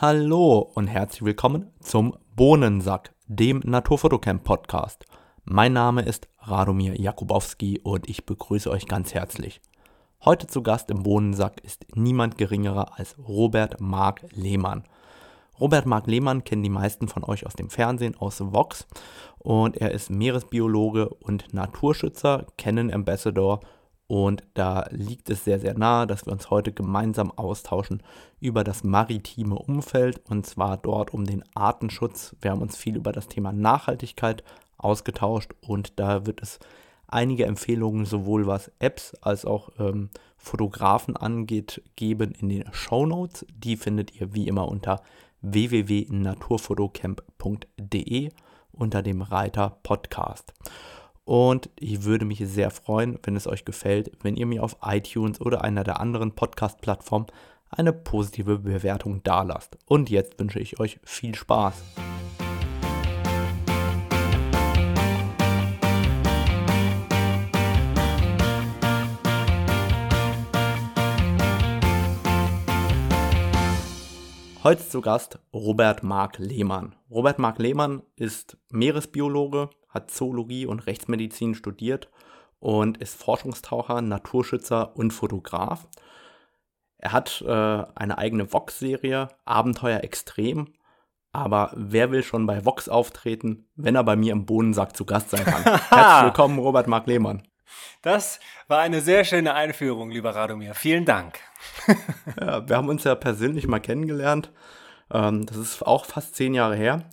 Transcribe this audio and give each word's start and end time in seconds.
Hallo 0.00 0.60
und 0.76 0.86
herzlich 0.86 1.24
willkommen 1.24 1.72
zum 1.80 2.16
Bohnensack, 2.36 3.12
dem 3.26 3.58
Naturfotocamp 3.64 4.44
Podcast. 4.44 5.04
Mein 5.42 5.72
Name 5.72 6.02
ist 6.02 6.28
Radomir 6.38 7.00
Jakubowski 7.00 7.80
und 7.82 8.08
ich 8.08 8.24
begrüße 8.24 8.70
euch 8.70 8.86
ganz 8.86 9.12
herzlich. 9.12 9.60
Heute 10.24 10.46
zu 10.46 10.62
Gast 10.62 10.92
im 10.92 11.02
Bohnensack 11.02 11.64
ist 11.64 11.84
niemand 11.96 12.38
geringerer 12.38 12.96
als 12.96 13.16
Robert 13.18 13.80
Mark 13.80 14.24
Lehmann. 14.30 14.84
Robert 15.58 15.84
Mark 15.84 16.06
Lehmann 16.06 16.44
kennen 16.44 16.62
die 16.62 16.70
meisten 16.70 17.08
von 17.08 17.24
euch 17.24 17.44
aus 17.44 17.56
dem 17.56 17.68
Fernsehen, 17.68 18.14
aus 18.16 18.38
Vox 18.38 18.86
und 19.40 19.78
er 19.78 19.90
ist 19.90 20.10
Meeresbiologe 20.10 21.08
und 21.08 21.52
Naturschützer, 21.52 22.46
Canon 22.56 22.92
Ambassador 22.92 23.58
und 24.08 24.42
da 24.54 24.86
liegt 24.90 25.30
es 25.30 25.44
sehr, 25.44 25.60
sehr 25.60 25.78
nahe, 25.78 26.06
dass 26.06 26.26
wir 26.26 26.32
uns 26.32 26.50
heute 26.50 26.72
gemeinsam 26.72 27.30
austauschen 27.30 28.02
über 28.40 28.64
das 28.64 28.82
maritime 28.82 29.56
Umfeld 29.56 30.22
und 30.30 30.46
zwar 30.46 30.78
dort 30.78 31.12
um 31.12 31.26
den 31.26 31.44
Artenschutz. 31.54 32.34
Wir 32.40 32.50
haben 32.50 32.62
uns 32.62 32.76
viel 32.76 32.96
über 32.96 33.12
das 33.12 33.28
Thema 33.28 33.52
Nachhaltigkeit 33.52 34.42
ausgetauscht 34.78 35.52
und 35.60 36.00
da 36.00 36.24
wird 36.24 36.40
es 36.40 36.58
einige 37.06 37.44
Empfehlungen 37.44 38.06
sowohl 38.06 38.46
was 38.46 38.72
Apps 38.78 39.14
als 39.20 39.44
auch 39.44 39.68
ähm, 39.78 40.08
Fotografen 40.38 41.14
angeht 41.14 41.82
geben 41.96 42.32
in 42.32 42.48
den 42.48 42.64
Show 42.72 43.04
Notes. 43.04 43.44
Die 43.54 43.76
findet 43.76 44.18
ihr 44.18 44.32
wie 44.32 44.48
immer 44.48 44.68
unter 44.68 45.02
www.naturfotocamp.de 45.42 48.30
unter 48.72 49.02
dem 49.02 49.20
Reiter 49.20 49.76
Podcast. 49.82 50.54
Und 51.28 51.68
ich 51.78 52.04
würde 52.04 52.24
mich 52.24 52.42
sehr 52.46 52.70
freuen, 52.70 53.18
wenn 53.22 53.36
es 53.36 53.46
euch 53.46 53.66
gefällt, 53.66 54.12
wenn 54.22 54.34
ihr 54.34 54.46
mir 54.46 54.64
auf 54.64 54.78
iTunes 54.82 55.42
oder 55.42 55.62
einer 55.62 55.84
der 55.84 56.00
anderen 56.00 56.34
Podcast-Plattformen 56.34 57.26
eine 57.68 57.92
positive 57.92 58.60
Bewertung 58.60 59.22
dalasst. 59.24 59.76
Und 59.84 60.08
jetzt 60.08 60.40
wünsche 60.40 60.58
ich 60.58 60.80
euch 60.80 60.98
viel 61.04 61.34
Spaß. 61.34 61.82
Heute 74.64 74.88
zu 74.88 75.02
Gast 75.02 75.38
Robert 75.52 76.02
Mark 76.02 76.38
Lehmann. 76.38 76.94
Robert 77.10 77.38
Mark 77.38 77.58
Lehmann 77.58 78.02
ist 78.16 78.56
Meeresbiologe, 78.70 79.68
hat 79.98 80.10
Zoologie 80.10 80.66
und 80.66 80.86
Rechtsmedizin 80.86 81.54
studiert 81.54 82.08
und 82.60 82.98
ist 82.98 83.20
Forschungstaucher, 83.20 84.00
Naturschützer 84.00 84.96
und 84.96 85.12
Fotograf. 85.12 85.86
Er 86.98 87.12
hat 87.12 87.42
äh, 87.46 87.52
eine 87.94 88.18
eigene 88.18 88.52
Vox-Serie, 88.52 89.28
Abenteuer 89.44 90.02
Extrem. 90.02 90.72
Aber 91.30 91.72
wer 91.76 92.10
will 92.10 92.22
schon 92.22 92.46
bei 92.46 92.64
Vox 92.64 92.88
auftreten, 92.88 93.68
wenn 93.76 93.94
er 93.94 94.02
bei 94.02 94.16
mir 94.16 94.32
im 94.32 94.46
Bohnensack 94.46 94.96
zu 94.96 95.04
Gast 95.04 95.30
sein 95.30 95.44
kann? 95.44 95.62
Herzlich 95.90 96.24
willkommen, 96.24 96.58
Robert 96.58 96.88
Mark 96.88 97.06
Lehmann. 97.06 97.46
Das 98.02 98.40
war 98.66 98.80
eine 98.80 99.00
sehr 99.02 99.24
schöne 99.24 99.54
Einführung, 99.54 100.10
lieber 100.10 100.34
Radomir. 100.34 100.74
Vielen 100.74 101.04
Dank. 101.04 101.38
ja, 102.40 102.66
wir 102.68 102.76
haben 102.76 102.88
uns 102.88 103.04
ja 103.04 103.14
persönlich 103.14 103.68
mal 103.68 103.80
kennengelernt. 103.80 104.50
Ähm, 105.12 105.44
das 105.46 105.58
ist 105.58 105.82
auch 105.82 106.06
fast 106.06 106.34
zehn 106.34 106.54
Jahre 106.54 106.76
her. 106.76 107.04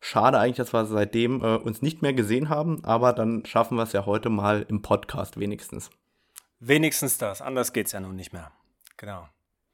Schade 0.00 0.38
eigentlich, 0.38 0.56
dass 0.56 0.72
wir 0.72 0.84
seitdem 0.86 1.42
äh, 1.42 1.56
uns 1.56 1.82
nicht 1.82 2.02
mehr 2.02 2.12
gesehen 2.12 2.48
haben, 2.48 2.84
aber 2.84 3.12
dann 3.12 3.44
schaffen 3.44 3.76
wir 3.76 3.82
es 3.82 3.92
ja 3.92 4.06
heute 4.06 4.30
mal 4.30 4.64
im 4.68 4.82
Podcast 4.82 5.38
wenigstens. 5.38 5.90
Wenigstens 6.60 7.18
das, 7.18 7.42
anders 7.42 7.72
geht 7.72 7.86
es 7.86 7.92
ja 7.92 8.00
nun 8.00 8.16
nicht 8.16 8.32
mehr. 8.32 8.52
Genau. 8.96 9.28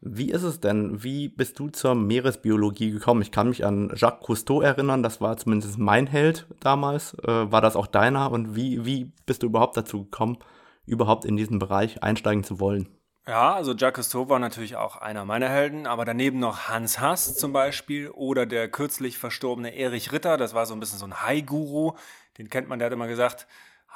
Wie 0.06 0.30
ist 0.30 0.42
es 0.42 0.61
denn? 0.61 1.02
Wie 1.02 1.28
bist 1.28 1.58
du 1.58 1.70
zur 1.70 1.95
Meeresbiologie 1.95 2.91
gekommen? 2.91 3.22
Ich 3.22 3.30
kann 3.30 3.48
mich 3.48 3.64
an 3.64 3.91
Jacques 3.95 4.27
Cousteau 4.27 4.61
erinnern, 4.61 5.02
das 5.02 5.22
war 5.22 5.39
zumindest 5.39 5.78
mein 5.78 6.06
Held 6.06 6.47
damals. 6.61 7.14
Äh, 7.25 7.50
war 7.50 7.62
das 7.62 7.75
auch 7.75 7.86
deiner? 7.86 8.30
Und 8.30 8.55
wie, 8.55 8.84
wie 8.84 9.12
bist 9.25 9.42
du 9.42 9.47
überhaupt 9.47 9.78
dazu 9.78 10.05
gekommen, 10.05 10.36
überhaupt 10.85 11.24
in 11.24 11.39
diesen 11.39 11.58
Bereich 11.58 12.02
einsteigen 12.02 12.45
zu 12.45 12.61
wollen? 12.61 12.89
Ja, 13.27 13.55
also 13.55 13.73
Jacques 13.73 13.95
Cousteau 13.95 14.29
war 14.29 14.39
natürlich 14.39 14.77
auch 14.77 14.96
einer 14.96 15.24
meiner 15.24 15.48
Helden, 15.48 15.86
aber 15.86 16.05
daneben 16.05 16.40
noch 16.40 16.68
Hans 16.68 17.01
Hass 17.01 17.36
zum 17.36 17.55
Beispiel 17.55 18.11
oder 18.11 18.45
der 18.45 18.68
kürzlich 18.68 19.17
verstorbene 19.17 19.74
Erich 19.74 20.12
Ritter, 20.12 20.36
das 20.36 20.52
war 20.52 20.67
so 20.67 20.74
ein 20.74 20.80
bisschen 20.80 20.98
so 20.98 21.07
ein 21.07 21.23
Hai-Guru, 21.23 21.95
den 22.36 22.51
kennt 22.51 22.68
man, 22.68 22.79
der 22.79 22.86
hat 22.86 22.92
immer 22.92 23.07
gesagt, 23.07 23.46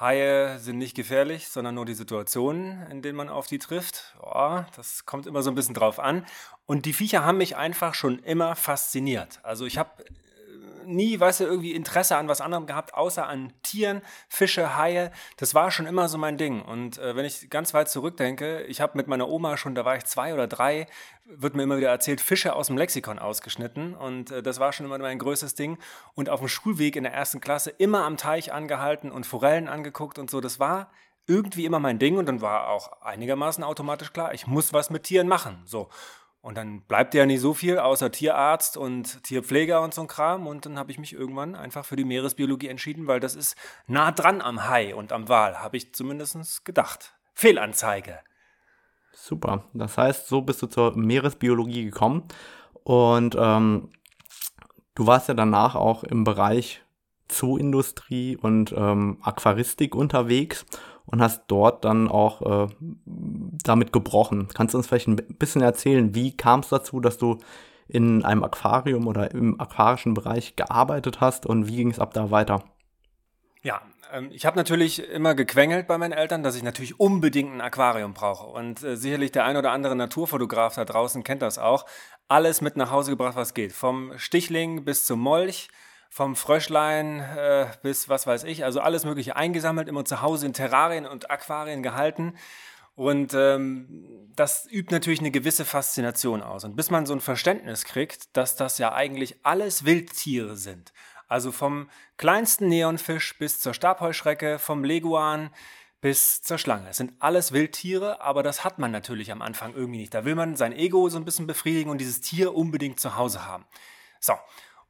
Haie 0.00 0.59
sind 0.59 0.78
nicht 0.78 0.94
gefährlich, 0.94 1.49
sondern 1.49 1.75
nur 1.75 1.84
die 1.84 1.94
Situationen, 1.94 2.87
in 2.91 3.03
denen 3.03 3.16
man 3.16 3.28
auf 3.28 3.49
die 3.49 3.59
trifft. 3.59 4.16
Ja, 4.25 4.66
das 4.77 5.05
kommt 5.05 5.27
immer 5.27 5.43
so 5.43 5.50
ein 5.50 5.56
bisschen 5.56 5.75
drauf 5.75 5.99
an. 5.99 6.25
Und 6.66 6.87
die 6.87 6.93
Viecher 6.93 7.25
haben 7.25 7.39
mich 7.39 7.56
einfach 7.56 7.95
schon 7.95 8.21
immer 8.21 8.55
fasziniert. 8.55 9.41
Also 9.43 9.66
ich 9.66 9.77
habe 9.77 9.91
nie, 10.84 11.19
weißt 11.19 11.41
du, 11.41 11.45
irgendwie 11.45 11.73
Interesse 11.73 12.17
an 12.17 12.29
was 12.29 12.41
anderem 12.41 12.67
gehabt, 12.67 12.95
außer 12.95 13.27
an 13.27 13.53
Tieren, 13.62 14.03
Fische, 14.29 14.77
Haie. 14.77 15.11
Das 15.37 15.55
war 15.55 15.71
schon 15.71 15.87
immer 15.87 16.09
so 16.09 16.19
mein 16.19 16.37
Ding. 16.37 16.62
Und 16.62 16.99
äh, 16.99 17.17
wenn 17.17 17.25
ich 17.25 17.51
ganz 17.51 17.75
weit 17.75 17.89
zurückdenke, 17.89 18.62
ich 18.62 18.81
habe 18.81 18.97
mit 18.97 19.07
meiner 19.07 19.28
Oma 19.28 19.57
schon, 19.57 19.75
da 19.75 19.84
war 19.84 19.97
ich 19.97 20.05
zwei 20.05 20.34
oder 20.34 20.47
drei, 20.47 20.87
wird 21.25 21.55
mir 21.55 21.65
immer 21.65 21.77
wieder 21.77 21.91
erzählt, 21.91 22.21
Fische 22.21 22.55
aus 22.55 22.69
dem 22.69 22.78
Lexikon 22.78 23.19
ausgeschnitten. 23.19 23.95
Und 23.95 24.31
äh, 24.31 24.43
das 24.43 24.61
war 24.61 24.73
schon 24.73 24.87
immer 24.87 24.99
mein 24.99 25.19
größtes 25.19 25.55
Ding. 25.55 25.78
Und 26.15 26.31
auf 26.31 26.41
dem 26.41 26.49
Schulweg 26.49 26.97
in 26.97 27.05
der 27.05 27.12
ersten 27.12 27.41
Klasse 27.41 27.71
immer 27.71 28.05
am 28.05 28.17
Teich 28.17 28.53
angehalten 28.53 29.11
und 29.11 29.27
Forellen 29.27 29.69
angeguckt 29.69 30.19
und 30.19 30.31
so. 30.31 30.41
Das 30.41 30.59
war 30.59 30.91
irgendwie 31.28 31.67
immer 31.67 31.78
mein 31.78 31.99
Ding 31.99 32.17
und 32.17 32.27
dann 32.27 32.41
war 32.41 32.69
auch 32.69 33.03
einigermaßen 33.03 33.62
automatisch 33.62 34.12
klar, 34.15 34.33
ich 34.33 34.47
muss 34.47 34.73
was 34.73 34.89
mit 34.89 35.03
Tieren 35.05 35.28
machen. 35.28 35.62
So. 35.67 35.91
Und 36.41 36.56
dann 36.56 36.82
bleibt 36.82 37.15
ja 37.15 37.26
nicht 37.26 37.41
so 37.41 37.53
viel 37.53 37.78
außer 37.78 38.12
Tierarzt 38.12 38.76
und 38.76 39.22
Tierpfleger 39.25 39.82
und 39.82 39.93
so 39.93 40.03
ein 40.03 40.06
Kram. 40.06 40.47
Und 40.47 40.66
dann 40.66 40.78
habe 40.78 40.93
ich 40.93 40.99
mich 40.99 41.12
irgendwann 41.12 41.54
einfach 41.54 41.84
für 41.84 41.97
die 41.97 42.04
Meeresbiologie 42.04 42.69
entschieden, 42.69 43.06
weil 43.06 43.21
das 43.21 43.34
ist 43.34 43.56
nah 43.87 44.12
dran 44.12 44.41
am 44.41 44.69
Hai 44.69 44.94
und 44.94 45.12
am 45.12 45.28
Wal, 45.28 45.60
habe 45.60 45.77
ich 45.77 45.94
zumindest 45.94 46.65
gedacht. 46.65 47.15
Fehlanzeige. 47.34 48.21
Super. 49.12 49.65
Das 49.75 49.98
heißt, 49.98 50.28
so 50.28 50.43
bist 50.43 50.62
du 50.62 50.69
zur 50.69 50.97
Meeresbiologie 50.97 51.84
gekommen. 51.84 52.25
Und 52.84 53.37
ähm, 53.38 53.91
du 54.94 55.06
warst 55.06 55.28
ja 55.28 55.34
danach 55.34 55.75
auch 55.75 56.04
im 56.04 56.25
Bereich 56.25 56.82
Zooindustrie 57.27 58.37
und 58.37 58.72
ähm, 58.72 59.19
Aquaristik 59.22 59.94
unterwegs 59.94 60.65
und 61.11 61.23
hast 61.23 61.45
dort 61.49 61.85
dann 61.85 62.09
auch 62.09 62.67
äh, 62.67 62.69
damit 63.07 63.93
gebrochen. 63.93 64.49
Kannst 64.55 64.75
du 64.75 64.79
uns 64.79 64.87
vielleicht 64.87 65.09
ein 65.09 65.17
bisschen 65.17 65.63
erzählen, 65.63 66.15
wie 66.15 66.37
kam 66.37 66.61
es 66.61 66.69
dazu, 66.69 67.01
dass 67.01 67.19
du 67.19 67.39
in 67.89 68.25
einem 68.25 68.45
Aquarium 68.45 69.07
oder 69.07 69.31
im 69.31 69.59
aquarischen 69.59 70.15
Bereich 70.15 70.57
gearbeitet 70.57 71.21
hast 71.21 71.47
und 71.47 71.67
wie 71.67 71.77
ging 71.77 71.91
es 71.91 71.99
ab 71.99 72.13
da 72.13 72.31
weiter? 72.31 72.63
Ja, 73.63 73.81
ähm, 74.13 74.29
ich 74.31 74.45
habe 74.45 74.57
natürlich 74.57 75.03
immer 75.09 75.35
gequengelt 75.35 75.87
bei 75.87 75.97
meinen 75.97 76.13
Eltern, 76.13 76.43
dass 76.43 76.57
ich 76.57 76.63
natürlich 76.63 77.01
unbedingt 77.01 77.53
ein 77.53 77.63
Aquarium 77.63 78.13
brauche. 78.13 78.47
Und 78.47 78.83
äh, 78.83 78.97
sicherlich 78.97 79.33
der 79.33 79.45
ein 79.45 79.57
oder 79.57 79.73
andere 79.73 79.97
Naturfotograf 79.97 80.75
da 80.75 80.85
draußen 80.85 81.25
kennt 81.25 81.41
das 81.41 81.59
auch. 81.59 81.87
Alles 82.29 82.61
mit 82.61 82.77
nach 82.77 82.91
Hause 82.91 83.13
gebracht, 83.13 83.37
was 83.37 83.55
geht. 83.55 83.73
Vom 83.73 84.13
Stichling 84.17 84.85
bis 84.85 85.07
zum 85.07 85.21
Molch 85.21 85.69
vom 86.09 86.37
Fröschlein 86.37 87.21
äh, 87.21 87.67
bis 87.83 88.09
was 88.09 88.27
weiß 88.27 88.45
ich, 88.45 88.65
also 88.65 88.81
alles 88.81 89.05
Mögliche 89.05 89.37
eingesammelt, 89.37 89.89
immer 89.89 90.05
zu 90.05 90.23
Hause 90.23 90.47
in 90.47 90.53
Terrarien 90.53 91.07
und 91.07 91.31
Aquarien 91.31 91.83
gehalten. 91.83 92.35
Und 92.95 93.33
ähm, 93.35 94.33
das 94.35 94.67
übt 94.69 94.93
natürlich 94.93 95.21
eine 95.21 95.31
gewisse 95.31 95.65
Faszination 95.65 96.43
aus. 96.43 96.65
Und 96.65 96.75
bis 96.75 96.91
man 96.91 97.07
so 97.07 97.15
ein 97.15 97.21
Verständnis 97.21 97.85
kriegt, 97.85 98.37
dass 98.37 98.57
das 98.57 98.79
ja 98.79 98.93
eigentlich 98.93 99.37
alles 99.45 99.85
Wildtiere 99.85 100.57
sind. 100.57 100.93
Also 101.29 101.53
vom 101.53 101.89
kleinsten 102.17 102.69
Neonfisch 102.69 103.39
bis 103.39 103.61
zur 103.61 103.75
Stabheuschrecke, 103.75 104.59
vom 104.59 104.83
Leguan 104.83 105.51
bis 106.01 106.43
zur 106.43 106.59
Schlange. 106.59 106.89
Es 106.91 106.97
sind 106.97 107.13
alles 107.19 107.53
Wildtiere, 107.53 108.21
aber 108.21 108.43
das 108.43 108.65
hat 108.65 108.79
man 108.79 108.91
natürlich 108.91 109.31
am 109.31 109.43
Anfang 109.43 109.75
irgendwie 109.75 110.01
nicht. 110.01 110.15
Da 110.15 110.25
will 110.25 110.35
man 110.35 110.57
sein 110.57 110.73
Ego 110.73 111.09
so 111.09 111.19
ein 111.19 111.25
bisschen 111.25 111.47
befriedigen 111.47 111.91
und 111.91 111.99
dieses 111.99 112.21
Tier 112.21 112.55
unbedingt 112.55 112.99
zu 112.99 113.17
Hause 113.17 113.47
haben. 113.47 113.65
So, 114.21 114.34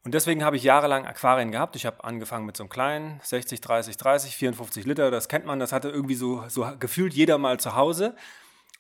und 0.05 0.15
deswegen 0.15 0.45
habe 0.45 0.57
ich 0.57 0.63
jahrelang 0.63 1.07
Aquarien 1.07 1.51
gehabt. 1.51 1.77
Ich 1.77 1.85
habe 1.85 2.05
angefangen 2.05 2.47
mit 2.47 2.57
so 2.57 2.63
einem 2.63 2.71
kleinen 2.71 3.21
60, 3.23 3.61
30, 3.61 3.97
30, 3.97 4.37
54 4.37 4.87
Liter. 4.87 5.11
Das 5.11 5.29
kennt 5.29 5.45
man, 5.45 5.59
das 5.59 5.73
hatte 5.73 5.89
irgendwie 5.89 6.15
so, 6.15 6.45
so 6.49 6.67
gefühlt 6.79 7.15
jeder 7.15 7.39
mal 7.39 7.59
zu 7.59 7.75
Hause. 7.75 8.15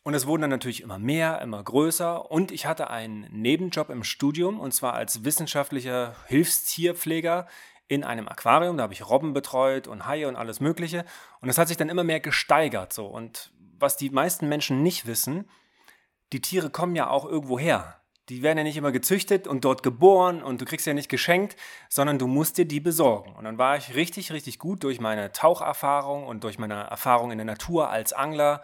Und 0.04 0.14
es 0.14 0.26
wurden 0.26 0.42
dann 0.42 0.50
natürlich 0.50 0.80
immer 0.80 0.98
mehr, 0.98 1.42
immer 1.42 1.62
größer. 1.62 2.30
Und 2.30 2.52
ich 2.52 2.66
hatte 2.66 2.88
einen 2.88 3.26
Nebenjob 3.30 3.90
im 3.90 4.04
Studium 4.04 4.60
und 4.60 4.72
zwar 4.72 4.94
als 4.94 5.24
wissenschaftlicher 5.24 6.14
Hilfstierpfleger 6.28 7.46
in 7.88 8.04
einem 8.04 8.28
Aquarium. 8.28 8.76
Da 8.76 8.84
habe 8.84 8.94
ich 8.94 9.06
Robben 9.06 9.34
betreut 9.34 9.88
und 9.88 10.06
Haie 10.06 10.28
und 10.28 10.36
alles 10.36 10.60
Mögliche. 10.60 11.04
Und 11.40 11.48
das 11.48 11.58
hat 11.58 11.68
sich 11.68 11.76
dann 11.76 11.88
immer 11.88 12.04
mehr 12.04 12.20
gesteigert. 12.20 12.92
So. 12.92 13.06
Und 13.06 13.52
was 13.78 13.96
die 13.96 14.10
meisten 14.10 14.48
Menschen 14.48 14.82
nicht 14.82 15.06
wissen, 15.06 15.50
die 16.32 16.40
Tiere 16.40 16.70
kommen 16.70 16.96
ja 16.96 17.10
auch 17.10 17.24
irgendwo 17.26 17.58
her 17.58 18.00
die 18.28 18.42
werden 18.42 18.58
ja 18.58 18.64
nicht 18.64 18.76
immer 18.76 18.92
gezüchtet 18.92 19.46
und 19.46 19.64
dort 19.64 19.82
geboren 19.82 20.42
und 20.42 20.60
du 20.60 20.64
kriegst 20.64 20.86
ja 20.86 20.94
nicht 20.94 21.08
geschenkt, 21.08 21.56
sondern 21.88 22.18
du 22.18 22.26
musst 22.26 22.58
dir 22.58 22.66
die 22.66 22.80
besorgen. 22.80 23.34
Und 23.36 23.44
dann 23.44 23.58
war 23.58 23.76
ich 23.76 23.94
richtig, 23.94 24.32
richtig 24.32 24.58
gut 24.58 24.84
durch 24.84 25.00
meine 25.00 25.32
Taucherfahrung 25.32 26.26
und 26.26 26.44
durch 26.44 26.58
meine 26.58 26.74
Erfahrung 26.74 27.30
in 27.30 27.38
der 27.38 27.46
Natur 27.46 27.90
als 27.90 28.12
Angler 28.12 28.62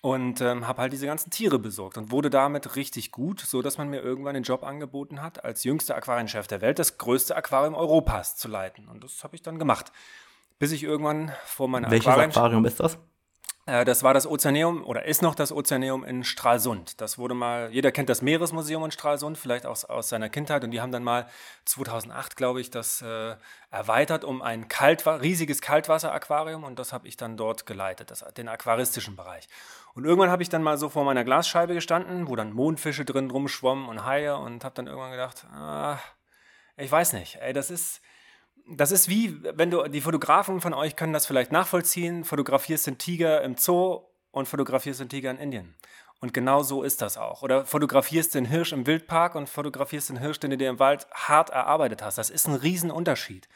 und 0.00 0.40
ähm, 0.40 0.66
habe 0.66 0.82
halt 0.82 0.92
diese 0.92 1.06
ganzen 1.06 1.30
Tiere 1.30 1.58
besorgt 1.58 1.98
und 1.98 2.10
wurde 2.10 2.30
damit 2.30 2.76
richtig 2.76 3.12
gut, 3.12 3.40
so 3.40 3.62
dass 3.62 3.78
man 3.78 3.90
mir 3.90 4.00
irgendwann 4.00 4.34
den 4.34 4.44
Job 4.44 4.64
angeboten 4.64 5.22
hat, 5.22 5.44
als 5.44 5.62
jüngster 5.64 5.94
Aquarienchef 5.94 6.46
der 6.46 6.60
Welt 6.60 6.78
das 6.78 6.98
größte 6.98 7.36
Aquarium 7.36 7.74
Europas 7.74 8.36
zu 8.36 8.48
leiten. 8.48 8.88
Und 8.88 9.04
das 9.04 9.22
habe 9.22 9.36
ich 9.36 9.42
dann 9.42 9.58
gemacht, 9.58 9.92
bis 10.58 10.72
ich 10.72 10.82
irgendwann 10.82 11.32
vor 11.44 11.68
meiner 11.68 11.90
Welches 11.90 12.08
Aquarium 12.08 12.64
ist 12.64 12.80
das? 12.80 12.98
Äh, 13.66 13.84
das 13.84 14.02
war 14.02 14.14
das 14.14 14.26
Ozeaneum 14.26 14.84
oder 14.84 15.04
ist 15.04 15.22
noch 15.22 15.34
das 15.34 15.52
Ozeaneum 15.52 16.04
in 16.04 16.24
Stralsund. 16.24 17.00
Das 17.00 17.18
wurde 17.18 17.34
mal, 17.34 17.70
jeder 17.72 17.92
kennt 17.92 18.08
das 18.08 18.22
Meeresmuseum 18.22 18.84
in 18.84 18.90
Stralsund, 18.90 19.38
vielleicht 19.38 19.66
aus, 19.66 19.84
aus 19.84 20.08
seiner 20.08 20.28
Kindheit. 20.28 20.64
Und 20.64 20.70
die 20.70 20.80
haben 20.80 20.92
dann 20.92 21.04
mal 21.04 21.26
2008, 21.66 22.36
glaube 22.36 22.60
ich, 22.60 22.70
das 22.70 23.02
äh, 23.02 23.36
erweitert 23.70 24.24
um 24.24 24.42
ein 24.42 24.68
Kaltwa 24.68 25.16
riesiges 25.16 25.60
Kaltwasseraquarium. 25.60 26.64
Und 26.64 26.78
das 26.78 26.92
habe 26.92 27.06
ich 27.06 27.16
dann 27.16 27.36
dort 27.36 27.66
geleitet, 27.66 28.10
das, 28.10 28.24
den 28.34 28.48
aquaristischen 28.48 29.16
Bereich. 29.16 29.48
Und 29.94 30.04
irgendwann 30.04 30.30
habe 30.30 30.42
ich 30.42 30.48
dann 30.48 30.62
mal 30.62 30.78
so 30.78 30.88
vor 30.88 31.04
meiner 31.04 31.24
Glasscheibe 31.24 31.74
gestanden, 31.74 32.28
wo 32.28 32.36
dann 32.36 32.52
Mondfische 32.52 33.04
drin 33.04 33.30
rumschwommen 33.30 33.88
und 33.88 34.04
Haie. 34.04 34.36
Und 34.36 34.64
habe 34.64 34.74
dann 34.74 34.86
irgendwann 34.86 35.12
gedacht, 35.12 35.46
ah, 35.52 35.98
ich 36.76 36.90
weiß 36.90 37.12
nicht, 37.12 37.36
ey, 37.36 37.52
das 37.52 37.70
ist 37.70 38.00
das 38.68 38.92
ist 38.92 39.08
wie, 39.08 39.42
wenn 39.42 39.70
du, 39.70 39.88
die 39.88 40.00
Fotografen 40.00 40.60
von 40.60 40.74
euch 40.74 40.96
können 40.96 41.12
das 41.12 41.26
vielleicht 41.26 41.52
nachvollziehen, 41.52 42.24
fotografierst 42.24 42.86
den 42.86 42.98
Tiger 42.98 43.42
im 43.42 43.56
Zoo 43.56 44.02
und 44.30 44.46
fotografierst 44.46 45.00
den 45.00 45.08
Tiger 45.08 45.30
in 45.30 45.38
Indien. 45.38 45.74
Und 46.20 46.34
genau 46.34 46.62
so 46.62 46.82
ist 46.82 47.00
das 47.00 47.16
auch. 47.16 47.42
Oder 47.42 47.64
fotografierst 47.64 48.34
den 48.34 48.44
Hirsch 48.44 48.72
im 48.72 48.86
Wildpark 48.86 49.34
und 49.34 49.48
fotografierst 49.48 50.10
den 50.10 50.18
Hirsch, 50.18 50.38
den 50.38 50.50
du 50.50 50.58
dir 50.58 50.68
im 50.68 50.78
Wald 50.78 51.06
hart 51.12 51.50
erarbeitet 51.50 52.02
hast. 52.02 52.18
Das 52.18 52.28
ist 52.28 52.46
ein 52.46 52.54
Riesenunterschied. 52.54 53.48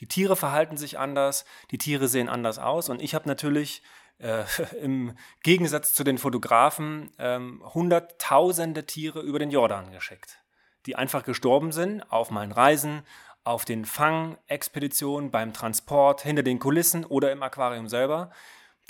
Die 0.00 0.06
Tiere 0.06 0.36
verhalten 0.36 0.76
sich 0.76 0.98
anders, 0.98 1.44
die 1.70 1.78
Tiere 1.78 2.08
sehen 2.08 2.28
anders 2.28 2.58
aus. 2.58 2.88
Und 2.88 3.00
ich 3.00 3.14
habe 3.14 3.28
natürlich 3.28 3.82
äh, 4.18 4.44
im 4.80 5.16
Gegensatz 5.42 5.92
zu 5.92 6.02
den 6.02 6.18
Fotografen 6.18 7.10
ähm, 7.18 7.62
hunderttausende 7.74 8.84
Tiere 8.84 9.20
über 9.20 9.38
den 9.38 9.50
Jordan 9.50 9.92
geschickt, 9.92 10.38
die 10.86 10.96
einfach 10.96 11.22
gestorben 11.22 11.70
sind 11.70 12.02
auf 12.10 12.30
meinen 12.30 12.52
Reisen, 12.52 13.02
auf 13.48 13.64
den 13.64 13.86
Fangexpeditionen, 13.86 15.30
beim 15.30 15.54
Transport, 15.54 16.20
hinter 16.20 16.42
den 16.42 16.58
Kulissen 16.58 17.06
oder 17.06 17.32
im 17.32 17.42
Aquarium 17.42 17.88
selber, 17.88 18.30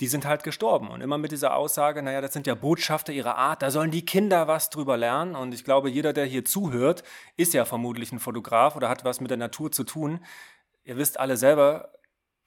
die 0.01 0.07
sind 0.07 0.25
halt 0.25 0.43
gestorben. 0.43 0.89
Und 0.89 0.99
immer 0.99 1.17
mit 1.17 1.31
dieser 1.31 1.55
Aussage, 1.55 2.03
naja, 2.03 2.19
das 2.19 2.33
sind 2.33 2.45
ja 2.45 2.55
Botschafter 2.55 3.13
ihrer 3.13 3.37
Art, 3.37 3.61
da 3.61 3.71
sollen 3.71 3.89
die 3.89 4.05
Kinder 4.05 4.49
was 4.49 4.69
drüber 4.69 4.97
lernen. 4.97 5.35
Und 5.35 5.53
ich 5.53 5.63
glaube, 5.63 5.89
jeder, 5.89 6.11
der 6.11 6.25
hier 6.25 6.43
zuhört, 6.43 7.03
ist 7.37 7.53
ja 7.53 7.63
vermutlich 7.63 8.11
ein 8.11 8.19
Fotograf 8.19 8.75
oder 8.75 8.89
hat 8.89 9.05
was 9.05 9.21
mit 9.21 9.29
der 9.29 9.37
Natur 9.37 9.71
zu 9.71 9.85
tun. 9.85 10.19
Ihr 10.83 10.97
wisst 10.97 11.19
alle 11.21 11.37
selber, 11.37 11.93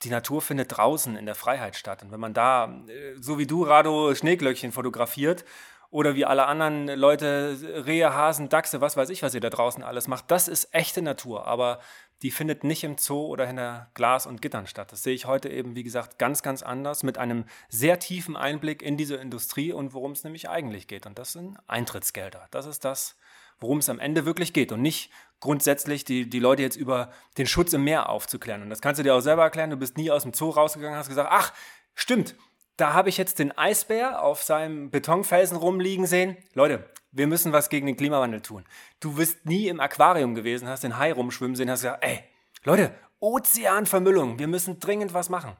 die 0.03 0.11
Natur 0.11 0.43
findet 0.43 0.76
draußen 0.76 1.17
in 1.17 1.25
der 1.25 1.35
Freiheit 1.35 1.76
statt. 1.76 2.03
Und 2.03 2.12
wenn 2.12 2.20
man 2.20 2.35
da, 2.35 2.85
äh, 2.88 3.15
so 3.20 3.38
wie 3.38 3.47
du, 3.47 3.62
Rado, 3.62 4.15
Schneeglöckchen 4.15 4.73
fotografiert 4.73 5.47
oder 5.93 6.15
wie 6.17 6.25
alle 6.25 6.47
anderen 6.47 6.87
Leute, 6.87 7.85
Rehe, 7.87 8.15
Hasen, 8.15 8.49
Dachse, 8.49 8.81
was 8.81 8.97
weiß 8.97 9.11
ich, 9.11 9.23
was 9.23 9.35
ihr 9.35 9.43
da 9.43 9.50
draußen 9.50 9.85
alles 9.85 10.09
macht. 10.09 10.31
Das 10.31 10.49
ist 10.49 10.75
echte 10.75 11.03
Natur, 11.03 11.47
aber 11.47 11.81
die 12.23 12.31
findet 12.31 12.65
nicht 12.65 12.83
im 12.83 12.97
Zoo 12.97 13.27
oder 13.27 13.47
hinter 13.47 13.91
Glas 13.93 14.27
und 14.27 14.41
Gittern 14.41 14.67
statt. 14.67 14.91
Das 14.91 15.03
sehe 15.03 15.12
ich 15.12 15.27
heute 15.27 15.50
eben, 15.50 15.75
wie 15.75 15.83
gesagt, 15.83 16.19
ganz, 16.19 16.43
ganz 16.43 16.62
anders 16.62 17.03
mit 17.03 17.19
einem 17.19 17.44
sehr 17.69 17.99
tiefen 17.99 18.37
Einblick 18.37 18.81
in 18.81 18.97
diese 18.97 19.17
Industrie 19.17 19.71
und 19.71 19.93
worum 19.93 20.12
es 20.12 20.25
nämlich 20.25 20.49
eigentlich 20.49 20.89
geht. 20.89 21.05
Und 21.05 21.19
das 21.19 21.33
sind 21.33 21.59
Eintrittsgelder. 21.67 22.49
Das 22.50 22.65
ist 22.65 22.87
das, 22.87 23.19
worum 23.61 23.79
es 23.79 23.91
am 23.91 23.99
Ende 23.99 24.25
wirklich 24.25 24.55
geht 24.55 24.73
und 24.73 24.81
nicht 24.81 25.11
grundsätzlich 25.41 26.06
die, 26.06 26.31
die 26.31 26.41
Leute 26.41 26.62
jetzt 26.62 26.77
über 26.77 27.11
den 27.37 27.47
Schutz 27.47 27.75
im 27.75 27.85
Meer 27.85 28.09
aufzuklären. 28.09 28.62
Und 28.62 28.71
das 28.71 28.81
kannst 28.81 28.99
du 28.99 29.03
dir 29.03 29.15
auch 29.15 29.21
selber 29.21 29.43
erklären. 29.43 29.69
Du 29.69 29.77
bist 29.77 29.99
nie 29.99 30.11
aus 30.11 30.23
dem 30.23 30.33
Zoo 30.33 30.49
rausgegangen, 30.49 30.97
hast 30.97 31.09
gesagt, 31.09 31.29
ach, 31.31 31.53
stimmt, 31.94 32.35
da 32.76 32.94
habe 32.94 33.08
ich 33.08 33.19
jetzt 33.19 33.38
den 33.38 33.56
Eisbär 33.56 34.22
auf 34.22 34.42
seinem 34.42 34.90
Betonfelsen 34.90 35.56
rumliegen 35.56 36.06
sehen. 36.06 36.36
Leute, 36.54 36.88
wir 37.10 37.26
müssen 37.26 37.52
was 37.52 37.69
gegen 37.69 37.86
den 37.86 37.96
Klimawandel 37.96 38.40
tun. 38.40 38.64
Du 39.00 39.14
bist 39.16 39.44
nie 39.46 39.69
im 39.69 39.80
Aquarium 39.80 40.34
gewesen, 40.34 40.69
hast 40.69 40.84
den 40.84 40.98
Hai 40.98 41.12
rumschwimmen 41.12 41.56
sehen, 41.56 41.70
hast 41.70 41.82
gesagt, 41.82 42.04
ey, 42.04 42.20
Leute, 42.64 42.94
Ozeanvermüllung, 43.20 44.38
wir 44.38 44.48
müssen 44.48 44.80
dringend 44.80 45.14
was 45.14 45.28
machen. 45.28 45.56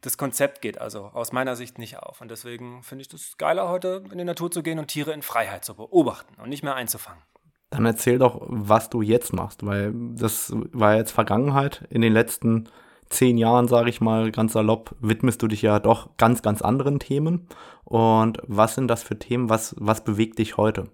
Das 0.00 0.18
Konzept 0.18 0.60
geht 0.60 0.78
also 0.78 1.06
aus 1.06 1.32
meiner 1.32 1.56
Sicht 1.56 1.78
nicht 1.78 1.98
auf. 1.98 2.20
Und 2.20 2.30
deswegen 2.30 2.82
finde 2.82 3.02
ich 3.02 3.08
das 3.08 3.36
geiler, 3.38 3.68
heute 3.68 4.04
in 4.10 4.18
die 4.18 4.24
Natur 4.24 4.50
zu 4.50 4.62
gehen 4.62 4.78
und 4.78 4.88
Tiere 4.88 5.12
in 5.12 5.22
Freiheit 5.22 5.64
zu 5.64 5.74
beobachten 5.74 6.40
und 6.40 6.50
nicht 6.50 6.62
mehr 6.62 6.74
einzufangen. 6.74 7.22
Dann 7.70 7.86
erzähl 7.86 8.18
doch, 8.18 8.40
was 8.46 8.90
du 8.90 9.02
jetzt 9.02 9.32
machst, 9.32 9.66
weil 9.66 9.92
das 9.94 10.52
war 10.72 10.96
jetzt 10.96 11.10
Vergangenheit. 11.10 11.84
In 11.90 12.02
den 12.02 12.12
letzten 12.12 12.68
zehn 13.14 13.38
Jahren, 13.38 13.68
sage 13.68 13.90
ich 13.90 14.00
mal, 14.00 14.30
ganz 14.30 14.52
salopp, 14.52 14.94
widmest 15.00 15.42
du 15.42 15.48
dich 15.48 15.62
ja 15.62 15.78
doch 15.78 16.16
ganz, 16.16 16.42
ganz 16.42 16.62
anderen 16.62 16.98
Themen. 16.98 17.48
Und 17.84 18.38
was 18.46 18.74
sind 18.74 18.88
das 18.88 19.02
für 19.02 19.18
Themen? 19.18 19.48
Was, 19.48 19.74
was 19.78 20.04
bewegt 20.04 20.38
dich 20.38 20.56
heute? 20.56 20.90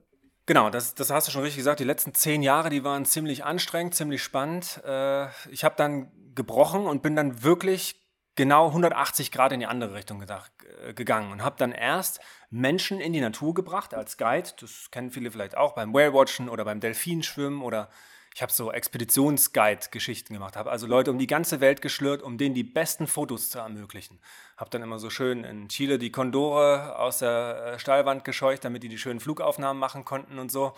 Genau, 0.46 0.70
das, 0.70 0.94
das 0.94 1.10
hast 1.10 1.28
du 1.28 1.32
schon 1.32 1.42
richtig 1.42 1.58
gesagt. 1.58 1.80
Die 1.80 1.84
letzten 1.84 2.14
zehn 2.14 2.42
Jahre, 2.42 2.70
die 2.70 2.82
waren 2.82 3.04
ziemlich 3.04 3.44
anstrengend, 3.44 3.94
ziemlich 3.94 4.22
spannend. 4.22 4.82
Äh, 4.84 5.26
ich 5.50 5.64
habe 5.64 5.76
dann 5.76 6.10
gebrochen 6.34 6.86
und 6.86 7.02
bin 7.02 7.14
dann 7.14 7.42
wirklich 7.42 7.96
genau 8.34 8.68
180 8.68 9.32
Grad 9.32 9.52
in 9.52 9.60
die 9.60 9.66
andere 9.66 9.94
Richtung 9.94 10.18
gedacht, 10.18 10.50
äh, 10.84 10.94
gegangen 10.94 11.30
und 11.30 11.44
habe 11.44 11.56
dann 11.58 11.72
erst 11.72 12.20
Menschen 12.48 13.00
in 13.00 13.12
die 13.12 13.20
Natur 13.20 13.54
gebracht 13.54 13.94
als 13.94 14.16
Guide. 14.16 14.50
Das 14.58 14.90
kennen 14.90 15.10
viele 15.10 15.30
vielleicht 15.30 15.56
auch 15.56 15.74
beim 15.74 15.92
Whale-Watchen 15.92 16.48
oder 16.48 16.64
beim 16.64 16.80
Delfinschwimmen 16.80 17.62
oder 17.62 17.90
ich 18.34 18.42
habe 18.42 18.52
so 18.52 18.70
Expeditionsguide-Geschichten 18.72 20.32
gemacht, 20.34 20.56
habe 20.56 20.70
also 20.70 20.86
Leute 20.86 21.10
um 21.10 21.18
die 21.18 21.26
ganze 21.26 21.60
Welt 21.60 21.82
geschlürt, 21.82 22.22
um 22.22 22.38
denen 22.38 22.54
die 22.54 22.62
besten 22.62 23.06
Fotos 23.06 23.50
zu 23.50 23.58
ermöglichen. 23.58 24.20
Habe 24.56 24.70
dann 24.70 24.82
immer 24.82 24.98
so 24.98 25.10
schön 25.10 25.44
in 25.44 25.68
Chile 25.68 25.98
die 25.98 26.12
Kondore 26.12 26.96
aus 26.96 27.18
der 27.18 27.74
äh, 27.74 27.78
Steilwand 27.78 28.24
gescheucht, 28.24 28.64
damit 28.64 28.82
die 28.82 28.88
die 28.88 28.98
schönen 28.98 29.20
Flugaufnahmen 29.20 29.80
machen 29.80 30.04
konnten 30.04 30.38
und 30.38 30.52
so. 30.52 30.74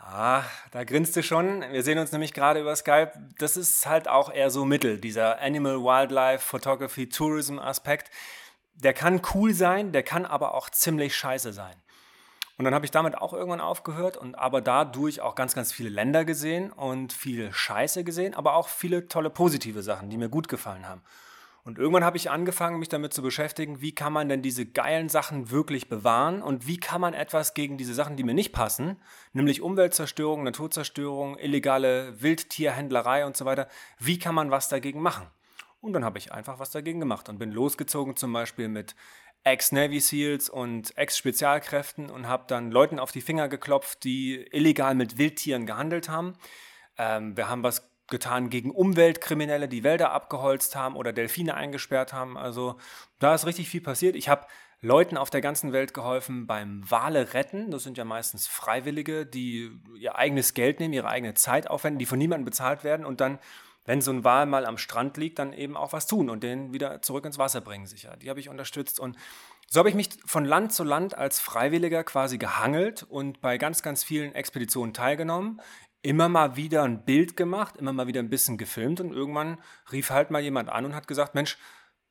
Ja, 0.00 0.44
da 0.70 0.84
grinst 0.84 1.14
du 1.16 1.22
schon. 1.22 1.60
Wir 1.60 1.82
sehen 1.82 1.98
uns 1.98 2.12
nämlich 2.12 2.32
gerade 2.32 2.60
über 2.60 2.74
Skype. 2.74 3.12
Das 3.38 3.58
ist 3.58 3.84
halt 3.84 4.08
auch 4.08 4.32
eher 4.32 4.50
so 4.50 4.64
Mittel, 4.64 4.98
dieser 4.98 5.40
Animal 5.40 5.82
Wildlife 5.82 6.42
Photography 6.42 7.10
Tourism 7.10 7.58
Aspekt. 7.58 8.10
Der 8.74 8.94
kann 8.94 9.20
cool 9.34 9.52
sein, 9.52 9.92
der 9.92 10.02
kann 10.02 10.24
aber 10.24 10.54
auch 10.54 10.70
ziemlich 10.70 11.14
scheiße 11.14 11.52
sein. 11.52 11.76
Und 12.60 12.64
dann 12.64 12.74
habe 12.74 12.84
ich 12.84 12.90
damit 12.90 13.16
auch 13.16 13.32
irgendwann 13.32 13.62
aufgehört 13.62 14.18
und 14.18 14.34
aber 14.34 14.60
dadurch 14.60 15.22
auch 15.22 15.34
ganz, 15.34 15.54
ganz 15.54 15.72
viele 15.72 15.88
Länder 15.88 16.26
gesehen 16.26 16.70
und 16.70 17.10
viel 17.10 17.50
Scheiße 17.50 18.04
gesehen, 18.04 18.34
aber 18.34 18.54
auch 18.54 18.68
viele 18.68 19.08
tolle 19.08 19.30
positive 19.30 19.82
Sachen, 19.82 20.10
die 20.10 20.18
mir 20.18 20.28
gut 20.28 20.46
gefallen 20.46 20.86
haben. 20.86 21.00
Und 21.64 21.78
irgendwann 21.78 22.04
habe 22.04 22.18
ich 22.18 22.30
angefangen, 22.30 22.78
mich 22.78 22.90
damit 22.90 23.14
zu 23.14 23.22
beschäftigen, 23.22 23.80
wie 23.80 23.94
kann 23.94 24.12
man 24.12 24.28
denn 24.28 24.42
diese 24.42 24.66
geilen 24.66 25.08
Sachen 25.08 25.50
wirklich 25.50 25.88
bewahren 25.88 26.42
und 26.42 26.66
wie 26.66 26.76
kann 26.76 27.00
man 27.00 27.14
etwas 27.14 27.54
gegen 27.54 27.78
diese 27.78 27.94
Sachen, 27.94 28.18
die 28.18 28.24
mir 28.24 28.34
nicht 28.34 28.52
passen, 28.52 29.00
nämlich 29.32 29.62
Umweltzerstörung, 29.62 30.42
Naturzerstörung, 30.42 31.38
illegale 31.38 32.20
Wildtierhändlerei 32.20 33.24
und 33.24 33.38
so 33.38 33.46
weiter, 33.46 33.68
wie 33.98 34.18
kann 34.18 34.34
man 34.34 34.50
was 34.50 34.68
dagegen 34.68 35.00
machen? 35.00 35.26
Und 35.80 35.94
dann 35.94 36.04
habe 36.04 36.18
ich 36.18 36.30
einfach 36.30 36.58
was 36.58 36.70
dagegen 36.70 37.00
gemacht 37.00 37.30
und 37.30 37.38
bin 37.38 37.52
losgezogen 37.52 38.16
zum 38.16 38.34
Beispiel 38.34 38.68
mit 38.68 38.94
Ex-Navy 39.44 40.00
SEALs 40.00 40.48
und 40.48 40.96
Ex-Spezialkräften 40.96 42.10
und 42.10 42.28
habe 42.28 42.44
dann 42.46 42.70
Leuten 42.70 42.98
auf 42.98 43.12
die 43.12 43.22
Finger 43.22 43.48
geklopft, 43.48 44.04
die 44.04 44.36
illegal 44.52 44.94
mit 44.94 45.18
Wildtieren 45.18 45.66
gehandelt 45.66 46.08
haben. 46.08 46.34
Ähm, 46.98 47.36
wir 47.36 47.48
haben 47.48 47.62
was 47.62 47.90
getan 48.08 48.50
gegen 48.50 48.70
Umweltkriminelle, 48.70 49.68
die 49.68 49.84
Wälder 49.84 50.10
abgeholzt 50.10 50.76
haben 50.76 50.96
oder 50.96 51.12
Delfine 51.12 51.54
eingesperrt 51.54 52.12
haben. 52.12 52.36
Also 52.36 52.76
da 53.18 53.34
ist 53.34 53.46
richtig 53.46 53.68
viel 53.68 53.80
passiert. 53.80 54.16
Ich 54.16 54.28
habe 54.28 54.46
Leuten 54.82 55.16
auf 55.16 55.30
der 55.30 55.40
ganzen 55.40 55.72
Welt 55.72 55.94
geholfen 55.94 56.46
beim 56.46 56.90
Wale 56.90 57.34
retten. 57.34 57.70
Das 57.70 57.82
sind 57.82 57.98
ja 57.98 58.04
meistens 58.04 58.46
Freiwillige, 58.46 59.26
die 59.26 59.70
ihr 59.96 60.16
eigenes 60.16 60.54
Geld 60.54 60.80
nehmen, 60.80 60.94
ihre 60.94 61.08
eigene 61.08 61.34
Zeit 61.34 61.68
aufwenden, 61.70 61.98
die 61.98 62.06
von 62.06 62.18
niemandem 62.18 62.46
bezahlt 62.46 62.82
werden 62.82 63.06
und 63.06 63.20
dann 63.20 63.38
wenn 63.90 64.00
so 64.00 64.12
ein 64.12 64.22
Wal 64.22 64.46
mal 64.46 64.66
am 64.66 64.78
Strand 64.78 65.16
liegt, 65.16 65.40
dann 65.40 65.52
eben 65.52 65.76
auch 65.76 65.92
was 65.92 66.06
tun 66.06 66.30
und 66.30 66.44
den 66.44 66.72
wieder 66.72 67.02
zurück 67.02 67.24
ins 67.24 67.38
Wasser 67.38 67.60
bringen 67.60 67.86
sicher. 67.86 68.16
Die 68.16 68.30
habe 68.30 68.38
ich 68.38 68.48
unterstützt 68.48 69.00
und 69.00 69.16
so 69.66 69.80
habe 69.80 69.88
ich 69.88 69.96
mich 69.96 70.10
von 70.24 70.44
Land 70.44 70.72
zu 70.72 70.84
Land 70.84 71.18
als 71.18 71.40
Freiwilliger 71.40 72.04
quasi 72.04 72.38
gehangelt 72.38 73.02
und 73.02 73.40
bei 73.40 73.58
ganz, 73.58 73.82
ganz 73.82 74.04
vielen 74.04 74.32
Expeditionen 74.32 74.94
teilgenommen. 74.94 75.60
Immer 76.02 76.28
mal 76.28 76.54
wieder 76.54 76.84
ein 76.84 77.04
Bild 77.04 77.36
gemacht, 77.36 77.78
immer 77.78 77.92
mal 77.92 78.06
wieder 78.06 78.20
ein 78.20 78.30
bisschen 78.30 78.58
gefilmt 78.58 79.00
und 79.00 79.12
irgendwann 79.12 79.58
rief 79.90 80.10
halt 80.10 80.30
mal 80.30 80.40
jemand 80.40 80.68
an 80.68 80.84
und 80.84 80.94
hat 80.94 81.08
gesagt, 81.08 81.34
Mensch, 81.34 81.58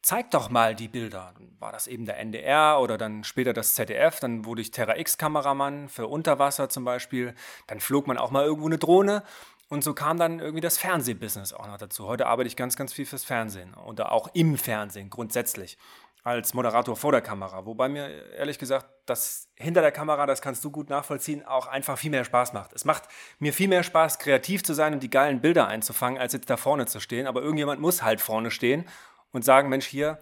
zeig 0.02 0.32
doch 0.32 0.50
mal 0.50 0.76
die 0.76 0.90
Bilder. 0.90 1.34
Dann 1.38 1.56
war 1.60 1.72
das 1.72 1.88
eben 1.88 2.04
der 2.04 2.20
NDR 2.20 2.82
oder 2.82 2.98
dann 2.98 3.24
später 3.24 3.54
das 3.54 3.76
ZDF, 3.76 4.20
dann 4.20 4.44
wurde 4.44 4.62
ich 4.62 4.72
Terra 4.72 4.98
X-Kameramann 4.98 5.88
für 5.88 6.08
Unterwasser 6.08 6.68
zum 6.68 6.84
Beispiel. 6.84 7.36
Dann 7.68 7.80
flog 7.80 8.06
man 8.06 8.18
auch 8.18 8.32
mal 8.32 8.44
irgendwo 8.44 8.68
eine 8.68 8.80
Drohne 8.80 9.24
und 9.70 9.84
so 9.84 9.94
kam 9.94 10.18
dann 10.18 10.40
irgendwie 10.40 10.62
das 10.62 10.78
Fernsehbusiness 10.78 11.54
auch 11.54 11.68
noch 11.68 11.78
dazu. 11.78 12.08
Heute 12.08 12.26
arbeite 12.26 12.48
ich 12.48 12.56
ganz, 12.56 12.76
ganz 12.76 12.92
viel 12.92 13.06
fürs 13.06 13.24
Fernsehen 13.24 13.76
oder 13.76 14.12
auch 14.12 14.30
im 14.34 14.58
Fernsehen 14.58 15.10
grundsätzlich 15.10 15.78
als 16.24 16.54
Moderator 16.54 16.96
vor 16.96 17.12
der 17.12 17.22
Kamera. 17.22 17.66
Wobei 17.66 17.88
mir 17.88 18.34
ehrlich 18.34 18.60
gesagt, 18.60 18.88
das 19.06 19.48
hinter 19.56 19.82
der 19.82 19.92
Kamera, 19.92 20.26
das 20.26 20.42
kannst 20.42 20.64
du 20.66 20.72
gut 20.72 20.90
nachvollziehen, 20.90 21.46
auch 21.46 21.68
einfach 21.68 21.98
viel 21.98 22.12
mehr 22.12 22.26
Spaß 22.26 22.54
macht. 22.54 22.74
Es 22.74 22.84
macht 22.84 23.04
mir 23.40 23.54
viel 23.54 23.68
mehr 23.68 23.84
Spaß, 23.84 24.20
kreativ 24.20 24.64
zu 24.64 24.74
sein 24.74 24.94
und 24.94 25.02
die 25.02 25.10
geilen 25.10 25.40
Bilder 25.40 25.68
einzufangen, 25.68 26.20
als 26.20 26.34
jetzt 26.34 26.50
da 26.50 26.58
vorne 26.58 26.88
zu 26.88 27.00
stehen. 27.00 27.28
Aber 27.28 27.42
irgendjemand 27.42 27.80
muss 27.80 28.04
halt 28.04 28.22
vorne 28.22 28.52
stehen 28.52 28.86
und 29.32 29.46
sagen, 29.46 29.70
Mensch, 29.70 29.86
hier, 29.86 30.20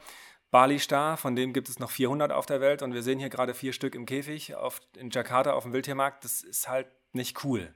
Bali-Star, 0.52 1.18
von 1.18 1.36
dem 1.36 1.52
gibt 1.52 1.68
es 1.68 1.80
noch 1.80 1.90
400 1.90 2.32
auf 2.32 2.46
der 2.46 2.62
Welt 2.62 2.82
und 2.82 2.94
wir 2.94 3.02
sehen 3.02 3.20
hier 3.20 3.30
gerade 3.30 3.54
vier 3.54 3.74
Stück 3.74 3.96
im 3.96 4.06
Käfig 4.06 4.56
auf, 4.56 4.82
in 4.96 5.10
Jakarta 5.10 5.54
auf 5.54 5.64
dem 5.64 5.74
Wildtiermarkt. 5.74 6.24
Das 6.24 6.42
ist 6.42 6.68
halt 6.68 6.88
nicht 7.12 7.44
cool. 7.44 7.74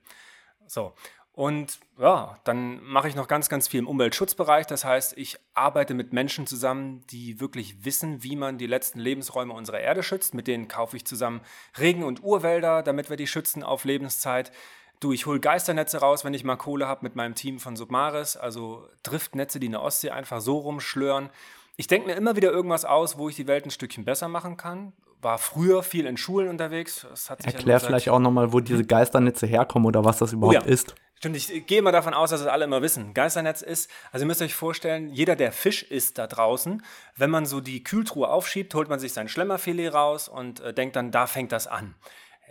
So. 0.67 0.93
Und 1.33 1.79
ja, 1.97 2.37
dann 2.43 2.83
mache 2.83 3.07
ich 3.07 3.15
noch 3.15 3.27
ganz, 3.27 3.47
ganz 3.47 3.67
viel 3.69 3.79
im 3.79 3.87
Umweltschutzbereich. 3.87 4.67
Das 4.67 4.83
heißt, 4.83 5.17
ich 5.17 5.37
arbeite 5.53 5.93
mit 5.93 6.11
Menschen 6.11 6.45
zusammen, 6.45 7.05
die 7.09 7.39
wirklich 7.39 7.85
wissen, 7.85 8.21
wie 8.21 8.35
man 8.35 8.57
die 8.57 8.67
letzten 8.67 8.99
Lebensräume 8.99 9.53
unserer 9.53 9.79
Erde 9.79 10.03
schützt. 10.03 10.33
Mit 10.33 10.47
denen 10.47 10.67
kaufe 10.67 10.97
ich 10.97 11.05
zusammen 11.05 11.41
Regen- 11.79 12.03
und 12.03 12.21
Urwälder, 12.23 12.83
damit 12.83 13.09
wir 13.09 13.17
die 13.17 13.27
schützen 13.27 13.63
auf 13.63 13.85
Lebenszeit. 13.85 14.51
Du, 14.99 15.13
ich 15.13 15.25
hole 15.25 15.39
Geisternetze 15.39 15.99
raus, 15.99 16.25
wenn 16.25 16.33
ich 16.33 16.43
mal 16.43 16.57
Kohle 16.57 16.87
habe 16.87 17.03
mit 17.03 17.15
meinem 17.15 17.33
Team 17.33 17.59
von 17.59 17.75
Submaris, 17.75 18.35
also 18.35 18.87
Driftnetze, 19.01 19.59
die 19.59 19.67
in 19.67 19.71
der 19.71 19.81
Ostsee 19.81 20.11
einfach 20.11 20.41
so 20.41 20.57
rumschlören. 20.59 21.29
Ich 21.77 21.87
denke 21.87 22.07
mir 22.07 22.15
immer 22.15 22.35
wieder 22.35 22.51
irgendwas 22.51 22.85
aus, 22.85 23.17
wo 23.17 23.29
ich 23.29 23.35
die 23.35 23.47
Welt 23.47 23.65
ein 23.65 23.71
Stückchen 23.71 24.05
besser 24.05 24.27
machen 24.27 24.57
kann. 24.57 24.93
War 25.21 25.37
früher 25.37 25.83
viel 25.83 26.05
in 26.05 26.17
Schulen 26.17 26.49
unterwegs. 26.49 27.05
Erklär 27.43 27.75
ja 27.75 27.79
vielleicht 27.79 28.09
auch 28.09 28.19
nochmal, 28.19 28.53
wo 28.53 28.59
diese 28.59 28.83
Geisternetze 28.83 29.45
herkommen 29.45 29.85
oder 29.85 30.03
was 30.03 30.17
das 30.17 30.33
überhaupt 30.33 30.57
oh 30.57 30.67
ja. 30.67 30.73
ist. 30.73 30.95
Stimmt, 31.21 31.37
ich 31.37 31.67
gehe 31.67 31.83
mal 31.83 31.91
davon 31.91 32.15
aus, 32.15 32.31
dass 32.31 32.41
es 32.41 32.47
alle 32.47 32.65
immer 32.65 32.81
wissen. 32.81 33.13
Geisternetz 33.13 33.61
ist, 33.61 33.91
also 34.11 34.23
ihr 34.23 34.27
müsst 34.27 34.41
euch 34.41 34.55
vorstellen, 34.55 35.09
jeder, 35.09 35.35
der 35.35 35.51
Fisch 35.51 35.83
isst 35.83 36.17
da 36.17 36.25
draußen, 36.25 36.83
wenn 37.15 37.29
man 37.29 37.45
so 37.45 37.61
die 37.61 37.83
Kühltruhe 37.83 38.27
aufschiebt, 38.27 38.73
holt 38.73 38.89
man 38.89 38.99
sich 38.99 39.13
sein 39.13 39.27
Schlemmerfilet 39.27 39.93
raus 39.93 40.27
und 40.27 40.61
äh, 40.61 40.73
denkt 40.73 40.95
dann, 40.95 41.11
da 41.11 41.27
fängt 41.27 41.51
das 41.51 41.67
an. 41.67 41.93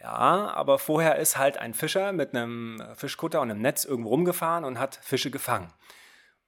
Ja, 0.00 0.52
aber 0.54 0.78
vorher 0.78 1.16
ist 1.16 1.36
halt 1.36 1.58
ein 1.58 1.74
Fischer 1.74 2.12
mit 2.12 2.32
einem 2.32 2.80
Fischkutter 2.94 3.40
und 3.40 3.50
einem 3.50 3.60
Netz 3.60 3.84
irgendwo 3.84 4.10
rumgefahren 4.10 4.64
und 4.64 4.78
hat 4.78 5.00
Fische 5.02 5.32
gefangen. 5.32 5.72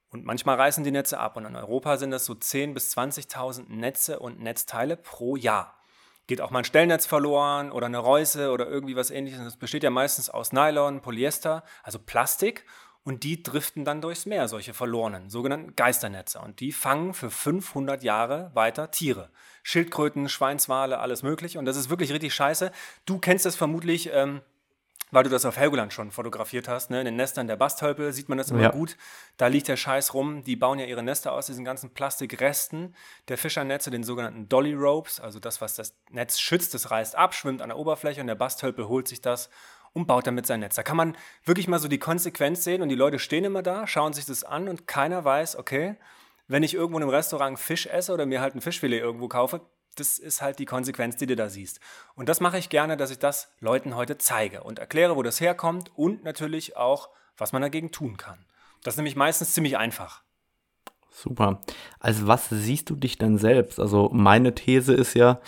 Und 0.09 0.23
manchmal 0.23 0.55
reißen 0.55 0.85
die 0.85 0.91
Netze 0.91 1.19
ab. 1.19 1.35
Und 1.35 1.43
in 1.43 1.57
Europa 1.57 1.97
sind 1.97 2.11
das 2.11 2.23
so 2.23 2.33
10.000 2.33 2.73
bis 2.73 2.97
20.000 2.97 3.65
Netze 3.67 4.19
und 4.19 4.39
Netzteile 4.39 4.95
pro 4.95 5.35
Jahr 5.35 5.82
geht 6.27 6.41
auch 6.41 6.51
mal 6.51 6.59
ein 6.59 6.65
Stellnetz 6.65 7.05
verloren 7.05 7.71
oder 7.71 7.87
eine 7.87 7.99
Reuse 7.99 8.51
oder 8.51 8.67
irgendwie 8.67 8.95
was 8.95 9.11
ähnliches. 9.11 9.43
Das 9.43 9.57
besteht 9.57 9.83
ja 9.83 9.89
meistens 9.89 10.29
aus 10.29 10.51
Nylon, 10.53 11.01
Polyester, 11.01 11.63
also 11.83 11.99
Plastik. 11.99 12.65
Und 13.05 13.23
die 13.23 13.43
driften 13.43 13.83
dann 13.83 13.99
durchs 13.99 14.25
Meer, 14.25 14.47
solche 14.47 14.73
verlorenen, 14.73 15.29
sogenannten 15.29 15.75
Geisternetze. 15.75 16.39
Und 16.39 16.61
die 16.61 16.71
fangen 16.71 17.13
für 17.13 17.29
500 17.29 18.01
Jahre 18.01 18.51
weiter 18.53 18.91
Tiere. 18.91 19.29
Schildkröten, 19.61 20.29
Schweinswale, 20.29 20.99
alles 20.99 21.21
mögliche. 21.21 21.59
Und 21.59 21.65
das 21.65 21.75
ist 21.75 21.89
wirklich 21.89 22.13
richtig 22.13 22.33
scheiße. 22.33 22.71
Du 23.05 23.19
kennst 23.19 23.45
das 23.45 23.57
vermutlich 23.57 24.09
ähm, 24.13 24.41
weil 25.13 25.23
du 25.23 25.29
das 25.29 25.45
auf 25.45 25.57
Helgoland 25.57 25.93
schon 25.93 26.11
fotografiert 26.11 26.67
hast, 26.67 26.89
ne? 26.89 26.99
in 26.99 27.05
den 27.05 27.15
Nestern 27.15 27.47
der 27.47 27.55
Basthölpel 27.55 28.11
sieht 28.13 28.29
man 28.29 28.37
das 28.37 28.49
immer 28.49 28.61
ja. 28.61 28.71
gut. 28.71 28.97
Da 29.37 29.47
liegt 29.47 29.67
der 29.67 29.77
Scheiß 29.77 30.13
rum. 30.13 30.43
Die 30.43 30.55
bauen 30.55 30.79
ja 30.79 30.85
ihre 30.85 31.03
Nester 31.03 31.33
aus 31.33 31.45
diesen 31.45 31.63
ganzen 31.63 31.93
Plastikresten 31.93 32.95
der 33.27 33.37
Fischernetze, 33.37 33.91
den 33.91 34.03
sogenannten 34.03 34.49
Dolly 34.49 34.73
Ropes. 34.73 35.19
Also 35.19 35.39
das, 35.39 35.61
was 35.61 35.75
das 35.75 35.95
Netz 36.09 36.39
schützt, 36.39 36.73
das 36.73 36.89
reißt 36.89 37.15
ab, 37.15 37.35
schwimmt 37.35 37.61
an 37.61 37.69
der 37.69 37.77
Oberfläche 37.77 38.21
und 38.21 38.27
der 38.27 38.35
Basthölpel 38.35 38.87
holt 38.87 39.07
sich 39.07 39.21
das 39.21 39.49
und 39.93 40.07
baut 40.07 40.25
damit 40.25 40.47
sein 40.47 40.59
Netz. 40.59 40.75
Da 40.75 40.83
kann 40.83 40.97
man 40.97 41.15
wirklich 41.45 41.67
mal 41.67 41.79
so 41.79 41.87
die 41.87 41.99
Konsequenz 41.99 42.63
sehen 42.63 42.81
und 42.81 42.89
die 42.89 42.95
Leute 42.95 43.19
stehen 43.19 43.43
immer 43.43 43.61
da, 43.61 43.85
schauen 43.85 44.13
sich 44.13 44.25
das 44.25 44.43
an 44.43 44.67
und 44.67 44.87
keiner 44.87 45.23
weiß, 45.23 45.55
okay, 45.57 45.95
wenn 46.47 46.63
ich 46.63 46.73
irgendwo 46.73 46.97
in 46.97 47.03
einem 47.03 47.11
Restaurant 47.11 47.57
Fisch 47.59 47.85
esse 47.85 48.13
oder 48.13 48.25
mir 48.25 48.41
halt 48.41 48.55
ein 48.55 48.61
Fischfilet 48.61 48.99
irgendwo 48.99 49.27
kaufe, 49.27 49.61
das 49.95 50.17
ist 50.17 50.41
halt 50.41 50.59
die 50.59 50.65
Konsequenz, 50.65 51.15
die 51.17 51.27
du 51.27 51.35
da 51.35 51.49
siehst. 51.49 51.79
Und 52.15 52.29
das 52.29 52.39
mache 52.39 52.57
ich 52.57 52.69
gerne, 52.69 52.97
dass 52.97 53.11
ich 53.11 53.19
das 53.19 53.49
Leuten 53.59 53.95
heute 53.95 54.17
zeige 54.17 54.63
und 54.63 54.79
erkläre, 54.79 55.15
wo 55.15 55.23
das 55.23 55.39
herkommt 55.39 55.91
und 55.95 56.23
natürlich 56.23 56.77
auch, 56.77 57.09
was 57.37 57.53
man 57.53 57.61
dagegen 57.61 57.91
tun 57.91 58.17
kann. 58.17 58.45
Das 58.83 58.93
ist 58.93 58.97
nämlich 58.97 59.15
meistens 59.15 59.53
ziemlich 59.53 59.77
einfach. 59.77 60.23
Super. 61.15 61.61
Also 61.99 62.25
was 62.27 62.49
siehst 62.49 62.89
du 62.89 62.95
dich 62.95 63.19
denn 63.19 63.37
selbst? 63.37 63.79
Also 63.79 64.09
meine 64.11 64.55
These 64.55 64.93
ist 64.93 65.13
ja, 65.13 65.39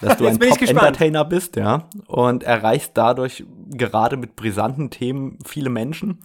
dass 0.00 0.16
du 0.18 0.26
ein 0.26 0.38
Top-Entertainer 0.38 1.24
bist, 1.24 1.56
ja, 1.56 1.88
und 2.06 2.42
erreichst 2.42 2.92
dadurch 2.94 3.44
gerade 3.70 4.18
mit 4.18 4.36
brisanten 4.36 4.90
Themen 4.90 5.38
viele 5.44 5.70
Menschen, 5.70 6.20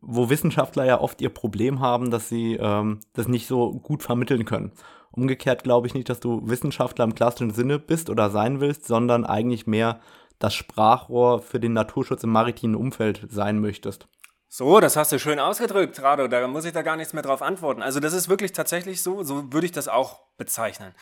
wo 0.00 0.30
Wissenschaftler 0.30 0.84
ja 0.84 1.00
oft 1.00 1.20
ihr 1.20 1.28
Problem 1.28 1.80
haben, 1.80 2.12
dass 2.12 2.28
sie 2.28 2.54
ähm, 2.54 3.00
das 3.14 3.26
nicht 3.26 3.48
so 3.48 3.72
gut 3.72 4.02
vermitteln 4.04 4.44
können. 4.44 4.72
Umgekehrt 5.12 5.64
glaube 5.64 5.86
ich 5.86 5.94
nicht, 5.94 6.08
dass 6.08 6.20
du 6.20 6.40
Wissenschaftler 6.44 7.04
im 7.04 7.14
klassischen 7.14 7.50
Sinne 7.50 7.78
bist 7.78 8.10
oder 8.10 8.30
sein 8.30 8.60
willst, 8.60 8.86
sondern 8.86 9.24
eigentlich 9.24 9.66
mehr 9.66 10.00
das 10.38 10.54
Sprachrohr 10.54 11.42
für 11.42 11.60
den 11.60 11.72
Naturschutz 11.72 12.22
im 12.22 12.30
maritimen 12.30 12.76
Umfeld 12.76 13.26
sein 13.28 13.60
möchtest. 13.60 14.06
So, 14.48 14.80
das 14.80 14.96
hast 14.96 15.12
du 15.12 15.18
schön 15.18 15.38
ausgedrückt, 15.38 16.02
Rado. 16.02 16.26
Da 16.26 16.46
muss 16.48 16.64
ich 16.64 16.72
da 16.72 16.82
gar 16.82 16.96
nichts 16.96 17.12
mehr 17.12 17.22
drauf 17.22 17.40
antworten. 17.40 17.82
Also 17.82 18.00
das 18.00 18.12
ist 18.12 18.28
wirklich 18.28 18.52
tatsächlich 18.52 19.02
so. 19.02 19.22
So 19.22 19.52
würde 19.52 19.66
ich 19.66 19.72
das 19.72 19.86
auch 19.86 20.22
bezeichnen. 20.38 20.92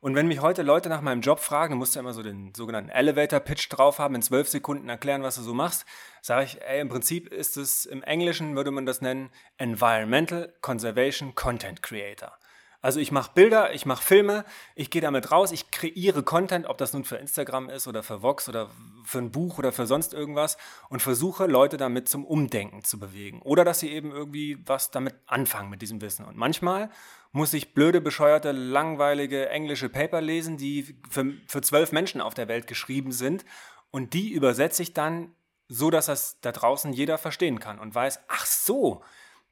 Und 0.00 0.14
wenn 0.14 0.28
mich 0.28 0.40
heute 0.40 0.62
Leute 0.62 0.88
nach 0.88 1.00
meinem 1.00 1.22
Job 1.22 1.40
fragen, 1.40 1.72
dann 1.72 1.78
musst 1.78 1.94
du 1.94 1.98
ja 1.98 2.02
immer 2.02 2.12
so 2.12 2.22
den 2.22 2.54
sogenannten 2.54 2.90
Elevator-Pitch 2.90 3.68
drauf 3.70 3.98
haben, 3.98 4.14
in 4.14 4.22
zwölf 4.22 4.48
Sekunden 4.48 4.88
erklären, 4.88 5.22
was 5.22 5.34
du 5.34 5.42
so 5.42 5.54
machst, 5.54 5.86
sage 6.22 6.44
ich, 6.44 6.62
ey, 6.62 6.80
im 6.80 6.88
Prinzip 6.88 7.32
ist 7.32 7.56
es 7.56 7.84
im 7.84 8.02
Englischen, 8.04 8.54
würde 8.54 8.70
man 8.70 8.86
das 8.86 9.00
nennen, 9.00 9.30
Environmental 9.56 10.54
Conservation 10.60 11.34
Content 11.34 11.82
Creator. 11.82 12.32
Also 12.80 13.00
ich 13.00 13.10
mache 13.10 13.32
Bilder, 13.34 13.74
ich 13.74 13.86
mache 13.86 14.04
Filme, 14.04 14.44
ich 14.76 14.90
gehe 14.90 15.02
damit 15.02 15.32
raus, 15.32 15.50
ich 15.50 15.72
kreiere 15.72 16.22
Content, 16.22 16.66
ob 16.66 16.78
das 16.78 16.92
nun 16.92 17.04
für 17.04 17.16
Instagram 17.16 17.70
ist 17.70 17.88
oder 17.88 18.04
für 18.04 18.22
Vox 18.22 18.48
oder 18.48 18.70
für 19.04 19.18
ein 19.18 19.32
Buch 19.32 19.58
oder 19.58 19.72
für 19.72 19.86
sonst 19.86 20.14
irgendwas 20.14 20.56
und 20.88 21.02
versuche 21.02 21.46
Leute 21.46 21.76
damit 21.76 22.08
zum 22.08 22.24
Umdenken 22.24 22.84
zu 22.84 23.00
bewegen 23.00 23.42
oder 23.42 23.64
dass 23.64 23.80
sie 23.80 23.90
eben 23.90 24.12
irgendwie 24.12 24.58
was 24.64 24.92
damit 24.92 25.16
anfangen 25.26 25.70
mit 25.70 25.82
diesem 25.82 26.00
Wissen. 26.00 26.24
Und 26.24 26.36
manchmal 26.36 26.88
muss 27.32 27.52
ich 27.52 27.74
blöde, 27.74 28.00
bescheuerte, 28.00 28.52
langweilige 28.52 29.48
englische 29.48 29.88
Paper 29.88 30.20
lesen, 30.20 30.56
die 30.56 30.96
für, 31.10 31.34
für 31.48 31.60
zwölf 31.62 31.90
Menschen 31.90 32.20
auf 32.20 32.34
der 32.34 32.46
Welt 32.46 32.68
geschrieben 32.68 33.10
sind 33.10 33.44
und 33.90 34.14
die 34.14 34.30
übersetze 34.30 34.82
ich 34.82 34.94
dann 34.94 35.34
so, 35.68 35.90
dass 35.90 36.06
das 36.06 36.40
da 36.40 36.52
draußen 36.52 36.92
jeder 36.92 37.18
verstehen 37.18 37.58
kann 37.58 37.78
und 37.78 37.94
weiß, 37.94 38.20
ach 38.28 38.46
so, 38.46 39.02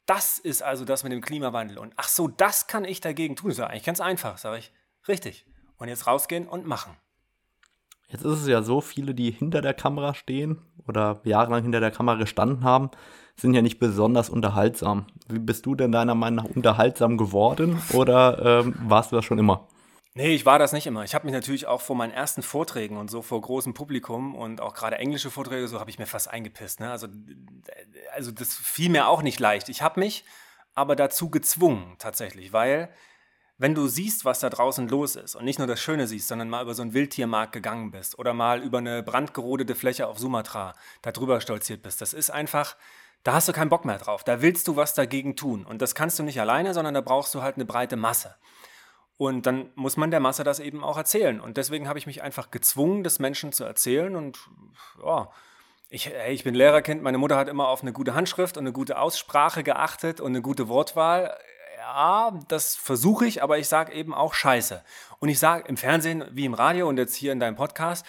das 0.06 0.38
ist 0.38 0.62
also 0.62 0.84
das 0.84 1.02
mit 1.02 1.12
dem 1.12 1.20
Klimawandel. 1.20 1.78
Und 1.78 1.92
ach 1.96 2.08
so, 2.08 2.28
das 2.28 2.66
kann 2.66 2.84
ich 2.84 3.00
dagegen 3.00 3.36
tun. 3.36 3.50
Das 3.50 3.58
ist 3.58 3.60
ja 3.60 3.66
eigentlich 3.66 3.84
ganz 3.84 4.00
einfach, 4.00 4.38
sage 4.38 4.58
ich. 4.58 4.72
Richtig. 5.08 5.44
Und 5.76 5.88
jetzt 5.88 6.06
rausgehen 6.06 6.46
und 6.48 6.66
machen. 6.66 6.96
Jetzt 8.08 8.24
ist 8.24 8.40
es 8.42 8.46
ja 8.46 8.62
so, 8.62 8.80
viele, 8.80 9.14
die 9.14 9.32
hinter 9.32 9.60
der 9.60 9.74
Kamera 9.74 10.14
stehen 10.14 10.62
oder 10.86 11.20
jahrelang 11.24 11.62
hinter 11.62 11.80
der 11.80 11.90
Kamera 11.90 12.16
gestanden 12.16 12.62
haben, 12.62 12.90
sind 13.34 13.52
ja 13.52 13.62
nicht 13.62 13.80
besonders 13.80 14.30
unterhaltsam. 14.30 15.06
Wie 15.28 15.40
bist 15.40 15.66
du 15.66 15.74
denn 15.74 15.90
deiner 15.90 16.14
Meinung 16.14 16.44
nach 16.44 16.54
unterhaltsam 16.54 17.18
geworden 17.18 17.82
oder 17.92 18.60
ähm, 18.60 18.76
warst 18.84 19.10
du 19.10 19.16
das 19.16 19.24
schon 19.24 19.38
immer? 19.38 19.66
Nee, 20.16 20.34
ich 20.34 20.46
war 20.46 20.58
das 20.58 20.72
nicht 20.72 20.86
immer. 20.86 21.04
Ich 21.04 21.14
habe 21.14 21.26
mich 21.26 21.34
natürlich 21.34 21.66
auch 21.66 21.82
vor 21.82 21.94
meinen 21.94 22.10
ersten 22.10 22.42
Vorträgen 22.42 22.96
und 22.96 23.10
so 23.10 23.20
vor 23.20 23.38
großem 23.38 23.74
Publikum 23.74 24.34
und 24.34 24.62
auch 24.62 24.72
gerade 24.72 24.96
englische 24.96 25.30
Vorträge, 25.30 25.68
so 25.68 25.78
habe 25.78 25.90
ich 25.90 25.98
mir 25.98 26.06
fast 26.06 26.30
eingepisst. 26.30 26.80
Ne? 26.80 26.90
Also, 26.90 27.06
also 28.14 28.30
das 28.30 28.54
fiel 28.54 28.88
mir 28.88 29.08
auch 29.08 29.20
nicht 29.20 29.38
leicht. 29.40 29.68
Ich 29.68 29.82
habe 29.82 30.00
mich 30.00 30.24
aber 30.74 30.96
dazu 30.96 31.28
gezwungen 31.28 31.96
tatsächlich, 31.98 32.54
weil 32.54 32.88
wenn 33.58 33.74
du 33.74 33.88
siehst, 33.88 34.24
was 34.24 34.40
da 34.40 34.48
draußen 34.48 34.88
los 34.88 35.16
ist 35.16 35.34
und 35.34 35.44
nicht 35.44 35.58
nur 35.58 35.68
das 35.68 35.82
Schöne 35.82 36.06
siehst, 36.06 36.28
sondern 36.28 36.48
mal 36.48 36.62
über 36.62 36.72
so 36.72 36.80
einen 36.80 36.94
Wildtiermarkt 36.94 37.52
gegangen 37.52 37.90
bist 37.90 38.18
oder 38.18 38.32
mal 38.32 38.62
über 38.62 38.78
eine 38.78 39.02
brandgerodete 39.02 39.74
Fläche 39.74 40.06
auf 40.06 40.18
Sumatra 40.18 40.74
da 41.02 41.12
drüber 41.12 41.42
stolziert 41.42 41.82
bist, 41.82 42.00
das 42.00 42.14
ist 42.14 42.30
einfach, 42.30 42.76
da 43.22 43.34
hast 43.34 43.48
du 43.48 43.52
keinen 43.52 43.68
Bock 43.68 43.84
mehr 43.84 43.98
drauf. 43.98 44.24
Da 44.24 44.40
willst 44.40 44.66
du 44.66 44.76
was 44.76 44.94
dagegen 44.94 45.36
tun. 45.36 45.66
Und 45.66 45.82
das 45.82 45.94
kannst 45.94 46.18
du 46.18 46.22
nicht 46.22 46.40
alleine, 46.40 46.72
sondern 46.72 46.94
da 46.94 47.02
brauchst 47.02 47.34
du 47.34 47.42
halt 47.42 47.56
eine 47.56 47.66
breite 47.66 47.96
Masse. 47.96 48.34
Und 49.18 49.46
dann 49.46 49.70
muss 49.74 49.96
man 49.96 50.10
der 50.10 50.20
Masse 50.20 50.44
das 50.44 50.60
eben 50.60 50.84
auch 50.84 50.98
erzählen. 50.98 51.40
Und 51.40 51.56
deswegen 51.56 51.88
habe 51.88 51.98
ich 51.98 52.06
mich 52.06 52.22
einfach 52.22 52.50
gezwungen, 52.50 53.02
das 53.02 53.18
Menschen 53.18 53.52
zu 53.52 53.64
erzählen. 53.64 54.14
Und 54.14 54.38
ja, 55.02 55.30
ich, 55.88 56.12
ich 56.28 56.44
bin 56.44 56.54
Lehrerkind, 56.54 57.02
meine 57.02 57.18
Mutter 57.18 57.36
hat 57.36 57.48
immer 57.48 57.68
auf 57.68 57.82
eine 57.82 57.92
gute 57.92 58.14
Handschrift 58.14 58.56
und 58.56 58.64
eine 58.64 58.72
gute 58.72 58.98
Aussprache 58.98 59.62
geachtet 59.62 60.20
und 60.20 60.32
eine 60.32 60.42
gute 60.42 60.68
Wortwahl. 60.68 61.36
Ja, 61.78 62.38
das 62.48 62.74
versuche 62.76 63.26
ich, 63.26 63.42
aber 63.42 63.58
ich 63.58 63.68
sage 63.68 63.92
eben 63.92 64.12
auch 64.12 64.34
Scheiße. 64.34 64.84
Und 65.18 65.28
ich 65.28 65.38
sage 65.38 65.66
im 65.68 65.76
Fernsehen 65.76 66.24
wie 66.32 66.44
im 66.44 66.54
Radio 66.54 66.88
und 66.88 66.98
jetzt 66.98 67.14
hier 67.14 67.32
in 67.32 67.40
deinem 67.40 67.56
Podcast, 67.56 68.04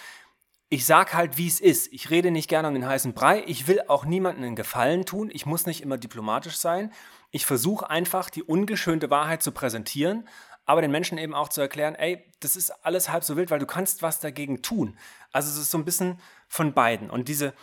ich 0.69 0.85
sage 0.85 1.13
halt, 1.13 1.37
wie 1.37 1.47
es 1.47 1.61
ist. 1.61 1.93
Ich 1.93 2.09
rede 2.09 2.31
nicht 2.31 2.49
gerne 2.49 2.67
um 2.67 2.73
den 2.73 2.85
heißen 2.85 3.13
Brei. 3.13 3.43
Ich 3.47 3.67
will 3.67 3.81
auch 3.87 4.03
niemandem 4.03 4.43
einen 4.43 4.55
Gefallen 4.55 5.05
tun. 5.05 5.29
Ich 5.31 5.45
muss 5.45 5.65
nicht 5.65 5.81
immer 5.81 5.97
diplomatisch 5.97 6.57
sein. 6.57 6.91
Ich 7.31 7.45
versuche 7.45 7.89
einfach, 7.89 8.29
die 8.29 8.43
ungeschönte 8.43 9.09
Wahrheit 9.09 9.41
zu 9.41 9.53
präsentieren, 9.53 10.27
aber 10.67 10.81
den 10.81 10.91
Menschen 10.91 11.17
eben 11.17 11.33
auch 11.33 11.49
zu 11.49 11.61
erklären, 11.61 11.95
ey, 11.95 12.23
das 12.41 12.57
ist 12.57 12.71
alles 12.85 13.09
halb 13.09 13.23
so 13.23 13.37
wild, 13.37 13.49
weil 13.49 13.59
du 13.59 13.65
kannst 13.65 14.03
was 14.03 14.19
dagegen 14.19 14.61
tun. 14.61 14.97
Also 15.31 15.49
es 15.49 15.57
ist 15.57 15.71
so 15.71 15.77
ein 15.77 15.85
bisschen 15.85 16.19
von 16.49 16.73
beiden. 16.73 17.09
Und 17.09 17.29
diese, 17.29 17.53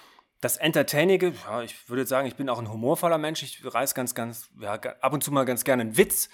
das 0.41 0.57
Entertainige, 0.57 1.35
ja, 1.47 1.63
ich 1.63 1.89
würde 1.91 2.07
sagen, 2.07 2.27
ich 2.27 2.35
bin 2.35 2.49
auch 2.49 2.59
ein 2.59 2.73
humorvoller 2.73 3.19
Mensch, 3.19 3.43
ich 3.43 3.63
reiß 3.63 3.95
ganz, 3.95 4.15
ganz, 4.15 4.49
ja, 4.59 4.73
ab 4.73 5.13
und 5.13 5.23
zu 5.23 5.33
mal 5.33 5.45
ganz 5.45 5.65
gerne 5.65 5.83
einen 5.83 5.99
Witz. 5.99 6.31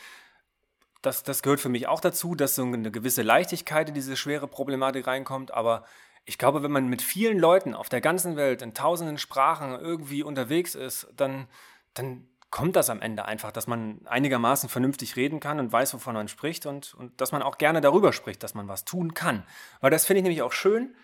Das, 1.03 1.25
das 1.25 1.43
gehört 1.43 1.59
für 1.59 1.69
mich 1.69 1.89
auch 1.89 2.01
dazu, 2.01 2.37
dass 2.37 2.55
so 2.55 2.63
eine 2.63 2.93
gewisse 2.93 3.23
Leichtigkeit 3.23 3.89
in 3.89 3.95
diese 3.95 4.17
schwere 4.17 4.47
Problematik 4.47 5.09
reinkommt. 5.09 5.53
Aber 5.53 5.85
ich 6.25 6.39
glaube, 6.39 6.63
wenn 6.63 6.71
man 6.71 6.87
mit 6.87 7.03
vielen 7.03 7.41
Leuten 7.41 7.75
auf 7.75 7.89
der 7.89 8.01
ganzen 8.01 8.37
Welt 8.37 8.63
in 8.63 8.75
tausenden 8.75 9.19
Sprachen 9.19 9.73
irgendwie 9.73 10.23
unterwegs 10.23 10.77
ist, 10.77 11.09
dann, 11.17 11.49
dann 11.95 12.30
kommt 12.51 12.77
das 12.77 12.91
am 12.91 13.01
Ende 13.01 13.25
einfach, 13.25 13.53
dass 13.53 13.67
man 13.67 14.01
einigermaßen 14.07 14.69
vernünftig 14.69 15.17
reden 15.17 15.41
kann 15.41 15.61
und 15.61 15.73
weiß, 15.73 15.95
wovon 15.95 16.15
man 16.15 16.29
spricht 16.29 16.67
und, 16.67 16.95
und 16.95 17.21
dass 17.21 17.33
man 17.33 17.43
auch 17.43 17.59
gerne 17.59 17.81
darüber 17.81 18.13
spricht, 18.13 18.43
dass 18.43 18.55
man 18.55 18.69
was 18.69 18.85
tun 18.85 19.15
kann. 19.15 19.45
Weil 19.81 19.91
das 19.91 20.05
finde 20.05 20.19
ich 20.19 20.25
nämlich 20.25 20.43
auch 20.43 20.53
schön, 20.53 20.95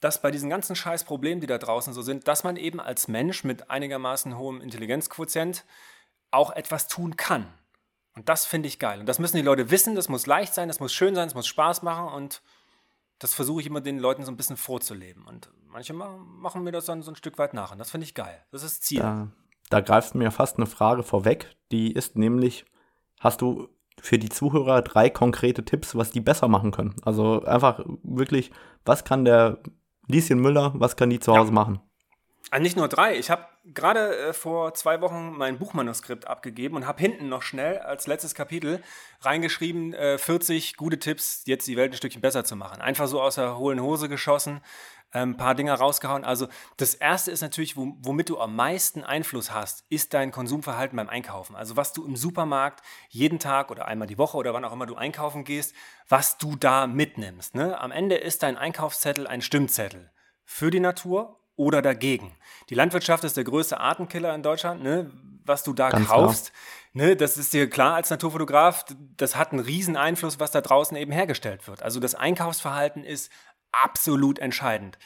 dass 0.00 0.22
bei 0.22 0.30
diesen 0.30 0.50
ganzen 0.50 0.76
Scheißproblemen, 0.76 1.40
die 1.40 1.46
da 1.46 1.58
draußen 1.58 1.92
so 1.92 2.02
sind, 2.02 2.28
dass 2.28 2.44
man 2.44 2.56
eben 2.56 2.80
als 2.80 3.08
Mensch 3.08 3.44
mit 3.44 3.70
einigermaßen 3.70 4.36
hohem 4.36 4.60
Intelligenzquotient 4.60 5.64
auch 6.30 6.50
etwas 6.50 6.88
tun 6.88 7.16
kann. 7.16 7.46
Und 8.14 8.28
das 8.28 8.46
finde 8.46 8.68
ich 8.68 8.78
geil. 8.78 9.00
Und 9.00 9.06
das 9.06 9.18
müssen 9.18 9.36
die 9.36 9.42
Leute 9.42 9.70
wissen, 9.70 9.94
das 9.94 10.08
muss 10.08 10.26
leicht 10.26 10.54
sein, 10.54 10.68
das 10.68 10.80
muss 10.80 10.92
schön 10.92 11.14
sein, 11.14 11.26
das 11.26 11.34
muss 11.34 11.46
Spaß 11.46 11.82
machen 11.82 12.08
und 12.08 12.42
das 13.18 13.34
versuche 13.34 13.60
ich 13.60 13.66
immer 13.66 13.80
den 13.80 13.98
Leuten 13.98 14.24
so 14.24 14.30
ein 14.30 14.36
bisschen 14.36 14.56
vorzuleben. 14.56 15.26
Und 15.26 15.50
manche 15.66 15.92
machen 15.92 16.62
mir 16.62 16.72
das 16.72 16.86
dann 16.86 17.02
so 17.02 17.10
ein 17.10 17.16
Stück 17.16 17.38
weit 17.38 17.54
nach. 17.54 17.72
Und 17.72 17.78
das 17.78 17.90
finde 17.90 18.04
ich 18.04 18.14
geil. 18.14 18.42
Das 18.50 18.62
ist 18.62 18.82
Ziel. 18.82 19.00
Da, 19.00 19.28
da 19.70 19.80
greifst 19.80 20.14
du 20.14 20.18
mir 20.18 20.30
fast 20.30 20.56
eine 20.56 20.66
Frage 20.66 21.02
vorweg. 21.02 21.56
Die 21.72 21.92
ist 21.92 22.16
nämlich, 22.16 22.64
hast 23.20 23.40
du 23.40 23.68
für 24.00 24.18
die 24.18 24.28
Zuhörer 24.28 24.82
drei 24.82 25.10
konkrete 25.10 25.64
Tipps, 25.64 25.96
was 25.96 26.10
die 26.10 26.20
besser 26.20 26.48
machen 26.48 26.70
können? 26.70 26.94
Also 27.02 27.42
einfach 27.44 27.80
wirklich, 28.02 28.50
was 28.84 29.04
kann 29.04 29.24
der 29.24 29.58
Lieschen 30.06 30.38
Müller, 30.38 30.72
was 30.76 30.96
kann 30.96 31.10
die 31.10 31.20
zu 31.20 31.36
Hause 31.36 31.48
ja. 31.48 31.54
machen? 31.54 31.80
Ah, 32.52 32.60
nicht 32.60 32.76
nur 32.76 32.86
drei. 32.86 33.18
Ich 33.18 33.28
habe 33.28 33.44
gerade 33.74 34.16
äh, 34.16 34.32
vor 34.32 34.72
zwei 34.74 35.00
Wochen 35.00 35.34
mein 35.36 35.58
Buchmanuskript 35.58 36.28
abgegeben 36.28 36.76
und 36.76 36.86
habe 36.86 37.00
hinten 37.00 37.28
noch 37.28 37.42
schnell 37.42 37.78
als 37.78 38.06
letztes 38.06 38.36
Kapitel 38.36 38.80
reingeschrieben, 39.20 39.94
äh, 39.94 40.16
40 40.16 40.76
gute 40.76 41.00
Tipps, 41.00 41.42
jetzt 41.46 41.66
die 41.66 41.76
Welt 41.76 41.92
ein 41.92 41.96
Stückchen 41.96 42.20
besser 42.20 42.44
zu 42.44 42.54
machen. 42.54 42.80
Einfach 42.80 43.08
so 43.08 43.20
aus 43.20 43.34
der 43.34 43.58
hohlen 43.58 43.80
Hose 43.80 44.08
geschossen, 44.08 44.60
ein 45.22 45.36
paar 45.36 45.54
Dinge 45.54 45.72
rausgehauen. 45.72 46.24
Also 46.24 46.48
das 46.76 46.94
erste 46.94 47.30
ist 47.30 47.40
natürlich, 47.40 47.76
womit 47.76 48.28
du 48.28 48.40
am 48.40 48.56
meisten 48.56 49.04
Einfluss 49.04 49.52
hast, 49.52 49.84
ist 49.88 50.14
dein 50.14 50.32
Konsumverhalten 50.32 50.96
beim 50.96 51.08
Einkaufen. 51.08 51.56
Also 51.56 51.76
was 51.76 51.92
du 51.92 52.04
im 52.04 52.16
Supermarkt 52.16 52.82
jeden 53.08 53.38
Tag 53.38 53.70
oder 53.70 53.86
einmal 53.86 54.08
die 54.08 54.18
Woche 54.18 54.36
oder 54.36 54.54
wann 54.54 54.64
auch 54.64 54.72
immer 54.72 54.86
du 54.86 54.96
einkaufen 54.96 55.44
gehst, 55.44 55.74
was 56.08 56.38
du 56.38 56.56
da 56.56 56.86
mitnimmst. 56.86 57.54
Ne? 57.54 57.80
Am 57.80 57.90
Ende 57.90 58.16
ist 58.16 58.42
dein 58.42 58.56
Einkaufszettel 58.56 59.26
ein 59.26 59.42
Stimmzettel 59.42 60.10
für 60.44 60.70
die 60.70 60.80
Natur 60.80 61.40
oder 61.56 61.82
dagegen. 61.82 62.36
Die 62.68 62.74
Landwirtschaft 62.74 63.24
ist 63.24 63.36
der 63.36 63.44
größte 63.44 63.80
Artenkiller 63.80 64.34
in 64.34 64.42
Deutschland. 64.42 64.82
Ne? 64.82 65.10
Was 65.44 65.62
du 65.62 65.72
da 65.72 65.90
Ganz 65.90 66.08
kaufst, 66.08 66.52
ne, 66.92 67.14
das 67.14 67.38
ist 67.38 67.52
dir 67.52 67.70
klar 67.70 67.94
als 67.94 68.10
Naturfotograf, 68.10 68.84
das 69.16 69.36
hat 69.36 69.52
einen 69.52 69.60
riesen 69.60 69.96
Einfluss, 69.96 70.40
was 70.40 70.50
da 70.50 70.60
draußen 70.60 70.96
eben 70.96 71.12
hergestellt 71.12 71.68
wird. 71.68 71.84
Also 71.84 72.00
das 72.00 72.16
Einkaufsverhalten 72.16 73.04
ist 73.04 73.30
absolut 73.82 74.38
entscheidend. 74.38 74.98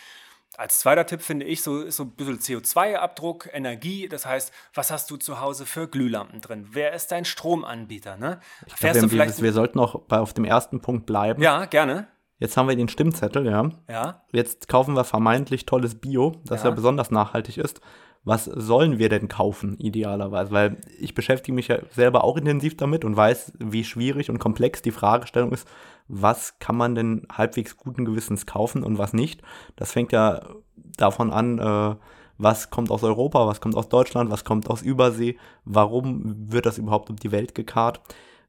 Als 0.56 0.80
zweiter 0.80 1.06
Tipp 1.06 1.22
finde 1.22 1.46
ich, 1.46 1.62
so 1.62 1.88
so 1.90 2.02
ein 2.02 2.10
bisschen 2.10 2.38
CO2-Abdruck, 2.38 3.48
Energie. 3.52 4.08
Das 4.08 4.26
heißt, 4.26 4.52
was 4.74 4.90
hast 4.90 5.10
du 5.10 5.16
zu 5.16 5.40
Hause 5.40 5.64
für 5.64 5.88
Glühlampen 5.88 6.40
drin? 6.40 6.68
Wer 6.72 6.92
ist 6.92 7.12
dein 7.12 7.24
Stromanbieter? 7.24 8.16
Ne? 8.16 8.40
Ich 8.66 8.76
glaub, 8.76 8.94
wir, 8.94 9.10
wir, 9.10 9.38
wir 9.38 9.52
sollten 9.52 9.78
noch 9.78 10.00
bei, 10.02 10.18
auf 10.18 10.34
dem 10.34 10.44
ersten 10.44 10.80
Punkt 10.80 11.06
bleiben. 11.06 11.42
Ja, 11.42 11.64
gerne. 11.64 12.08
Jetzt 12.40 12.56
haben 12.56 12.68
wir 12.68 12.76
den 12.76 12.88
Stimmzettel, 12.88 13.46
ja. 13.46 13.70
Ja. 13.88 14.22
Jetzt 14.32 14.66
kaufen 14.66 14.94
wir 14.96 15.04
vermeintlich 15.04 15.66
tolles 15.66 15.94
Bio, 15.94 16.40
das 16.46 16.62
ja, 16.62 16.70
ja 16.70 16.74
besonders 16.74 17.10
nachhaltig 17.10 17.58
ist. 17.58 17.80
Was 18.24 18.44
sollen 18.44 18.98
wir 18.98 19.08
denn 19.08 19.28
kaufen, 19.28 19.78
idealerweise? 19.78 20.50
Weil 20.50 20.78
ich 20.98 21.14
beschäftige 21.14 21.54
mich 21.54 21.68
ja 21.68 21.78
selber 21.90 22.24
auch 22.24 22.36
intensiv 22.36 22.76
damit 22.76 23.04
und 23.04 23.16
weiß, 23.16 23.52
wie 23.58 23.84
schwierig 23.84 24.28
und 24.30 24.38
komplex 24.38 24.82
die 24.82 24.90
Fragestellung 24.90 25.52
ist, 25.52 25.66
was 26.12 26.58
kann 26.58 26.76
man 26.76 26.94
denn 26.94 27.26
halbwegs 27.32 27.76
guten 27.76 28.04
Gewissens 28.04 28.46
kaufen 28.46 28.82
und 28.82 28.98
was 28.98 29.12
nicht. 29.12 29.42
Das 29.76 29.92
fängt 29.92 30.12
ja 30.12 30.42
davon 30.76 31.32
an, 31.32 31.58
äh, 31.58 31.96
was 32.38 32.70
kommt 32.70 32.90
aus 32.90 33.02
Europa, 33.02 33.46
was 33.46 33.60
kommt 33.60 33.76
aus 33.76 33.88
Deutschland, 33.88 34.30
was 34.30 34.44
kommt 34.44 34.68
aus 34.68 34.82
Übersee, 34.82 35.38
warum 35.64 36.50
wird 36.50 36.66
das 36.66 36.78
überhaupt 36.78 37.10
um 37.10 37.16
die 37.16 37.32
Welt 37.32 37.54
gekarrt 37.54 38.00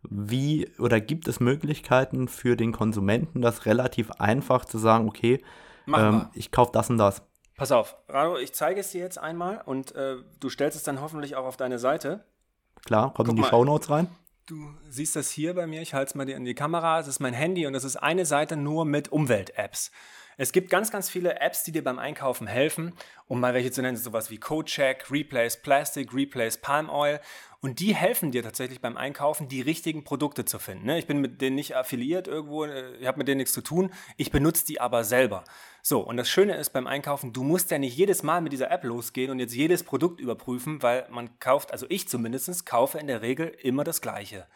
wie 0.04 0.72
oder 0.80 1.00
gibt 1.00 1.28
es 1.28 1.40
Möglichkeiten 1.40 2.28
für 2.28 2.56
den 2.56 2.72
Konsumenten, 2.72 3.42
das 3.42 3.66
relativ 3.66 4.12
einfach 4.12 4.66
zu 4.66 4.78
sagen, 4.78 5.08
okay, 5.08 5.44
ähm, 5.88 6.28
ich 6.34 6.52
kaufe 6.52 6.72
das 6.74 6.90
und 6.90 6.98
das. 6.98 7.22
Pass 7.56 7.72
auf, 7.72 7.96
Rado, 8.08 8.38
ich 8.38 8.54
zeige 8.54 8.80
es 8.80 8.92
dir 8.92 9.02
jetzt 9.02 9.20
einmal 9.20 9.62
und 9.66 9.94
äh, 9.96 10.18
du 10.40 10.50
stellst 10.50 10.78
es 10.78 10.84
dann 10.84 11.02
hoffentlich 11.02 11.36
auch 11.36 11.46
auf 11.46 11.58
deine 11.58 11.78
Seite. 11.78 12.24
Klar, 12.86 13.14
kommt 13.14 13.30
Guck 13.30 13.38
in 13.38 13.44
die 13.44 13.48
Shownotes 13.48 13.90
rein. 13.90 14.08
Du 14.52 14.70
siehst 14.90 15.16
das 15.16 15.32
hier 15.32 15.54
bei 15.54 15.66
mir, 15.66 15.82
ich 15.82 15.94
halte 15.94 16.10
es 16.10 16.16
mal 16.16 16.26
dir 16.26 16.36
in 16.36 16.44
die 16.44 16.54
Kamera, 16.54 17.00
es 17.00 17.08
ist 17.08 17.22
mein 17.22 17.34
Handy 17.34 17.66
und 17.68 17.72
das 17.72 17.86
ist 17.86 17.96
eine 17.96 18.26
Seite 18.26 18.58
nur 18.58 18.84
mit 18.84 19.10
Umwelt-Apps. 19.10 19.92
Es 20.42 20.52
gibt 20.52 20.72
ganz, 20.72 20.90
ganz 20.90 21.08
viele 21.08 21.40
Apps, 21.40 21.64
die 21.66 21.72
dir 21.72 21.84
beim 21.84 22.00
Einkaufen 22.00 22.48
helfen, 22.48 22.94
um 23.28 23.40
mal 23.40 23.54
welche 23.54 23.70
zu 23.70 23.84
nennen, 23.84 23.96
sowas 23.96 24.32
wie 24.32 24.40
CodeCheck, 24.40 25.12
Replace 25.12 25.62
Plastic, 25.62 26.16
Replace 26.16 26.58
Palm 26.58 26.90
Oil. 26.90 27.20
Und 27.60 27.80
die 27.80 27.94
helfen 27.94 28.32
dir 28.32 28.42
tatsächlich 28.42 28.82
beim 28.82 28.98
Einkaufen, 28.98 29.50
die 29.50 29.62
richtigen 29.62 30.04
Produkte 30.04 30.44
zu 30.44 30.58
finden. 30.58 30.88
Ne? 30.88 30.98
Ich 30.98 31.06
bin 31.06 31.22
mit 31.22 31.42
denen 31.42 31.56
nicht 31.56 31.76
affiliiert 31.76 32.28
irgendwo, 32.28 32.66
äh, 32.66 32.96
ich 32.96 33.06
habe 33.06 33.20
mit 33.20 33.28
denen 33.28 33.38
nichts 33.38 33.54
zu 33.54 33.62
tun. 33.62 33.92
Ich 34.18 34.32
benutze 34.32 34.66
die 34.66 34.82
aber 34.82 35.04
selber. 35.04 35.44
So, 35.84 36.00
und 36.00 36.18
das 36.18 36.28
Schöne 36.28 36.56
ist 36.56 36.72
beim 36.72 36.88
Einkaufen, 36.88 37.34
du 37.34 37.44
musst 37.44 37.70
ja 37.70 37.78
nicht 37.78 37.96
jedes 37.96 38.24
Mal 38.24 38.42
mit 38.42 38.52
dieser 38.52 38.72
App 38.72 38.84
losgehen 38.84 39.30
und 39.30 39.38
jetzt 39.38 39.54
jedes 39.54 39.84
Produkt 39.84 40.20
überprüfen, 40.20 40.82
weil 40.82 41.08
man 41.12 41.38
kauft, 41.38 41.72
also 41.72 41.86
ich 41.90 42.08
zumindest, 42.08 42.66
kaufe 42.66 42.98
in 42.98 43.06
der 43.06 43.22
Regel 43.22 43.56
immer 43.62 43.84
das 43.84 44.02
Gleiche 44.02 44.48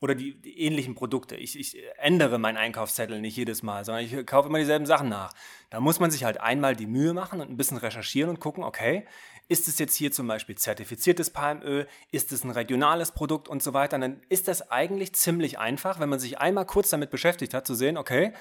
oder 0.00 0.14
die, 0.14 0.40
die, 0.40 0.60
ähnlichen 0.60 0.94
Produkte. 0.94 1.36
Ich, 1.36 1.58
ich 1.58 1.76
ändere 1.98 2.38
meinen 2.38 2.56
Einkaufszettel 2.56 3.20
nicht 3.20 3.36
jedes 3.36 3.62
Mal, 3.62 3.84
sondern 3.84 4.04
ich 4.04 4.26
kaufe 4.26 4.48
immer 4.48 4.58
dieselben 4.58 4.86
Sachen 4.86 5.08
nach. 5.08 5.32
Da 5.68 5.80
muss 5.80 6.00
man 6.00 6.10
sich 6.10 6.24
halt 6.24 6.40
einmal 6.40 6.74
die 6.74 6.86
Mühe 6.86 7.12
machen 7.12 7.40
und 7.40 7.50
ein 7.50 7.56
bisschen 7.56 7.76
recherchieren 7.76 8.30
und 8.30 8.40
gucken, 8.40 8.64
okay, 8.64 9.06
ist 9.48 9.68
es 9.68 9.78
jetzt 9.78 9.94
hier 9.96 10.10
zum 10.12 10.26
Beispiel 10.26 10.56
zertifiziertes 10.56 11.30
Palmöl, 11.30 11.86
ist 12.12 12.32
es 12.32 12.44
ein 12.44 12.50
regionales 12.50 13.12
Produkt 13.12 13.48
und 13.48 13.62
so 13.62 13.74
weiter, 13.74 13.98
dann 13.98 14.22
ist 14.28 14.48
das 14.48 14.70
eigentlich 14.70 15.14
ziemlich 15.14 15.58
einfach, 15.58 16.00
wenn 16.00 16.08
man 16.08 16.20
sich 16.20 16.38
einmal 16.38 16.66
kurz 16.66 16.90
damit 16.90 17.10
beschäftigt 17.10 17.52
hat, 17.52 17.66
zu 17.66 17.74
sehen, 17.74 17.98
okay, 17.98 18.32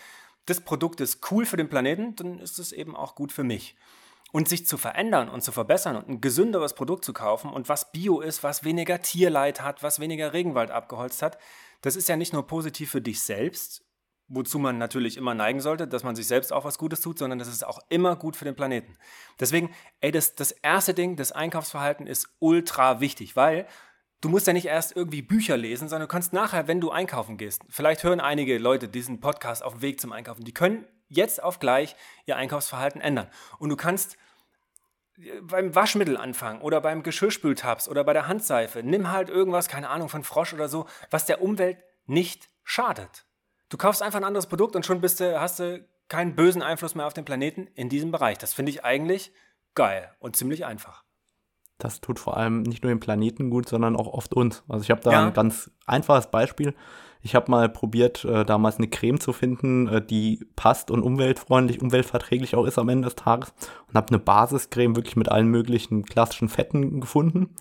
das 0.46 0.62
Produkt 0.62 1.02
ist 1.02 1.32
cool 1.32 1.46
für 1.46 1.58
den 1.58 1.68
Planeten, 1.68 2.16
dann 2.16 2.40
ist 2.40 2.58
es 2.60 2.72
eben 2.72 2.96
auch 2.96 3.16
gut 3.16 3.32
für 3.32 3.44
mich 3.44 3.76
und 4.32 4.48
sich 4.48 4.66
zu 4.66 4.78
verändern 4.78 5.30
und 5.30 5.42
zu 5.42 5.52
verbessern 5.52 5.96
und 5.96 6.08
ein 6.08 6.22
gesünderes 6.22 6.74
Produkt 6.74 7.04
zu 7.04 7.14
kaufen 7.14 7.52
und 7.52 7.70
was 7.70 7.92
Bio 7.92 8.22
ist, 8.22 8.44
was 8.44 8.64
weniger 8.64 9.02
Tierleid 9.02 9.62
hat, 9.62 9.84
was 9.84 10.00
weniger 10.00 10.34
Regenwald 10.34 10.72
abgeholzt 10.72 11.22
hat, 11.22 11.38
das 11.82 11.96
ist 11.96 12.10
ja 12.10 12.16
nicht 12.16 12.34
nur 12.34 12.46
positiv 12.46 12.92
für 12.92 13.02
dich 13.02 13.22
selbst, 13.22 13.86
wozu 14.28 14.60
man 14.60 14.78
natürlich 14.78 15.18
immer 15.18 15.34
neigen 15.34 15.60
sollte, 15.60 15.88
dass 15.88 16.04
man 16.04 16.16
sich 16.16 16.28
selbst 16.28 16.54
auch 16.54 16.64
was 16.64 16.78
Gutes 16.78 17.02
tut, 17.02 17.18
sondern 17.18 17.40
das 17.40 17.48
ist 17.48 17.66
auch 17.66 17.80
immer 17.90 18.16
gut 18.16 18.36
für 18.36 18.46
den 18.46 18.56
Planeten. 18.56 18.96
Deswegen, 19.40 19.74
ey, 20.02 20.12
das, 20.12 20.36
das 20.36 20.52
erste 20.52 20.94
Ding, 20.94 21.16
das 21.16 21.32
Einkaufsverhalten 21.32 22.06
ist 22.06 22.30
ultra 22.40 23.00
wichtig, 23.00 23.36
weil 23.36 23.66
du 24.22 24.30
musst 24.30 24.46
ja 24.46 24.54
nicht 24.54 24.68
erst 24.68 24.96
irgendwie 24.96 25.24
Bücher 25.24 25.58
lesen, 25.58 25.90
sondern 25.90 26.08
du 26.08 26.12
kannst 26.12 26.34
nachher, 26.34 26.68
wenn 26.68 26.82
du 26.82 26.92
einkaufen 26.92 27.38
gehst, 27.38 27.64
vielleicht 27.70 28.04
hören 28.04 28.20
einige 28.20 28.60
Leute 28.60 28.88
diesen 28.88 29.20
Podcast 29.20 29.64
auf 29.64 29.74
dem 29.74 29.82
Weg 29.82 30.00
zum 30.00 30.12
Einkaufen, 30.12 30.44
die 30.44 30.54
können 30.54 30.86
jetzt 31.10 31.44
auf 31.44 31.60
gleich 31.60 31.96
ihr 32.26 32.38
Einkaufsverhalten 32.38 33.02
ändern. 33.02 33.28
Und 33.58 33.70
du 33.70 33.76
kannst 33.76 34.18
äh, 35.18 35.42
beim 35.42 35.76
Waschmittel 35.76 36.18
anfangen 36.18 36.62
oder 36.62 36.80
beim 36.82 37.04
Geschirrspültabs 37.04 37.90
oder 37.90 38.04
bei 38.04 38.14
der 38.14 38.28
Handseife. 38.28 38.82
Nimm 38.84 39.12
halt 39.12 39.30
irgendwas, 39.30 39.68
keine 39.68 39.90
Ahnung, 39.90 40.10
von 40.10 40.24
Frosch 40.24 40.54
oder 40.54 40.70
so, 40.70 40.86
was 41.10 41.26
der 41.26 41.42
Umwelt 41.42 41.78
nicht 42.06 42.50
schadet. 42.64 43.26
Du 43.70 43.78
kaufst 43.78 44.02
einfach 44.02 44.20
ein 44.20 44.26
anderes 44.26 44.48
Produkt 44.48 44.76
und 44.76 44.86
schon 44.86 45.02
bist 45.02 45.20
du, 45.20 45.40
hast 45.40 45.60
du 45.60 45.86
keinen 46.08 46.36
bösen 46.36 46.64
Einfluss 46.64 46.96
mehr 46.96 47.06
auf 47.06 47.14
den 47.14 47.26
Planeten 47.26 47.68
in 47.76 47.90
diesem 47.90 48.12
Bereich. 48.12 48.38
Das 48.38 48.54
finde 48.54 48.72
ich 48.72 48.84
eigentlich 48.84 49.32
geil 49.76 50.12
und 50.20 50.36
ziemlich 50.36 50.66
einfach. 50.66 51.04
Das 51.78 52.02
tut 52.02 52.20
vor 52.20 52.36
allem 52.36 52.64
nicht 52.64 52.84
nur 52.84 52.92
dem 52.92 53.00
Planeten 53.00 53.50
gut, 53.50 53.70
sondern 53.70 53.96
auch 53.96 54.08
oft 54.08 54.34
uns. 54.34 54.64
Also 54.68 54.84
ich 54.84 54.92
habe 54.92 55.02
da 55.02 55.12
ja. 55.12 55.28
ein 55.28 55.34
ganz 55.34 55.72
einfaches 55.86 56.30
Beispiel. 56.30 56.76
Ich 57.22 57.36
habe 57.36 57.52
mal 57.52 57.68
probiert, 57.68 58.24
äh, 58.24 58.46
damals 58.46 58.78
eine 58.78 58.88
Creme 58.88 59.20
zu 59.20 59.34
finden, 59.34 59.88
äh, 59.88 60.06
die 60.06 60.46
passt 60.56 60.90
und 60.90 61.04
umweltfreundlich, 61.04 61.82
umweltverträglich 61.82 62.56
auch 62.56 62.66
ist 62.66 62.80
am 62.80 62.90
Ende 62.90 63.08
des 63.08 63.16
Tages. 63.16 63.54
Und 63.88 63.96
habe 63.96 64.10
eine 64.10 64.20
Basiscreme 64.20 64.96
wirklich 64.96 65.16
mit 65.16 65.30
allen 65.30 65.48
möglichen 65.48 66.06
klassischen 66.06 66.50
Fetten 66.50 67.02
gefunden. 67.02 67.56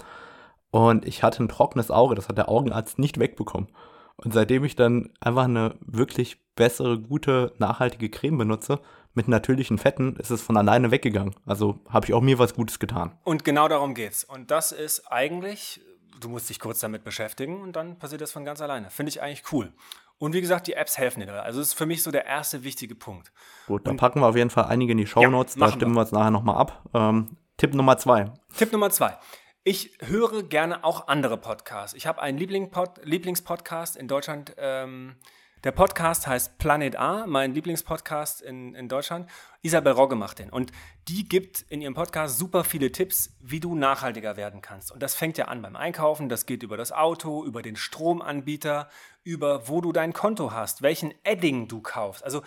Und 0.70 1.06
ich 1.06 1.22
hatte 1.22 1.42
ein 1.42 1.48
trockenes 1.48 1.90
Auge, 1.90 2.14
das 2.14 2.28
hat 2.28 2.38
der 2.38 2.48
Augenarzt 2.48 2.98
nicht 2.98 3.18
wegbekommen. 3.18 3.68
Und 4.16 4.32
seitdem 4.34 4.64
ich 4.64 4.76
dann 4.76 5.10
einfach 5.20 5.44
eine 5.44 5.76
wirklich 5.80 6.40
bessere, 6.54 6.98
gute, 6.98 7.52
nachhaltige 7.58 8.10
Creme 8.10 8.38
benutze, 8.38 8.80
mit 9.14 9.28
natürlichen 9.28 9.78
Fetten, 9.78 10.16
ist 10.16 10.30
es 10.30 10.42
von 10.42 10.56
alleine 10.56 10.90
weggegangen. 10.90 11.34
Also 11.46 11.80
habe 11.88 12.06
ich 12.06 12.14
auch 12.14 12.20
mir 12.20 12.38
was 12.38 12.54
Gutes 12.54 12.78
getan. 12.78 13.16
Und 13.24 13.44
genau 13.44 13.68
darum 13.68 13.94
geht's. 13.94 14.22
Und 14.24 14.50
das 14.50 14.70
ist 14.72 15.10
eigentlich 15.10 15.80
du 16.20 16.28
musst 16.28 16.48
dich 16.48 16.60
kurz 16.60 16.80
damit 16.80 17.04
beschäftigen 17.04 17.60
und 17.60 17.76
dann 17.76 17.98
passiert 17.98 18.20
das 18.20 18.32
von 18.32 18.44
ganz 18.44 18.60
alleine. 18.60 18.90
Finde 18.90 19.10
ich 19.10 19.22
eigentlich 19.22 19.52
cool. 19.52 19.72
Und 20.18 20.32
wie 20.34 20.40
gesagt, 20.40 20.66
die 20.66 20.72
Apps 20.74 20.98
helfen 20.98 21.20
dir 21.20 21.26
dabei. 21.26 21.42
Also 21.42 21.60
das 21.60 21.68
ist 21.68 21.74
für 21.74 21.86
mich 21.86 22.02
so 22.02 22.10
der 22.10 22.26
erste 22.26 22.64
wichtige 22.64 22.94
Punkt. 22.94 23.32
Gut, 23.66 23.86
dann 23.86 23.92
und, 23.92 23.96
packen 23.98 24.20
wir 24.20 24.26
auf 24.26 24.36
jeden 24.36 24.50
Fall 24.50 24.64
einige 24.64 24.92
in 24.92 24.98
die 24.98 25.06
Show 25.06 25.26
Notes. 25.28 25.54
Ja, 25.54 25.66
da 25.66 25.72
stimmen 25.72 25.94
wir 25.94 26.00
uns 26.00 26.12
nachher 26.12 26.30
nochmal 26.30 26.56
ab. 26.56 26.82
Ähm, 26.92 27.36
Tipp 27.56 27.74
Nummer 27.74 27.98
zwei. 27.98 28.32
Tipp 28.56 28.72
Nummer 28.72 28.90
zwei. 28.90 29.16
Ich 29.62 29.96
höre 30.00 30.42
gerne 30.42 30.82
auch 30.82 31.08
andere 31.08 31.36
Podcasts. 31.36 31.96
Ich 31.96 32.06
habe 32.06 32.20
einen 32.20 32.38
Lieblingspod 32.38 33.00
Lieblingspodcast 33.04 33.96
in 33.96 34.08
Deutschland. 34.08 34.54
Ähm, 34.56 35.16
Der 35.64 35.72
Podcast 35.72 36.28
heißt 36.28 36.58
Planet 36.58 36.94
A, 36.94 37.26
mein 37.26 37.52
Lieblingspodcast 37.52 38.42
in, 38.42 38.76
in 38.76 38.88
Deutschland. 38.88 39.28
Isabel 39.60 39.92
Rogge 39.92 40.14
macht 40.14 40.38
den. 40.38 40.50
Und 40.50 40.70
die 41.08 41.28
gibt 41.28 41.62
in 41.62 41.80
ihrem 41.80 41.94
Podcast 41.94 42.38
super 42.38 42.62
viele 42.62 42.92
Tipps, 42.92 43.36
wie 43.40 43.58
du 43.58 43.74
nachhaltiger 43.74 44.36
werden 44.36 44.62
kannst. 44.62 44.92
Und 44.92 45.02
das 45.02 45.16
fängt 45.16 45.36
ja 45.36 45.46
an 45.46 45.60
beim 45.60 45.74
Einkaufen, 45.74 46.28
das 46.28 46.46
geht 46.46 46.62
über 46.62 46.76
das 46.76 46.92
Auto, 46.92 47.44
über 47.44 47.60
den 47.60 47.74
Stromanbieter, 47.74 48.88
über 49.24 49.66
wo 49.66 49.80
du 49.80 49.90
dein 49.90 50.12
Konto 50.12 50.52
hast, 50.52 50.82
welchen 50.82 51.12
Edding 51.24 51.66
du 51.66 51.82
kaufst. 51.82 52.22
Also, 52.22 52.42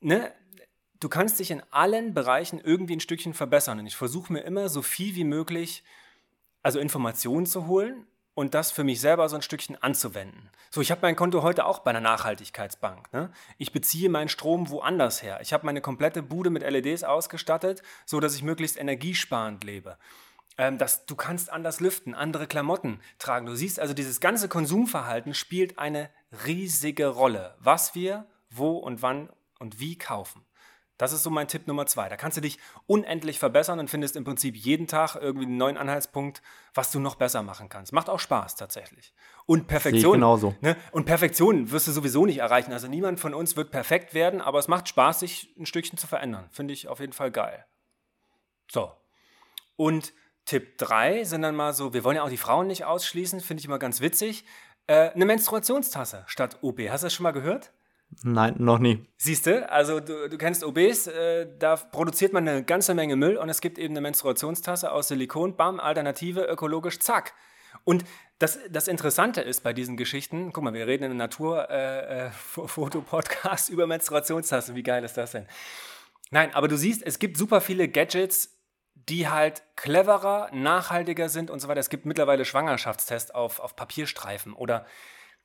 ne, 0.00 0.32
du 0.98 1.08
kannst 1.08 1.38
dich 1.38 1.52
in 1.52 1.62
allen 1.70 2.12
Bereichen 2.12 2.60
irgendwie 2.60 2.96
ein 2.96 3.00
Stückchen 3.00 3.34
verbessern. 3.34 3.78
Und 3.78 3.86
ich 3.86 3.94
versuche 3.94 4.32
mir 4.32 4.40
immer 4.40 4.68
so 4.68 4.82
viel 4.82 5.14
wie 5.14 5.24
möglich, 5.24 5.84
also 6.64 6.80
Informationen 6.80 7.46
zu 7.46 7.68
holen 7.68 8.08
und 8.38 8.54
das 8.54 8.70
für 8.70 8.84
mich 8.84 9.00
selber 9.00 9.28
so 9.28 9.34
ein 9.34 9.42
Stückchen 9.42 9.82
anzuwenden. 9.82 10.48
So, 10.70 10.80
ich 10.80 10.92
habe 10.92 11.00
mein 11.02 11.16
Konto 11.16 11.42
heute 11.42 11.66
auch 11.66 11.80
bei 11.80 11.90
einer 11.90 12.00
Nachhaltigkeitsbank. 12.00 13.12
Ne? 13.12 13.32
Ich 13.56 13.72
beziehe 13.72 14.08
meinen 14.08 14.28
Strom 14.28 14.70
woanders 14.70 15.24
her. 15.24 15.40
Ich 15.42 15.52
habe 15.52 15.66
meine 15.66 15.80
komplette 15.80 16.22
Bude 16.22 16.48
mit 16.48 16.62
LEDs 16.62 17.02
ausgestattet, 17.02 17.82
so 18.06 18.20
dass 18.20 18.36
ich 18.36 18.44
möglichst 18.44 18.78
energiesparend 18.78 19.64
lebe. 19.64 19.98
Ähm, 20.56 20.78
das, 20.78 21.04
du 21.04 21.16
kannst 21.16 21.50
anders 21.50 21.80
lüften, 21.80 22.14
andere 22.14 22.46
Klamotten 22.46 23.00
tragen. 23.18 23.46
Du 23.46 23.56
siehst 23.56 23.80
also, 23.80 23.92
dieses 23.92 24.20
ganze 24.20 24.48
Konsumverhalten 24.48 25.34
spielt 25.34 25.80
eine 25.80 26.08
riesige 26.46 27.08
Rolle, 27.08 27.56
was 27.58 27.96
wir 27.96 28.24
wo 28.50 28.76
und 28.76 29.02
wann 29.02 29.30
und 29.58 29.80
wie 29.80 29.98
kaufen. 29.98 30.44
Das 30.98 31.12
ist 31.12 31.22
so 31.22 31.30
mein 31.30 31.48
Tipp 31.48 31.66
Nummer 31.68 31.86
zwei. 31.86 32.08
Da 32.08 32.16
kannst 32.16 32.36
du 32.36 32.40
dich 32.40 32.58
unendlich 32.86 33.38
verbessern 33.38 33.78
und 33.78 33.88
findest 33.88 34.16
im 34.16 34.24
Prinzip 34.24 34.56
jeden 34.56 34.88
Tag 34.88 35.14
irgendwie 35.14 35.46
einen 35.46 35.56
neuen 35.56 35.76
Anhaltspunkt, 35.76 36.42
was 36.74 36.90
du 36.90 36.98
noch 36.98 37.14
besser 37.14 37.42
machen 37.42 37.68
kannst. 37.68 37.92
Macht 37.92 38.10
auch 38.10 38.18
Spaß 38.18 38.56
tatsächlich. 38.56 39.14
Und 39.46 39.68
Perfektion. 39.68 40.14
genauso. 40.14 40.56
Ne? 40.60 40.76
Und 40.90 41.06
Perfektion 41.06 41.70
wirst 41.70 41.86
du 41.86 41.92
sowieso 41.92 42.26
nicht 42.26 42.38
erreichen. 42.38 42.72
Also 42.72 42.88
niemand 42.88 43.20
von 43.20 43.32
uns 43.32 43.56
wird 43.56 43.70
perfekt 43.70 44.12
werden, 44.12 44.40
aber 44.40 44.58
es 44.58 44.66
macht 44.66 44.88
Spaß, 44.88 45.20
sich 45.20 45.54
ein 45.56 45.66
Stückchen 45.66 45.98
zu 45.98 46.08
verändern. 46.08 46.48
Finde 46.50 46.74
ich 46.74 46.88
auf 46.88 46.98
jeden 46.98 47.12
Fall 47.12 47.30
geil. 47.30 47.64
So. 48.70 48.92
Und 49.76 50.12
Tipp 50.44 50.78
drei 50.78 51.24
sind 51.24 51.42
dann 51.42 51.54
mal 51.54 51.74
so, 51.74 51.94
wir 51.94 52.02
wollen 52.02 52.16
ja 52.16 52.24
auch 52.24 52.30
die 52.30 52.36
Frauen 52.36 52.66
nicht 52.66 52.84
ausschließen, 52.84 53.40
finde 53.40 53.60
ich 53.60 53.66
immer 53.66 53.78
ganz 53.78 54.00
witzig. 54.00 54.44
Äh, 54.88 55.10
eine 55.10 55.26
Menstruationstasse 55.26 56.24
statt 56.26 56.58
OB. 56.62 56.88
Hast 56.88 57.02
du 57.02 57.06
das 57.06 57.14
schon 57.14 57.22
mal 57.24 57.32
gehört? 57.32 57.70
Nein, 58.22 58.54
noch 58.58 58.78
nie. 58.78 59.04
Siehst 59.16 59.46
du, 59.46 59.70
also 59.70 60.00
du, 60.00 60.28
du 60.28 60.38
kennst 60.38 60.64
OBs, 60.64 61.06
äh, 61.08 61.46
da 61.58 61.76
produziert 61.76 62.32
man 62.32 62.48
eine 62.48 62.64
ganze 62.64 62.94
Menge 62.94 63.16
Müll 63.16 63.36
und 63.36 63.48
es 63.48 63.60
gibt 63.60 63.78
eben 63.78 63.92
eine 63.92 64.00
Menstruationstasse 64.00 64.90
aus 64.90 65.08
Silikon, 65.08 65.56
bam, 65.56 65.78
Alternative, 65.78 66.44
ökologisch, 66.44 66.98
zack. 66.98 67.34
Und 67.84 68.04
das, 68.38 68.58
das 68.70 68.88
Interessante 68.88 69.40
ist 69.40 69.62
bei 69.62 69.72
diesen 69.72 69.96
Geschichten, 69.96 70.52
guck 70.52 70.64
mal, 70.64 70.74
wir 70.74 70.86
reden 70.86 71.04
in 71.04 71.10
einem 71.10 71.18
Natur-Foto-Podcast 71.18 73.68
äh, 73.68 73.72
äh, 73.72 73.74
über 73.74 73.86
Menstruationstassen, 73.86 74.74
wie 74.74 74.82
geil 74.82 75.04
ist 75.04 75.16
das 75.16 75.30
denn? 75.32 75.46
Nein, 76.30 76.54
aber 76.54 76.68
du 76.68 76.76
siehst, 76.76 77.02
es 77.06 77.18
gibt 77.18 77.36
super 77.36 77.60
viele 77.60 77.88
Gadgets, 77.88 78.56
die 78.94 79.28
halt 79.28 79.62
cleverer, 79.76 80.50
nachhaltiger 80.52 81.28
sind 81.28 81.50
und 81.50 81.60
so 81.60 81.68
weiter. 81.68 81.80
Es 81.80 81.90
gibt 81.90 82.04
mittlerweile 82.04 82.44
Schwangerschaftstests 82.44 83.30
auf, 83.30 83.60
auf 83.60 83.76
Papierstreifen 83.76 84.52
oder 84.52 84.84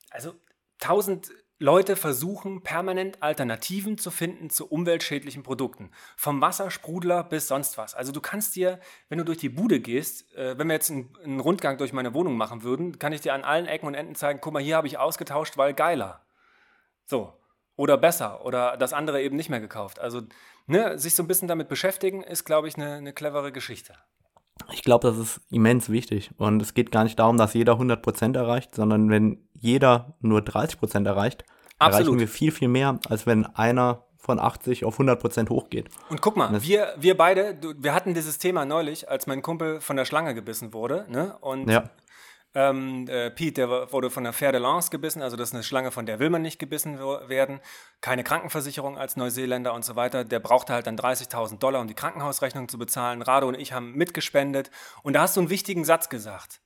also 0.10 0.34
tausend 0.80 1.32
Leute 1.60 1.96
versuchen 1.96 2.64
permanent 2.64 3.22
Alternativen 3.22 3.98
zu 3.98 4.12
finden 4.12 4.50
zu 4.50 4.68
umweltschädlichen 4.68 5.44
Produkten. 5.44 5.92
Vom 6.18 6.42
Wassersprudler 6.42 7.24
bis 7.24 7.48
sonst 7.48 7.78
was. 7.78 7.94
Also 7.94 8.12
du 8.12 8.22
kannst 8.22 8.56
dir, 8.56 8.80
wenn 9.08 9.20
du 9.20 9.24
durch 9.24 9.38
die 9.38 9.50
Bude 9.50 9.80
gehst, 9.80 10.34
äh, 10.36 10.58
wenn 10.58 10.68
wir 10.68 10.74
jetzt 10.74 10.90
einen, 10.90 11.16
einen, 11.24 11.40
Rundgang 11.40 11.78
durch 11.78 11.94
meine 11.94 12.14
Wohnung 12.14 12.38
machen 12.38 12.64
würden, 12.64 12.98
kann 13.00 13.14
ich 13.14 13.22
dir 13.22 13.34
an 13.34 13.44
allen 13.44 13.68
Ecken 13.68 13.88
und 13.88 13.94
Enden 13.94 14.16
zeigen, 14.16 14.40
guck 14.42 14.54
mal, 14.54 14.64
hier 14.64 14.76
habe 14.76 14.88
ich 14.88 14.98
ausgetauscht, 14.98 15.58
weil 15.58 15.74
geiler. 15.74 16.26
So. 17.06 17.34
Oder 17.76 17.98
besser. 17.98 18.44
Oder 18.46 18.76
das 18.78 18.94
andere 18.94 19.22
eben 19.22 19.36
nicht 19.36 19.50
mehr 19.50 19.62
gekauft. 19.62 20.00
Also 20.00 20.22
ne, 20.66 20.98
sich 20.98 21.16
so 21.16 21.24
ein 21.24 21.28
bisschen 21.28 21.48
damit 21.48 21.70
beschäftigen, 21.70 22.24
ist, 22.24 22.46
glaube 22.46 22.68
ich, 22.68 22.76
eine, 22.76 22.96
eine 22.96 23.14
clevere 23.14 23.52
Geschichte. 23.52 23.94
Ich 24.72 24.84
glaube, 24.84 25.08
das 25.08 25.18
ist 25.18 25.42
immens 25.50 25.90
wichtig. 25.90 26.32
Und 26.38 26.62
es 26.62 26.74
geht 26.74 26.92
gar 26.92 27.04
nicht 27.04 27.20
darum, 27.20 27.38
dass 27.38 27.54
jeder 27.54 27.74
100% 27.74 28.36
erreicht, 28.36 28.76
sondern 28.76 29.10
wenn 29.10 29.40
jeder 29.54 30.16
nur 30.22 30.42
30% 30.42 31.06
erreicht, 31.06 31.44
Absolut. 31.80 32.08
erreichen 32.08 32.20
wir 32.20 32.28
viel, 32.28 32.52
viel 32.52 32.68
mehr, 32.68 33.00
als 33.10 33.26
wenn 33.26 33.46
einer 33.46 34.04
von 34.18 34.40
80 34.40 34.86
auf 34.86 34.96
100 34.96 35.20
Prozent 35.20 35.50
hochgeht. 35.50 35.90
Und 36.10 36.22
guck 36.22 36.38
mal, 36.38 36.64
wir, 36.64 36.94
wir 36.98 37.18
beide, 37.18 37.58
wir 37.78 37.94
hatten 37.94 38.14
dieses 38.14 38.38
Thema 38.38 38.64
neulich, 38.66 39.10
als 39.10 39.28
mein 39.28 39.42
Kumpel 39.42 39.82
von 39.82 39.98
der 39.98 40.06
Schlange 40.06 40.34
gebissen 40.34 40.74
wurde. 40.74 41.06
Ne? 41.10 41.36
Und 41.42 41.70
ja. 41.70 41.90
Ähm, 42.56 43.08
äh, 43.08 43.32
Pete, 43.32 43.54
der 43.54 43.92
wurde 43.92 44.10
von 44.10 44.24
der 44.24 44.34
Fer 44.34 44.52
de 44.52 44.62
Lance 44.62 44.90
gebissen, 44.90 45.22
also 45.22 45.36
das 45.36 45.50
ist 45.50 45.56
eine 45.56 45.64
Schlange, 45.64 45.92
von 45.92 46.06
der 46.06 46.20
will 46.20 46.30
man 46.30 46.42
nicht 46.42 46.60
gebissen 46.60 47.00
werden. 47.00 47.60
Keine 48.02 48.24
Krankenversicherung 48.24 48.98
als 48.98 49.16
Neuseeländer 49.18 49.74
und 49.74 49.84
so 49.84 49.96
weiter. 49.96 50.24
Der 50.24 50.40
brauchte 50.40 50.74
halt 50.74 50.88
dann 50.88 50.98
30.000 50.98 51.60
Dollar, 51.60 51.82
um 51.82 51.88
die 51.88 51.94
Krankenhausrechnung 51.94 52.70
zu 52.70 52.78
bezahlen. 52.78 53.22
Rado 53.22 53.48
und 53.48 53.56
ich 53.56 53.74
haben 53.74 53.94
mitgespendet. 53.94 54.72
Und 55.02 55.14
da 55.14 55.22
hast 55.22 55.36
du 55.36 55.42
einen 55.42 55.50
wichtigen 55.50 55.86
Satz 55.86 56.10
gesagt 56.10 56.62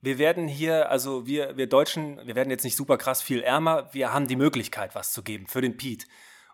wir 0.00 0.18
werden 0.18 0.46
hier, 0.46 0.90
also 0.90 1.26
wir, 1.26 1.56
wir 1.56 1.68
Deutschen, 1.68 2.24
wir 2.26 2.34
werden 2.34 2.50
jetzt 2.50 2.64
nicht 2.64 2.76
super 2.76 2.98
krass 2.98 3.20
viel 3.22 3.42
ärmer, 3.42 3.92
wir 3.92 4.12
haben 4.12 4.28
die 4.28 4.36
Möglichkeit, 4.36 4.94
was 4.94 5.12
zu 5.12 5.22
geben 5.22 5.46
für 5.46 5.60
den 5.60 5.76
Piet. 5.76 6.06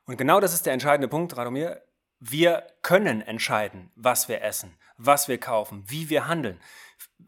Und 0.06 0.16
genau 0.16 0.40
das 0.40 0.54
ist 0.54 0.66
der 0.66 0.72
entscheidende 0.72 1.08
Punkt, 1.08 1.36
Radomir. 1.36 1.82
Wir 2.20 2.66
können 2.82 3.20
entscheiden, 3.20 3.90
was 3.96 4.28
wir 4.28 4.42
essen, 4.42 4.78
was 4.96 5.28
wir 5.28 5.38
kaufen, 5.38 5.84
wie 5.86 6.08
wir 6.08 6.26
handeln. 6.26 6.60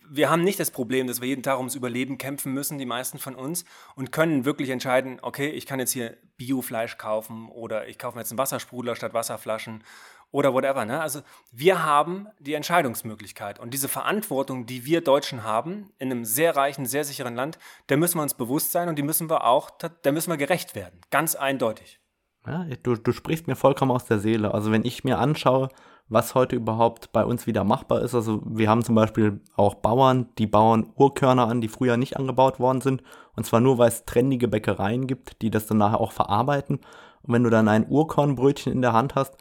Wir 0.09 0.31
haben 0.31 0.45
nicht 0.45 0.61
das 0.61 0.71
Problem, 0.71 1.07
dass 1.07 1.21
wir 1.21 1.29
jeden 1.29 1.43
Tag 1.43 1.59
ums 1.59 1.75
Überleben 1.75 2.19
kämpfen 2.19 2.53
müssen, 2.53 2.79
die 2.79 2.87
meisten 2.87 3.19
von 3.19 3.35
uns, 3.35 3.65
und 3.95 4.13
können 4.13 4.45
wirklich 4.45 4.71
entscheiden, 4.71 5.19
okay, 5.23 5.49
ich 5.49 5.67
kann 5.67 5.81
jetzt 5.81 5.93
hier 5.93 6.17
Biofleisch 6.37 6.99
kaufen 6.99 7.49
oder 7.49 7.89
ich 7.89 7.99
kaufe 7.99 8.17
mir 8.17 8.23
jetzt 8.23 8.31
einen 8.31 8.39
Wassersprudler 8.39 8.95
statt 8.95 9.15
Wasserflaschen 9.15 9.83
oder 10.31 10.53
whatever. 10.53 10.85
Ne? 10.85 11.01
Also 11.01 11.23
wir 11.53 11.85
haben 11.85 12.29
die 12.41 12.55
Entscheidungsmöglichkeit 12.55 13.59
und 13.59 13.73
diese 13.73 13.89
Verantwortung, 13.89 14.67
die 14.67 14.85
wir 14.85 15.01
Deutschen 15.01 15.45
haben, 15.45 15.91
in 15.99 16.11
einem 16.11 16.25
sehr 16.25 16.57
reichen, 16.57 16.87
sehr 16.87 17.05
sicheren 17.05 17.35
Land, 17.35 17.59
der 17.89 17.97
müssen 17.97 18.19
wir 18.19 18.23
uns 18.23 18.35
bewusst 18.35 18.73
sein 18.73 18.89
und 18.89 18.97
die 18.97 19.03
müssen 19.03 19.31
wir 19.31 19.45
auch, 19.45 19.71
der 19.71 20.13
müssen 20.13 20.31
wir 20.31 20.37
gerecht 20.37 20.75
werden. 20.75 21.01
Ganz 21.11 21.35
eindeutig. 21.37 22.01
Ja, 22.47 22.65
du, 22.83 22.95
du 22.95 23.13
sprichst 23.13 23.47
mir 23.49 23.57
vollkommen 23.57 23.91
aus 23.91 24.05
der 24.05 24.19
Seele. 24.19 24.55
Also 24.55 24.71
wenn 24.71 24.85
ich 24.85 25.05
mir 25.05 25.19
anschaue, 25.19 25.69
was 26.09 26.35
heute 26.35 26.57
überhaupt 26.57 27.13
bei 27.13 27.25
uns 27.25 27.47
wieder 27.47 27.65
machbar 27.65 28.03
ist. 28.03 28.15
Also 28.15 28.41
wir 28.45 28.69
haben 28.69 28.85
zum 28.85 28.95
Beispiel 28.95 29.41
auch 29.57 29.75
Bauern, 29.75 30.29
die 30.39 30.47
bauen 30.47 30.87
Urkörner 30.95 31.49
an, 31.49 31.61
die 31.61 31.69
früher 31.69 31.97
nicht 31.97 32.17
angebaut 32.17 32.61
worden 32.61 32.81
sind. 32.81 33.03
Und 33.35 33.45
zwar 33.45 33.61
nur, 33.61 33.79
weil 33.79 33.89
es 33.89 34.05
trendige 34.05 34.49
Bäckereien 34.49 35.07
gibt, 35.07 35.43
die 35.43 35.51
das 35.51 35.67
dann 35.67 35.79
nachher 35.79 36.01
auch 36.01 36.13
verarbeiten. 36.13 36.77
Und 37.23 37.35
wenn 37.35 37.43
du 37.43 37.51
dann 37.51 37.69
ein 37.69 37.89
Urkornbrötchen 37.89 38.73
in 38.73 38.83
der 38.83 38.93
Hand 38.93 39.15
hast, 39.17 39.37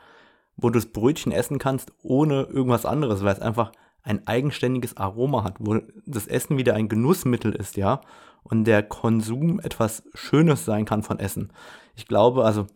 wo 0.57 0.69
du 0.69 0.79
das 0.79 0.87
Brötchen 0.87 1.31
essen 1.31 1.59
kannst 1.59 1.91
ohne 2.01 2.43
irgendwas 2.43 2.85
anderes, 2.85 3.23
weil 3.23 3.33
es 3.33 3.41
einfach 3.41 3.71
ein 4.01 4.25
eigenständiges 4.27 4.97
Aroma 4.97 5.43
hat, 5.43 5.55
wo 5.59 5.79
das 6.05 6.27
Essen 6.27 6.57
wieder 6.57 6.75
ein 6.75 6.89
Genussmittel 6.89 7.53
ist, 7.53 7.75
ja, 7.75 8.01
und 8.43 8.65
der 8.65 8.83
Konsum 8.83 9.59
etwas 9.59 10.03
Schönes 10.13 10.65
sein 10.65 10.85
kann 10.85 11.03
von 11.03 11.19
Essen. 11.19 11.51
Ich 11.95 12.07
glaube, 12.07 12.45
also 12.45 12.67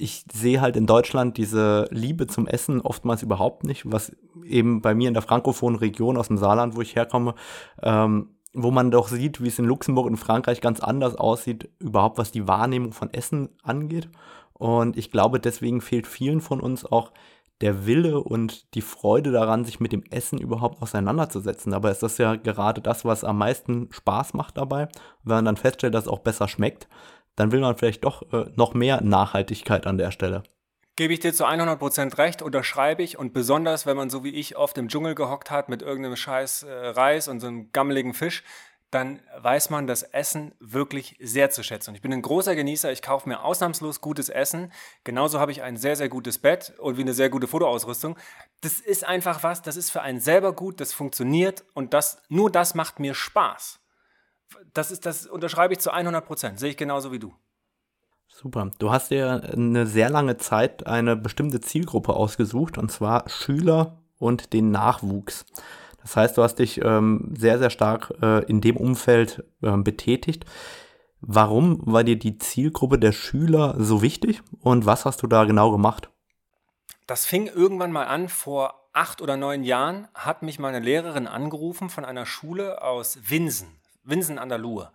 ich 0.00 0.24
sehe 0.32 0.60
halt 0.60 0.76
in 0.76 0.86
Deutschland 0.86 1.36
diese 1.36 1.86
Liebe 1.90 2.26
zum 2.26 2.46
Essen 2.46 2.80
oftmals 2.80 3.22
überhaupt 3.22 3.64
nicht, 3.64 3.90
was 3.90 4.12
eben 4.44 4.80
bei 4.80 4.94
mir 4.94 5.08
in 5.08 5.14
der 5.14 5.22
frankophonen 5.22 5.78
Region 5.78 6.16
aus 6.16 6.28
dem 6.28 6.38
Saarland, 6.38 6.74
wo 6.74 6.80
ich 6.80 6.96
herkomme, 6.96 7.34
ähm, 7.82 8.30
wo 8.54 8.70
man 8.70 8.90
doch 8.90 9.08
sieht, 9.08 9.42
wie 9.42 9.48
es 9.48 9.58
in 9.58 9.66
Luxemburg 9.66 10.06
und 10.06 10.16
Frankreich 10.16 10.60
ganz 10.60 10.80
anders 10.80 11.14
aussieht, 11.14 11.68
überhaupt 11.78 12.18
was 12.18 12.32
die 12.32 12.48
Wahrnehmung 12.48 12.92
von 12.92 13.12
Essen 13.12 13.50
angeht. 13.62 14.08
Und 14.54 14.96
ich 14.96 15.10
glaube, 15.10 15.38
deswegen 15.38 15.80
fehlt 15.80 16.06
vielen 16.06 16.40
von 16.40 16.60
uns 16.60 16.84
auch 16.84 17.12
der 17.60 17.86
Wille 17.86 18.20
und 18.20 18.74
die 18.74 18.80
Freude 18.80 19.32
daran, 19.32 19.64
sich 19.64 19.80
mit 19.80 19.92
dem 19.92 20.02
Essen 20.10 20.38
überhaupt 20.38 20.80
auseinanderzusetzen. 20.82 21.74
Aber 21.74 21.90
ist 21.90 22.02
das 22.02 22.16
ja 22.16 22.36
gerade 22.36 22.80
das, 22.80 23.04
was 23.04 23.22
am 23.22 23.38
meisten 23.38 23.88
Spaß 23.90 24.32
macht 24.32 24.56
dabei. 24.56 24.88
Wenn 25.24 25.36
man 25.36 25.44
dann 25.44 25.56
feststellt, 25.58 25.94
dass 25.94 26.04
es 26.04 26.08
auch 26.08 26.20
besser 26.20 26.48
schmeckt, 26.48 26.88
dann 27.36 27.52
will 27.52 27.60
man 27.60 27.76
vielleicht 27.76 28.04
doch 28.04 28.32
äh, 28.32 28.46
noch 28.56 28.74
mehr 28.74 29.02
Nachhaltigkeit 29.02 29.86
an 29.86 29.98
der 29.98 30.10
Stelle. 30.10 30.42
Gebe 30.96 31.14
ich 31.14 31.20
dir 31.20 31.32
zu 31.32 31.46
100% 31.46 32.18
recht, 32.18 32.42
unterschreibe 32.42 33.02
ich. 33.02 33.18
Und 33.18 33.32
besonders, 33.32 33.86
wenn 33.86 33.96
man 33.96 34.10
so 34.10 34.24
wie 34.24 34.34
ich 34.34 34.56
oft 34.56 34.76
im 34.76 34.88
Dschungel 34.88 35.14
gehockt 35.14 35.50
hat 35.50 35.68
mit 35.68 35.82
irgendeinem 35.82 36.16
scheiß 36.16 36.64
äh, 36.64 36.72
Reis 36.88 37.28
und 37.28 37.40
so 37.40 37.46
einem 37.46 37.72
gammeligen 37.72 38.12
Fisch, 38.12 38.42
dann 38.90 39.20
weiß 39.38 39.70
man 39.70 39.86
das 39.86 40.02
Essen 40.02 40.52
wirklich 40.58 41.16
sehr 41.20 41.50
zu 41.50 41.62
schätzen. 41.62 41.90
Und 41.90 41.96
ich 41.96 42.02
bin 42.02 42.12
ein 42.12 42.22
großer 42.22 42.56
Genießer, 42.56 42.90
ich 42.90 43.02
kaufe 43.02 43.28
mir 43.28 43.44
ausnahmslos 43.44 44.00
gutes 44.00 44.28
Essen. 44.28 44.72
Genauso 45.04 45.38
habe 45.38 45.52
ich 45.52 45.62
ein 45.62 45.76
sehr, 45.76 45.94
sehr 45.94 46.08
gutes 46.08 46.38
Bett 46.38 46.74
und 46.78 46.96
wie 46.96 47.02
eine 47.02 47.14
sehr 47.14 47.30
gute 47.30 47.46
Fotoausrüstung. 47.46 48.18
Das 48.62 48.80
ist 48.80 49.06
einfach 49.06 49.44
was, 49.44 49.62
das 49.62 49.76
ist 49.76 49.90
für 49.90 50.02
einen 50.02 50.20
selber 50.20 50.52
gut, 50.52 50.80
das 50.80 50.92
funktioniert 50.92 51.64
und 51.72 51.94
das, 51.94 52.20
nur 52.28 52.50
das 52.50 52.74
macht 52.74 52.98
mir 52.98 53.14
Spaß. 53.14 53.78
Das, 54.74 54.90
ist, 54.90 55.06
das 55.06 55.26
unterschreibe 55.26 55.74
ich 55.74 55.80
zu 55.80 55.92
100 55.92 56.24
Prozent, 56.24 56.58
sehe 56.58 56.70
ich 56.70 56.76
genauso 56.76 57.12
wie 57.12 57.18
du. 57.18 57.32
Super. 58.28 58.70
Du 58.78 58.90
hast 58.90 59.10
dir 59.10 59.42
eine 59.52 59.86
sehr 59.86 60.08
lange 60.08 60.36
Zeit 60.36 60.86
eine 60.86 61.16
bestimmte 61.16 61.60
Zielgruppe 61.60 62.14
ausgesucht, 62.14 62.78
und 62.78 62.90
zwar 62.90 63.28
Schüler 63.28 63.98
und 64.18 64.52
den 64.52 64.70
Nachwuchs. 64.70 65.44
Das 66.00 66.16
heißt, 66.16 66.38
du 66.38 66.42
hast 66.42 66.56
dich 66.58 66.82
ähm, 66.82 67.34
sehr, 67.36 67.58
sehr 67.58 67.70
stark 67.70 68.14
äh, 68.22 68.44
in 68.44 68.60
dem 68.60 68.76
Umfeld 68.76 69.44
äh, 69.62 69.76
betätigt. 69.76 70.44
Warum 71.20 71.80
war 71.84 72.04
dir 72.04 72.18
die 72.18 72.38
Zielgruppe 72.38 72.98
der 72.98 73.12
Schüler 73.12 73.74
so 73.78 74.00
wichtig 74.00 74.42
und 74.60 74.86
was 74.86 75.04
hast 75.04 75.22
du 75.22 75.26
da 75.26 75.44
genau 75.44 75.70
gemacht? 75.70 76.10
Das 77.06 77.26
fing 77.26 77.46
irgendwann 77.46 77.92
mal 77.92 78.06
an, 78.06 78.28
vor 78.28 78.88
acht 78.92 79.20
oder 79.20 79.36
neun 79.36 79.64
Jahren 79.64 80.08
hat 80.14 80.42
mich 80.42 80.58
meine 80.58 80.80
Lehrerin 80.80 81.26
angerufen 81.26 81.90
von 81.90 82.04
einer 82.04 82.24
Schule 82.24 82.82
aus 82.82 83.18
Winsen, 83.28 83.68
Winsen 84.02 84.38
an 84.38 84.48
der 84.48 84.58
Luhe 84.58 84.92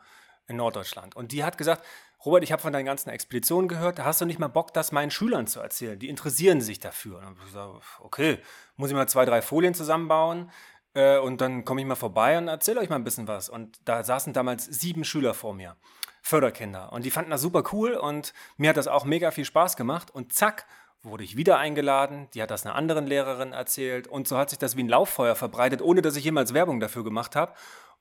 in 0.47 0.57
Norddeutschland. 0.57 1.15
Und 1.15 1.31
die 1.31 1.43
hat 1.43 1.57
gesagt, 1.57 1.83
Robert, 2.25 2.43
ich 2.43 2.51
habe 2.51 2.61
von 2.61 2.73
deinen 2.73 2.85
ganzen 2.85 3.09
Expeditionen 3.09 3.67
gehört, 3.67 3.99
hast 3.99 4.21
du 4.21 4.25
nicht 4.25 4.39
mal 4.39 4.47
Bock, 4.47 4.73
das 4.73 4.91
meinen 4.91 5.11
Schülern 5.11 5.47
zu 5.47 5.59
erzählen? 5.59 5.99
Die 5.99 6.09
interessieren 6.09 6.61
sich 6.61 6.79
dafür. 6.79 7.17
Und 7.17 7.21
dann 7.21 7.29
habe 7.31 7.39
ich 7.39 7.45
gesagt, 7.45 7.83
okay, 7.99 8.39
muss 8.77 8.89
ich 8.89 8.95
mal 8.95 9.07
zwei, 9.07 9.25
drei 9.25 9.41
Folien 9.41 9.73
zusammenbauen 9.73 10.51
äh, 10.95 11.19
und 11.19 11.41
dann 11.41 11.65
komme 11.65 11.81
ich 11.81 11.87
mal 11.87 11.95
vorbei 11.95 12.37
und 12.37 12.47
erzähle 12.47 12.79
euch 12.79 12.89
mal 12.89 12.95
ein 12.95 13.03
bisschen 13.03 13.27
was. 13.27 13.49
Und 13.49 13.77
da 13.85 14.03
saßen 14.03 14.33
damals 14.33 14.65
sieben 14.65 15.03
Schüler 15.03 15.33
vor 15.35 15.53
mir, 15.53 15.75
Förderkinder. 16.21 16.91
Und 16.93 17.05
die 17.05 17.11
fanden 17.11 17.31
das 17.31 17.41
super 17.41 17.63
cool 17.71 17.93
und 17.93 18.33
mir 18.57 18.69
hat 18.69 18.77
das 18.77 18.87
auch 18.87 19.05
mega 19.05 19.29
viel 19.29 19.45
Spaß 19.45 19.77
gemacht. 19.77 20.09
Und 20.09 20.33
zack, 20.33 20.65
wurde 21.05 21.23
ich 21.23 21.37
wieder 21.37 21.59
eingeladen, 21.59 22.27
die 22.33 22.41
hat 22.41 22.51
das 22.51 22.65
einer 22.65 22.75
anderen 22.75 23.05
Lehrerin 23.05 23.53
erzählt 23.53 24.07
und 24.07 24.27
so 24.27 24.37
hat 24.37 24.49
sich 24.49 24.59
das 24.59 24.75
wie 24.75 24.83
ein 24.83 24.89
Lauffeuer 24.89 25.35
verbreitet, 25.35 25.81
ohne 25.81 26.01
dass 26.01 26.15
ich 26.15 26.23
jemals 26.23 26.53
Werbung 26.53 26.79
dafür 26.79 27.03
gemacht 27.03 27.35
habe. 27.35 27.53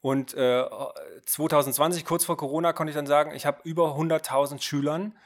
Und 0.05 0.35
äh, 0.35 0.67
2020, 1.25 2.05
kurz 2.05 2.27
vor 2.27 2.37
Corona, 2.37 2.75
konnte 2.75 2.91
ich 2.91 2.95
dann 2.95 3.07
sagen, 3.07 3.35
ich 3.35 3.47
habe 3.47 3.63
über 3.65 3.97
100.000 3.97 4.61
Schülern 4.61 5.17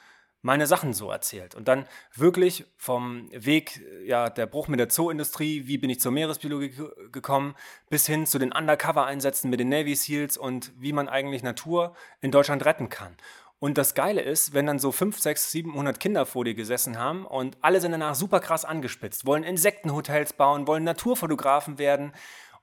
meine 0.41 0.69
Sachen 0.69 0.93
so 0.93 1.11
erzählt. 1.11 1.57
Und 1.57 1.67
dann 1.67 1.85
wirklich 2.14 2.64
vom 2.77 3.29
Weg, 3.33 3.85
ja, 4.05 4.31
der 4.31 4.47
Bruch 4.47 4.69
mit 4.69 4.79
der 4.79 4.88
Zooindustrie, 4.88 5.67
wie 5.67 5.79
bin 5.79 5.91
ich 5.91 5.99
zur 5.99 6.12
Meeresbiologie 6.12 6.81
gekommen, 7.11 7.57
bis 7.91 8.07
hin 8.07 8.25
zu 8.25 8.38
den 8.38 8.53
Undercover-Einsätzen 8.53 9.51
mit 9.51 9.59
den 9.59 9.69
Navy 9.69 9.97
SEALs 9.97 10.37
und 10.37 10.71
wie 10.79 10.93
man 10.93 11.09
eigentlich 11.09 11.43
Natur 11.43 11.97
in 12.21 12.31
Deutschland 12.31 12.64
retten 12.64 12.88
kann. 12.88 13.17
Und 13.59 13.79
das 13.79 13.95
Geile 13.95 14.21
ist, 14.21 14.55
wenn 14.55 14.67
dann 14.67 14.79
so 14.79 14.93
5, 14.93 15.19
6, 15.19 15.51
700 15.51 15.99
Kinder 15.99 16.25
vor 16.25 16.45
dir 16.45 16.55
gesessen 16.55 16.99
haben 16.99 17.27
und 17.27 17.57
alle 17.62 17.81
sind 17.81 17.91
danach 17.91 18.14
super 18.14 18.38
krass 18.38 18.64
angespitzt, 18.64 19.27
wollen 19.27 19.43
Insektenhotels 19.43 20.35
bauen, 20.35 20.69
wollen 20.69 20.85
Naturfotografen 20.85 21.79
werden 21.79 22.12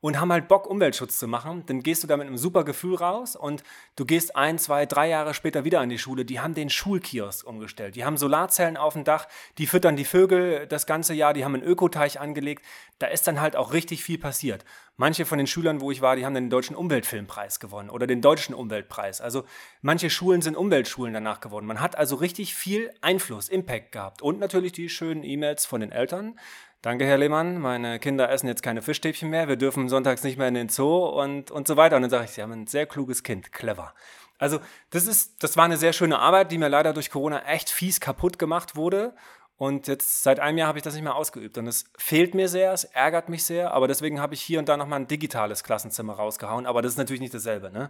und 0.02 0.20
haben 0.20 0.32
halt 0.32 0.48
Bock, 0.48 0.68
Umweltschutz 0.68 1.18
zu 1.18 1.28
machen, 1.28 1.64
dann 1.66 1.82
gehst 1.82 2.04
du 2.04 2.08
da 2.08 2.18
mit 2.18 2.28
einem 2.28 2.38
super 2.38 2.64
Gefühl 2.64 2.96
raus 2.96 3.36
und 3.36 3.64
du 3.96 4.06
gehst 4.06 4.36
ein, 4.36 4.58
zwei, 4.58 4.86
drei 4.86 5.10
Jahre 5.10 5.34
später 5.34 5.64
wieder 5.66 5.80
an 5.80 5.90
die 5.90 5.98
Schule. 5.98 6.26
Die 6.26 6.40
haben 6.40 6.54
den 6.54 6.70
Schulkiosk 6.70 7.46
umgestellt. 7.46 7.96
Die 7.96 8.06
haben 8.06 8.18
Solarzellen 8.18 8.78
auf 8.78 8.94
dem 8.94 9.04
Dach, 9.04 9.28
die 9.58 9.68
füttern 9.68 9.96
die 9.96 10.06
Vögel 10.06 10.68
das 10.68 10.86
ganze 10.86 11.14
Jahr, 11.14 11.34
die 11.34 11.46
haben 11.46 11.56
einen 11.56 11.64
Ökoteich 11.64 12.20
angelegt. 12.20 12.64
Da 13.00 13.08
ist 13.08 13.28
dann 13.28 13.42
halt 13.42 13.56
auch 13.56 13.74
richtig 13.74 14.04
viel 14.04 14.18
passiert. 14.18 14.64
Manche 14.98 15.26
von 15.26 15.38
den 15.38 15.48
Schülern, 15.48 15.82
wo 15.82 15.92
ich 15.92 16.02
war, 16.02 16.16
die 16.16 16.26
haben 16.26 16.36
den 16.36 16.50
deutschen 16.50 16.76
Umweltfilmpreis 16.76 17.60
gewonnen 17.60 17.90
oder 17.90 18.08
den 18.08 18.22
deutschen 18.22 18.56
Umweltpreis. 18.56 19.20
Also 19.20 19.44
manche 19.82 20.10
Schulen 20.10 20.42
sind 20.42 20.56
Umweltschulen 20.56 21.14
danach 21.14 21.42
geworden. 21.42 21.66
Man 21.66 21.82
hat 21.82 21.98
also 21.98 22.16
richtig 22.16 22.56
viel 22.56 22.94
Einfluss, 23.02 23.50
Impact 23.50 23.92
gehabt 23.92 24.22
und 24.22 24.40
natürlich 24.40 24.72
die 24.72 24.88
schönen 24.88 25.24
E-Mails 25.24 25.66
von 25.66 25.82
den 25.82 25.92
Eltern 25.92 26.40
Danke, 26.86 27.04
Herr 27.08 27.18
Lehmann, 27.18 27.58
meine 27.58 27.98
Kinder 27.98 28.30
essen 28.30 28.46
jetzt 28.46 28.62
keine 28.62 28.84
Fischstäbchen 28.84 29.28
mehr, 29.28 29.48
wir 29.48 29.56
dürfen 29.56 29.90
sonntags 29.90 30.24
nicht 30.24 30.38
mehr 30.38 30.48
in 30.48 30.54
den 30.54 30.70
Zoo 30.70 31.08
und, 31.08 31.50
und 31.50 31.68
so 31.68 31.78
weiter. 31.78 31.96
Und 31.96 32.04
dann 32.04 32.12
sage 32.12 32.26
ich, 32.26 32.30
Sie 32.30 32.44
haben 32.44 32.52
ein 32.52 32.68
sehr 32.68 32.86
kluges 32.86 33.24
Kind, 33.24 33.52
clever. 33.52 33.96
Also 34.38 34.60
das, 34.92 35.08
ist, 35.08 35.42
das 35.42 35.58
war 35.58 35.66
eine 35.66 35.78
sehr 35.78 35.94
schöne 35.94 36.20
Arbeit, 36.20 36.52
die 36.52 36.60
mir 36.60 36.70
leider 36.70 36.94
durch 36.94 37.10
Corona 37.10 37.42
echt 37.48 37.72
fies 37.72 38.00
kaputt 38.00 38.38
gemacht 38.38 38.76
wurde. 38.76 39.16
Und 39.58 39.88
jetzt 39.88 40.22
seit 40.22 40.40
einem 40.40 40.60
Jahr 40.60 40.68
habe 40.68 40.78
ich 40.78 40.84
das 40.84 40.94
nicht 40.94 41.02
mehr 41.02 41.16
ausgeübt. 41.16 41.58
Und 41.58 41.66
es 41.66 41.86
fehlt 41.98 42.36
mir 42.36 42.48
sehr, 42.48 42.72
es 42.72 42.84
ärgert 42.84 43.30
mich 43.30 43.46
sehr. 43.46 43.74
Aber 43.74 43.88
deswegen 43.88 44.22
habe 44.22 44.36
ich 44.36 44.44
hier 44.44 44.60
und 44.60 44.70
da 44.70 44.78
nochmal 44.78 45.00
ein 45.00 45.08
digitales 45.08 45.64
Klassenzimmer 45.64 46.14
rausgehauen. 46.14 46.68
Aber 46.68 46.84
das 46.84 46.92
ist 46.92 46.98
natürlich 47.00 47.22
nicht 47.22 47.34
dasselbe. 47.34 47.72
Ne? 47.72 47.90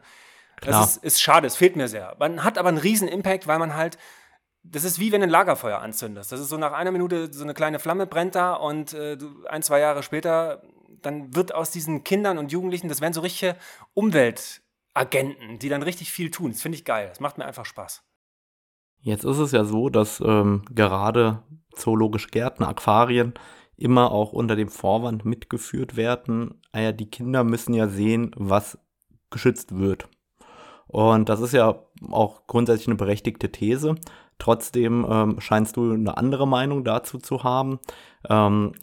Klar. 0.55 0.79
Das 0.79 0.95
ist, 0.95 1.03
ist 1.03 1.21
schade, 1.21 1.47
es 1.47 1.57
fehlt 1.57 1.75
mir 1.75 1.89
sehr. 1.89 2.15
Man 2.17 2.45
hat 2.45 2.57
aber 2.57 2.69
einen 2.69 2.77
riesen 2.77 3.09
Impact, 3.09 3.45
weil 3.45 3.59
man 3.59 3.75
halt 3.75 3.97
das 4.71 4.83
ist 4.83 4.99
wie 4.99 5.11
wenn 5.11 5.21
du 5.21 5.27
ein 5.27 5.31
Lagerfeuer 5.31 5.79
anzündest. 5.79 6.31
Das 6.31 6.39
ist 6.39 6.49
so 6.49 6.57
nach 6.57 6.73
einer 6.73 6.91
Minute 6.91 7.31
so 7.31 7.43
eine 7.43 7.53
kleine 7.53 7.79
Flamme 7.79 8.07
brennt 8.07 8.35
da 8.35 8.53
und 8.53 8.93
äh, 8.93 9.17
ein, 9.47 9.63
zwei 9.63 9.79
Jahre 9.79 10.03
später, 10.03 10.61
dann 11.01 11.35
wird 11.35 11.53
aus 11.53 11.71
diesen 11.71 12.03
Kindern 12.03 12.37
und 12.37 12.51
Jugendlichen, 12.51 12.89
das 12.89 13.01
werden 13.01 13.13
so 13.13 13.21
richtige 13.21 13.55
Umweltagenten, 13.93 15.59
die 15.59 15.69
dann 15.69 15.83
richtig 15.83 16.11
viel 16.11 16.31
tun. 16.31 16.51
Das 16.51 16.61
finde 16.61 16.77
ich 16.77 16.85
geil. 16.85 17.07
Das 17.09 17.19
macht 17.19 17.37
mir 17.37 17.45
einfach 17.45 17.65
Spaß. 17.65 18.03
Jetzt 18.99 19.23
ist 19.23 19.37
es 19.37 19.51
ja 19.51 19.65
so, 19.65 19.89
dass 19.89 20.19
ähm, 20.19 20.63
gerade 20.71 21.43
zoologische 21.75 22.29
Gärten, 22.29 22.63
Aquarien 22.63 23.33
immer 23.77 24.11
auch 24.11 24.33
unter 24.33 24.55
dem 24.55 24.69
Vorwand 24.69 25.25
mitgeführt 25.25 25.95
werden. 25.95 26.61
Ah 26.71 26.91
die 26.91 27.09
Kinder 27.09 27.43
müssen 27.43 27.73
ja 27.73 27.87
sehen, 27.87 28.31
was 28.35 28.79
geschützt 29.29 29.77
wird. 29.77 30.07
Und 30.87 31.29
das 31.29 31.41
ist 31.41 31.53
ja 31.53 31.83
auch 32.09 32.47
grundsätzlich 32.47 32.87
eine 32.87 32.95
berechtigte 32.95 33.51
These. 33.51 33.95
Trotzdem 34.37 35.05
ähm, 35.09 35.39
scheinst 35.39 35.77
du 35.77 35.93
eine 35.93 36.17
andere 36.17 36.47
Meinung 36.47 36.83
dazu 36.83 37.17
zu 37.17 37.43
haben. 37.43 37.79
Ähm, 38.29 38.73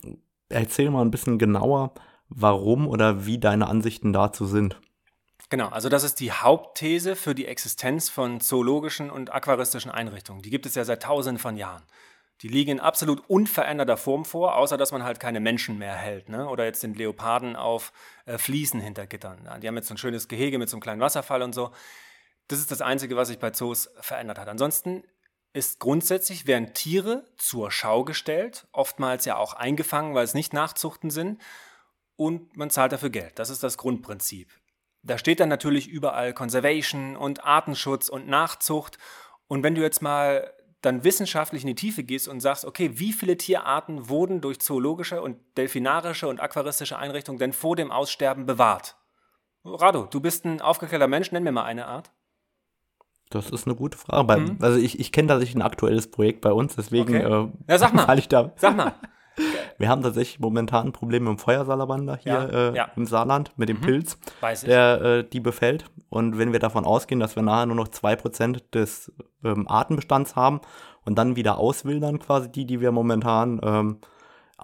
erzähl 0.49 0.91
mal 0.91 1.03
ein 1.03 1.11
bisschen 1.11 1.39
genauer, 1.39 1.93
warum 2.29 2.89
oder 2.89 3.27
wie 3.27 3.39
deine 3.39 3.69
Ansichten 3.69 4.13
dazu 4.13 4.47
sind. 4.47 4.81
Genau, 5.51 5.69
also 5.69 5.91
das 5.91 6.03
ist 6.03 6.21
die 6.21 6.33
Hauptthese 6.33 7.15
für 7.15 7.35
die 7.35 7.47
Existenz 7.47 8.09
von 8.09 8.41
zoologischen 8.41 9.11
und 9.11 9.35
aquaristischen 9.35 9.91
Einrichtungen. 9.91 10.41
Die 10.41 10.49
gibt 10.49 10.65
es 10.65 10.75
ja 10.75 10.85
seit 10.85 11.03
tausenden 11.03 11.39
von 11.39 11.59
Jahren. 11.59 11.83
Die 12.41 12.49
liegen 12.49 12.73
in 12.73 12.81
absolut 12.81 13.23
unveränderter 13.29 13.97
Form 13.97 14.25
vor, 14.25 14.57
außer 14.57 14.79
dass 14.79 14.91
man 14.91 15.05
halt 15.05 15.21
keine 15.21 15.41
Menschen 15.41 15.79
mehr 15.79 15.95
hält. 15.95 16.29
Ne? 16.29 16.49
Oder 16.49 16.65
jetzt 16.65 16.83
den 16.83 16.95
Leoparden 16.95 17.55
auf 17.55 17.93
äh, 18.25 18.39
Fliesen 18.39 18.81
hinter 18.81 19.07
Gittern. 19.07 19.47
Die 19.63 19.69
haben 19.69 19.77
jetzt 19.77 19.89
so 19.89 19.95
ein 19.95 19.99
schönes 19.99 20.27
Gehege 20.27 20.59
mit 20.59 20.69
so 20.69 20.77
einem 20.77 20.83
kleinen 20.83 21.01
Wasserfall 21.01 21.43
und 21.43 21.55
so. 21.55 21.71
Das 22.49 22.59
ist 22.59 22.71
das 22.71 22.81
Einzige, 22.81 23.15
was 23.15 23.29
sich 23.29 23.39
bei 23.39 23.51
Zoos 23.51 23.91
verändert 24.01 24.39
hat. 24.39 24.49
Ansonsten 24.49 25.05
ist 25.53 25.81
grundsätzlich, 25.81 26.47
werden 26.47 26.75
Tiere 26.75 27.25
zur 27.37 27.71
Schau 27.71 28.05
gestellt, 28.05 28.67
oftmals 28.73 29.25
ja 29.25 29.37
auch 29.37 29.53
eingefangen, 29.53 30.15
weil 30.15 30.25
es 30.25 30.35
nicht 30.35 30.53
Nachzuchten 30.53 31.11
sind, 31.11 31.41
und 32.17 32.57
man 32.57 32.71
zahlt 32.71 32.93
dafür 32.93 33.11
Geld. 33.11 33.39
Das 33.39 33.51
ist 33.51 33.63
das 33.63 33.77
Grundprinzip. 33.77 34.49
Da 35.03 35.19
steht 35.19 35.41
dann 35.41 35.49
natürlich 35.49 35.89
überall 35.89 36.33
Conservation 36.33 37.17
und 37.17 37.45
Artenschutz 37.45 38.09
und 38.09 38.29
Nachzucht. 38.29 38.99
Und 39.49 39.63
wenn 39.63 39.75
du 39.75 39.83
jetzt 39.83 40.03
mal 40.03 40.53
dann 40.81 41.05
wissenschaftlich 41.05 41.63
in 41.63 41.69
die 41.69 41.75
Tiefe 41.75 42.05
gehst 42.05 42.29
und 42.29 42.41
sagst, 42.41 42.65
okay, 42.65 42.99
wie 42.99 43.13
viele 43.13 43.37
Tierarten 43.37 44.09
wurden 44.09 44.41
durch 44.41 44.61
zoologische 44.61 45.23
und 45.23 45.39
delfinarische 45.57 46.29
und 46.29 46.41
aquaristische 46.41 46.99
Einrichtungen 46.99 47.39
denn 47.39 47.53
vor 47.53 47.77
dem 47.77 47.91
Aussterben 47.91 48.47
bewahrt? 48.47 48.97
Rado, 49.65 50.07
du 50.07 50.21
bist 50.21 50.45
ein 50.45 50.61
aufgeklärter 50.61 51.09
Mensch, 51.09 51.31
nenn 51.31 51.45
mir 51.45 51.53
mal 51.53 51.65
eine 51.65 51.87
Art. 51.87 52.11
Das 53.35 53.51
ist 53.51 53.67
eine 53.67 53.75
gute 53.75 53.99
Frage. 53.99 54.41
Mhm. 54.41 54.59
Also 54.61 54.79
ich, 54.79 55.01
ich 55.01 55.13
kenne 55.13 55.29
tatsächlich 55.29 55.57
ein 55.57 55.63
aktuelles 55.63 56.11
Projekt 56.11 56.41
bei 56.41 56.53
uns, 56.53 56.77
deswegen 56.77 57.17
okay. 57.17 57.23
äh, 57.23 57.49
ja, 57.69 57.79
sag 57.79 57.95
mal. 58.07 58.19
ich 58.19 58.29
da. 58.29 58.53
Sag 58.57 58.77
mal. 58.77 58.93
Wir 59.79 59.89
haben 59.89 60.03
tatsächlich 60.03 60.41
momentan 60.41 60.89
ein 60.89 60.93
Problem 60.93 61.25
mit 61.25 61.31
dem 61.31 61.39
Feuersalamander 61.39 62.19
hier 62.23 62.33
ja, 62.33 62.45
äh, 62.45 62.77
ja. 62.77 62.89
im 62.97 63.07
Saarland, 63.07 63.53
mit 63.57 63.69
dem 63.69 63.79
mhm. 63.79 63.83
Pilz, 63.83 64.19
der 64.67 65.01
äh, 65.01 65.25
die 65.25 65.41
befällt. 65.41 65.87
Und 66.11 66.37
wenn 66.37 66.53
wir 66.53 66.61
davon 66.61 66.85
ausgehen, 66.85 67.21
dass 67.21 67.35
wir 67.37 67.43
nachher 67.43 67.67
nur 67.67 67.77
noch 67.77 67.89
2% 67.89 68.63
des 68.73 69.11
ähm, 69.43 69.67
Artenbestands 69.67 70.37
haben 70.37 70.61
und 71.07 71.17
dann 71.17 71.37
wieder 71.37 71.59
auswildern, 71.59 72.19
quasi 72.19 72.53
die, 72.53 72.67
die 72.67 72.81
wir 72.81 72.93
momentan 72.93 73.61
ähm, 73.65 73.99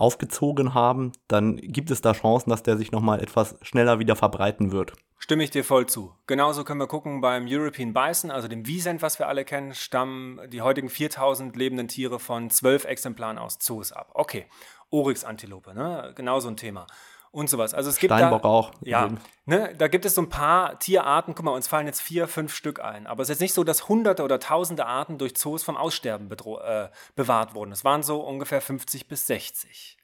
aufgezogen 0.00 0.74
haben, 0.74 1.12
dann 1.26 1.56
gibt 1.56 1.90
es 1.90 2.00
da 2.00 2.12
Chancen, 2.12 2.50
dass 2.50 2.62
der 2.62 2.76
sich 2.76 2.92
nochmal 2.92 3.20
etwas 3.20 3.56
schneller 3.62 3.98
wieder 3.98 4.16
verbreiten 4.16 4.72
wird. 4.72 4.92
Stimme 5.18 5.42
ich 5.42 5.50
dir 5.50 5.64
voll 5.64 5.86
zu. 5.86 6.14
Genauso 6.26 6.62
können 6.62 6.80
wir 6.80 6.86
gucken 6.86 7.20
beim 7.20 7.46
European 7.48 7.92
Bison, 7.92 8.30
also 8.30 8.46
dem 8.46 8.66
Wiesent, 8.66 9.02
was 9.02 9.18
wir 9.18 9.26
alle 9.26 9.44
kennen, 9.44 9.74
stammen 9.74 10.38
die 10.50 10.62
heutigen 10.62 10.88
4000 10.88 11.56
lebenden 11.56 11.88
Tiere 11.88 12.20
von 12.20 12.50
zwölf 12.50 12.84
Exemplaren 12.84 13.38
aus 13.38 13.58
Zoos 13.58 13.90
ab. 13.90 14.10
Okay, 14.14 14.46
Oryx-Antilope, 14.90 15.74
ne? 15.74 16.12
genauso 16.14 16.48
ein 16.48 16.56
Thema. 16.56 16.86
Und 17.30 17.50
sowas. 17.50 17.74
Also 17.74 17.90
es 17.90 17.98
gibt 17.98 18.12
Steinbock 18.12 18.42
da, 18.42 18.48
auch. 18.48 18.72
Ja, 18.82 19.10
ne, 19.44 19.74
da 19.76 19.88
gibt 19.88 20.04
es 20.04 20.14
so 20.14 20.22
ein 20.22 20.28
paar 20.28 20.78
Tierarten. 20.78 21.34
Guck 21.34 21.44
mal, 21.44 21.52
uns 21.52 21.68
fallen 21.68 21.86
jetzt 21.86 22.00
vier, 22.00 22.26
fünf 22.26 22.54
Stück 22.54 22.80
ein. 22.80 23.06
Aber 23.06 23.22
es 23.22 23.28
ist 23.28 23.40
nicht 23.40 23.52
so, 23.52 23.64
dass 23.64 23.88
hunderte 23.88 24.22
oder 24.22 24.40
tausende 24.40 24.86
Arten 24.86 25.18
durch 25.18 25.36
Zoos 25.36 25.62
vom 25.62 25.76
Aussterben 25.76 26.30
äh, 26.30 26.88
bewahrt 27.16 27.54
wurden. 27.54 27.72
Es 27.72 27.84
waren 27.84 28.02
so 28.02 28.20
ungefähr 28.20 28.60
50 28.60 29.08
bis 29.08 29.26
60. 29.26 29.98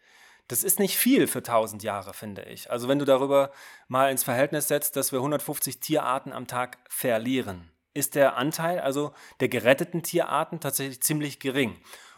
Das 0.49 0.63
ist 0.63 0.79
nicht 0.79 0.99
viel 0.99 1.27
für 1.27 1.39
1000 1.39 1.83
Jahre, 1.83 2.13
finde 2.13 2.43
ich. 2.43 2.71
Also 2.71 2.87
wenn 2.87 2.99
du 2.99 3.07
darüber 3.07 3.51
mal 3.89 4.11
ins 4.11 4.25
Verhältnis 4.25 4.69
setzt, 4.69 4.97
dass 4.97 5.11
wir 5.11 5.21
150 5.21 5.81
Tierarten 5.81 6.33
am 6.33 6.47
Tag 6.47 6.79
verlieren, 6.89 7.71
ist 7.95 8.15
der 8.15 8.37
Anteil 8.37 8.81
also 8.81 9.13
der 9.41 9.49
geretteten 9.49 10.03
Tierarten 10.03 10.61
tatsächlich 10.61 11.01
ziemlich 11.03 11.41
gering. 11.41 11.77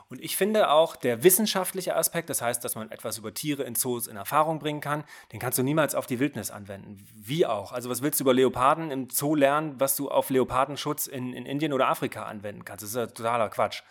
Und 0.08 0.20
ich 0.20 0.36
finde 0.36 0.70
auch 0.70 0.94
der 0.94 1.24
wissenschaftliche 1.24 1.96
Aspekt, 1.96 2.30
das 2.30 2.40
heißt, 2.40 2.62
dass 2.64 2.76
man 2.76 2.90
etwas 2.92 3.18
über 3.18 3.34
Tiere 3.34 3.64
in 3.64 3.74
Zoos 3.74 4.06
in 4.06 4.16
Erfahrung 4.16 4.60
bringen 4.60 4.80
kann, 4.80 5.04
den 5.32 5.40
kannst 5.40 5.58
du 5.58 5.64
niemals 5.64 5.96
auf 5.96 6.06
die 6.06 6.20
Wildnis 6.20 6.52
anwenden. 6.52 7.04
Wie 7.14 7.44
auch. 7.44 7.72
Also 7.72 7.90
was 7.90 8.02
willst 8.02 8.20
du 8.20 8.24
über 8.24 8.32
Leoparden 8.32 8.92
im 8.92 9.10
Zoo 9.10 9.34
lernen, 9.34 9.80
was 9.80 9.96
du 9.96 10.08
auf 10.08 10.30
Leopardenschutz 10.30 11.08
in, 11.08 11.32
in 11.32 11.44
Indien 11.44 11.72
oder 11.72 11.88
Afrika 11.88 12.24
anwenden 12.24 12.64
kannst? 12.64 12.82
Das 12.82 12.90
ist 12.90 12.96
ja 12.96 13.06
totaler 13.06 13.48
Quatsch. 13.48 13.82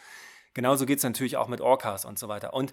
Genauso 0.54 0.86
geht 0.86 1.00
es 1.00 1.04
natürlich 1.04 1.36
auch 1.36 1.50
mit 1.50 1.60
Orcas 1.60 2.06
und 2.06 2.18
so 2.18 2.30
weiter. 2.30 2.54
Und 2.54 2.72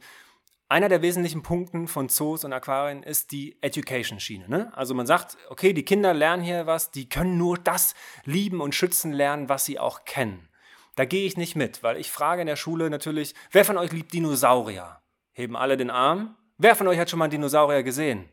einer 0.69 0.89
der 0.89 1.03
wesentlichen 1.03 1.43
Punkte 1.43 1.87
von 1.87 2.09
Zoos 2.09 2.45
und 2.45 2.53
Aquarien 2.53 3.03
ist 3.03 3.33
die 3.33 3.59
Education-Schiene. 3.61 4.49
Ne? 4.49 4.73
Also 4.75 4.95
man 4.95 5.07
sagt, 5.07 5.37
okay, 5.51 5.73
die 5.73 5.85
Kinder 5.85 6.15
lernen 6.15 6.43
hier 6.43 6.67
was, 6.67 6.93
die 6.93 7.09
können 7.09 7.37
nur 7.37 7.59
das 7.59 7.95
lieben 8.25 8.61
und 8.61 8.75
schützen 8.75 9.13
lernen, 9.13 9.49
was 9.49 9.65
sie 9.65 9.79
auch 9.79 10.05
kennen. 10.05 10.49
Da 10.95 11.05
gehe 11.05 11.27
ich 11.27 11.37
nicht 11.37 11.57
mit, 11.57 11.83
weil 11.83 11.97
ich 11.97 12.11
frage 12.11 12.43
in 12.43 12.47
der 12.47 12.57
Schule 12.57 12.91
natürlich, 12.91 13.35
wer 13.51 13.65
von 13.65 13.79
euch 13.79 13.93
liebt 13.93 14.13
Dinosaurier? 14.13 15.01
Heben 15.33 15.57
alle 15.57 15.77
den 15.77 15.91
Arm. 15.91 16.37
Wer 16.59 16.77
von 16.77 16.87
euch 16.89 16.99
hat 16.99 17.09
schon 17.09 17.19
mal 17.19 17.27
einen 17.27 17.33
Dinosaurier 17.33 17.83
gesehen? 17.83 18.29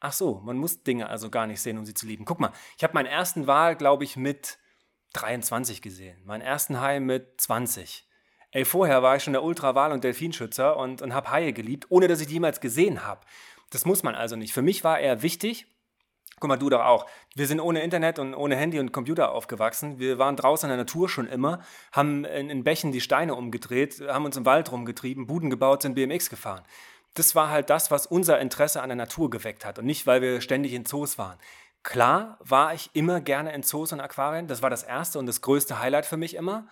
Ach 0.00 0.12
so, 0.12 0.40
man 0.44 0.58
muss 0.58 0.82
Dinge 0.82 1.08
also 1.08 1.30
gar 1.30 1.46
nicht 1.46 1.60
sehen, 1.60 1.78
um 1.78 1.86
sie 1.86 1.94
zu 1.94 2.06
lieben. 2.06 2.26
Guck 2.26 2.38
mal, 2.38 2.52
ich 2.76 2.84
habe 2.84 2.94
meinen 2.94 3.06
ersten 3.06 3.46
Wal, 3.46 3.76
glaube 3.76 4.04
ich, 4.04 4.16
mit 4.16 4.58
23 5.14 5.80
gesehen. 5.80 6.22
Meinen 6.24 6.42
ersten 6.42 6.80
Hai 6.80 7.00
mit 7.00 7.40
20. 7.40 8.06
Ey, 8.50 8.64
vorher 8.64 9.02
war 9.02 9.16
ich 9.16 9.24
schon 9.24 9.32
der 9.32 9.42
Ultrawal- 9.42 9.92
und 9.92 10.04
Delfinschützer 10.04 10.76
und, 10.76 11.00
und 11.00 11.14
habe 11.14 11.30
Haie 11.30 11.52
geliebt, 11.52 11.86
ohne 11.88 12.08
dass 12.08 12.20
ich 12.20 12.26
die 12.26 12.34
jemals 12.34 12.60
gesehen 12.60 13.04
habe. 13.04 13.22
Das 13.70 13.84
muss 13.84 14.02
man 14.02 14.14
also 14.14 14.36
nicht. 14.36 14.52
Für 14.52 14.62
mich 14.62 14.84
war 14.84 15.00
er 15.00 15.22
wichtig. 15.22 15.66
Guck 16.38 16.48
mal, 16.48 16.58
du 16.58 16.68
doch 16.68 16.84
auch. 16.84 17.06
Wir 17.34 17.46
sind 17.46 17.60
ohne 17.60 17.82
Internet 17.82 18.18
und 18.18 18.34
ohne 18.34 18.56
Handy 18.56 18.78
und 18.78 18.92
Computer 18.92 19.32
aufgewachsen. 19.32 19.98
Wir 19.98 20.18
waren 20.18 20.36
draußen 20.36 20.68
in 20.68 20.76
der 20.76 20.84
Natur 20.84 21.08
schon 21.08 21.26
immer, 21.26 21.60
haben 21.92 22.26
in, 22.26 22.50
in 22.50 22.62
Bächen 22.62 22.92
die 22.92 23.00
Steine 23.00 23.34
umgedreht, 23.34 24.02
haben 24.06 24.26
uns 24.26 24.36
im 24.36 24.44
Wald 24.44 24.70
rumgetrieben, 24.70 25.26
Buden 25.26 25.48
gebaut, 25.48 25.80
sind 25.80 25.94
BMX 25.94 26.28
gefahren. 26.28 26.62
Das 27.14 27.34
war 27.34 27.48
halt 27.48 27.70
das, 27.70 27.90
was 27.90 28.06
unser 28.06 28.38
Interesse 28.38 28.82
an 28.82 28.90
der 28.90 28.96
Natur 28.96 29.30
geweckt 29.30 29.64
hat 29.64 29.78
und 29.78 29.86
nicht, 29.86 30.06
weil 30.06 30.20
wir 30.20 30.42
ständig 30.42 30.74
in 30.74 30.84
Zoos 30.84 31.16
waren. 31.16 31.38
Klar 31.82 32.36
war 32.40 32.74
ich 32.74 32.90
immer 32.92 33.22
gerne 33.22 33.54
in 33.54 33.62
Zoos 33.62 33.94
und 33.94 34.00
Aquarien. 34.00 34.46
Das 34.46 34.60
war 34.60 34.68
das 34.68 34.82
erste 34.82 35.18
und 35.18 35.24
das 35.24 35.40
größte 35.40 35.80
Highlight 35.80 36.04
für 36.04 36.18
mich 36.18 36.34
immer. 36.34 36.68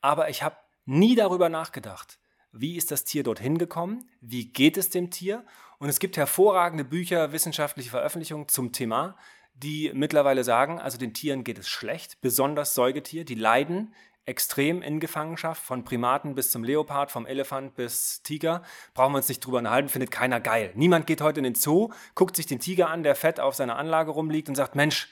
Aber 0.00 0.28
ich 0.28 0.42
habe 0.42 0.56
nie 0.86 1.14
darüber 1.14 1.48
nachgedacht, 1.48 2.18
wie 2.50 2.76
ist 2.76 2.90
das 2.90 3.04
Tier 3.04 3.22
dorthin 3.22 3.58
gekommen, 3.58 4.08
wie 4.20 4.46
geht 4.46 4.76
es 4.76 4.90
dem 4.90 5.10
Tier. 5.10 5.44
Und 5.78 5.88
es 5.88 5.98
gibt 5.98 6.16
hervorragende 6.16 6.84
Bücher, 6.84 7.32
wissenschaftliche 7.32 7.90
Veröffentlichungen 7.90 8.48
zum 8.48 8.72
Thema, 8.72 9.16
die 9.54 9.90
mittlerweile 9.94 10.44
sagen, 10.44 10.80
also 10.80 10.98
den 10.98 11.14
Tieren 11.14 11.44
geht 11.44 11.58
es 11.58 11.68
schlecht, 11.68 12.20
besonders 12.20 12.74
Säugetier, 12.74 13.24
die 13.24 13.34
leiden 13.34 13.94
extrem 14.26 14.82
in 14.82 15.00
Gefangenschaft, 15.00 15.62
von 15.62 15.84
Primaten 15.84 16.34
bis 16.34 16.50
zum 16.50 16.64
Leopard, 16.64 17.10
vom 17.10 17.26
Elefant 17.26 17.74
bis 17.74 18.22
Tiger. 18.22 18.62
Brauchen 18.94 19.12
wir 19.12 19.18
uns 19.18 19.28
nicht 19.28 19.40
drüber 19.40 19.58
unterhalten, 19.58 19.88
findet 19.88 20.10
keiner 20.10 20.40
geil. 20.40 20.72
Niemand 20.74 21.06
geht 21.06 21.20
heute 21.20 21.40
in 21.40 21.44
den 21.44 21.54
Zoo, 21.54 21.90
guckt 22.14 22.36
sich 22.36 22.46
den 22.46 22.58
Tiger 22.58 22.88
an, 22.88 23.02
der 23.02 23.14
fett 23.14 23.38
auf 23.38 23.54
seiner 23.54 23.76
Anlage 23.76 24.10
rumliegt 24.10 24.48
und 24.48 24.54
sagt, 24.54 24.76
Mensch, 24.76 25.08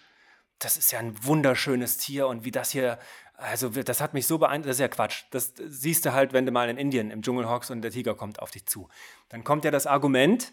das 0.59 0.77
ist 0.77 0.92
ja 0.92 0.98
ein 0.98 1.14
wunderschönes 1.25 1.98
Tier 1.98 2.27
und 2.27 2.44
wie 2.44 2.53
das 2.53 2.70
hier 2.70 2.98
also 3.43 3.69
das 3.69 4.01
hat 4.01 4.15
mich 4.15 4.27
so 4.27 4.39
beeindruckt, 4.39 4.69
das 4.69 4.77
ist 4.77 4.81
ja 4.81 4.89
Quatsch. 4.89 5.25
Das 5.31 5.55
siehst 5.57 6.07
du 6.07 6.13
halt, 6.13 6.33
wenn 6.33 6.47
du 6.47 6.53
mal 6.53 6.69
in 6.69 6.77
Indien 6.77 7.11
im 7.11 7.23
Dschungel 7.23 7.49
hockst 7.49 7.71
und 7.71 7.83
der 7.83 7.91
Tiger 7.91 8.15
kommt 8.15 8.41
auf 8.41 8.51
dich 8.51 8.67
zu. 8.67 8.89
Dann 9.29 9.45
kommt 9.45 9.65
ja 9.65 9.71
das 9.71 9.87
Argument, 9.87 10.53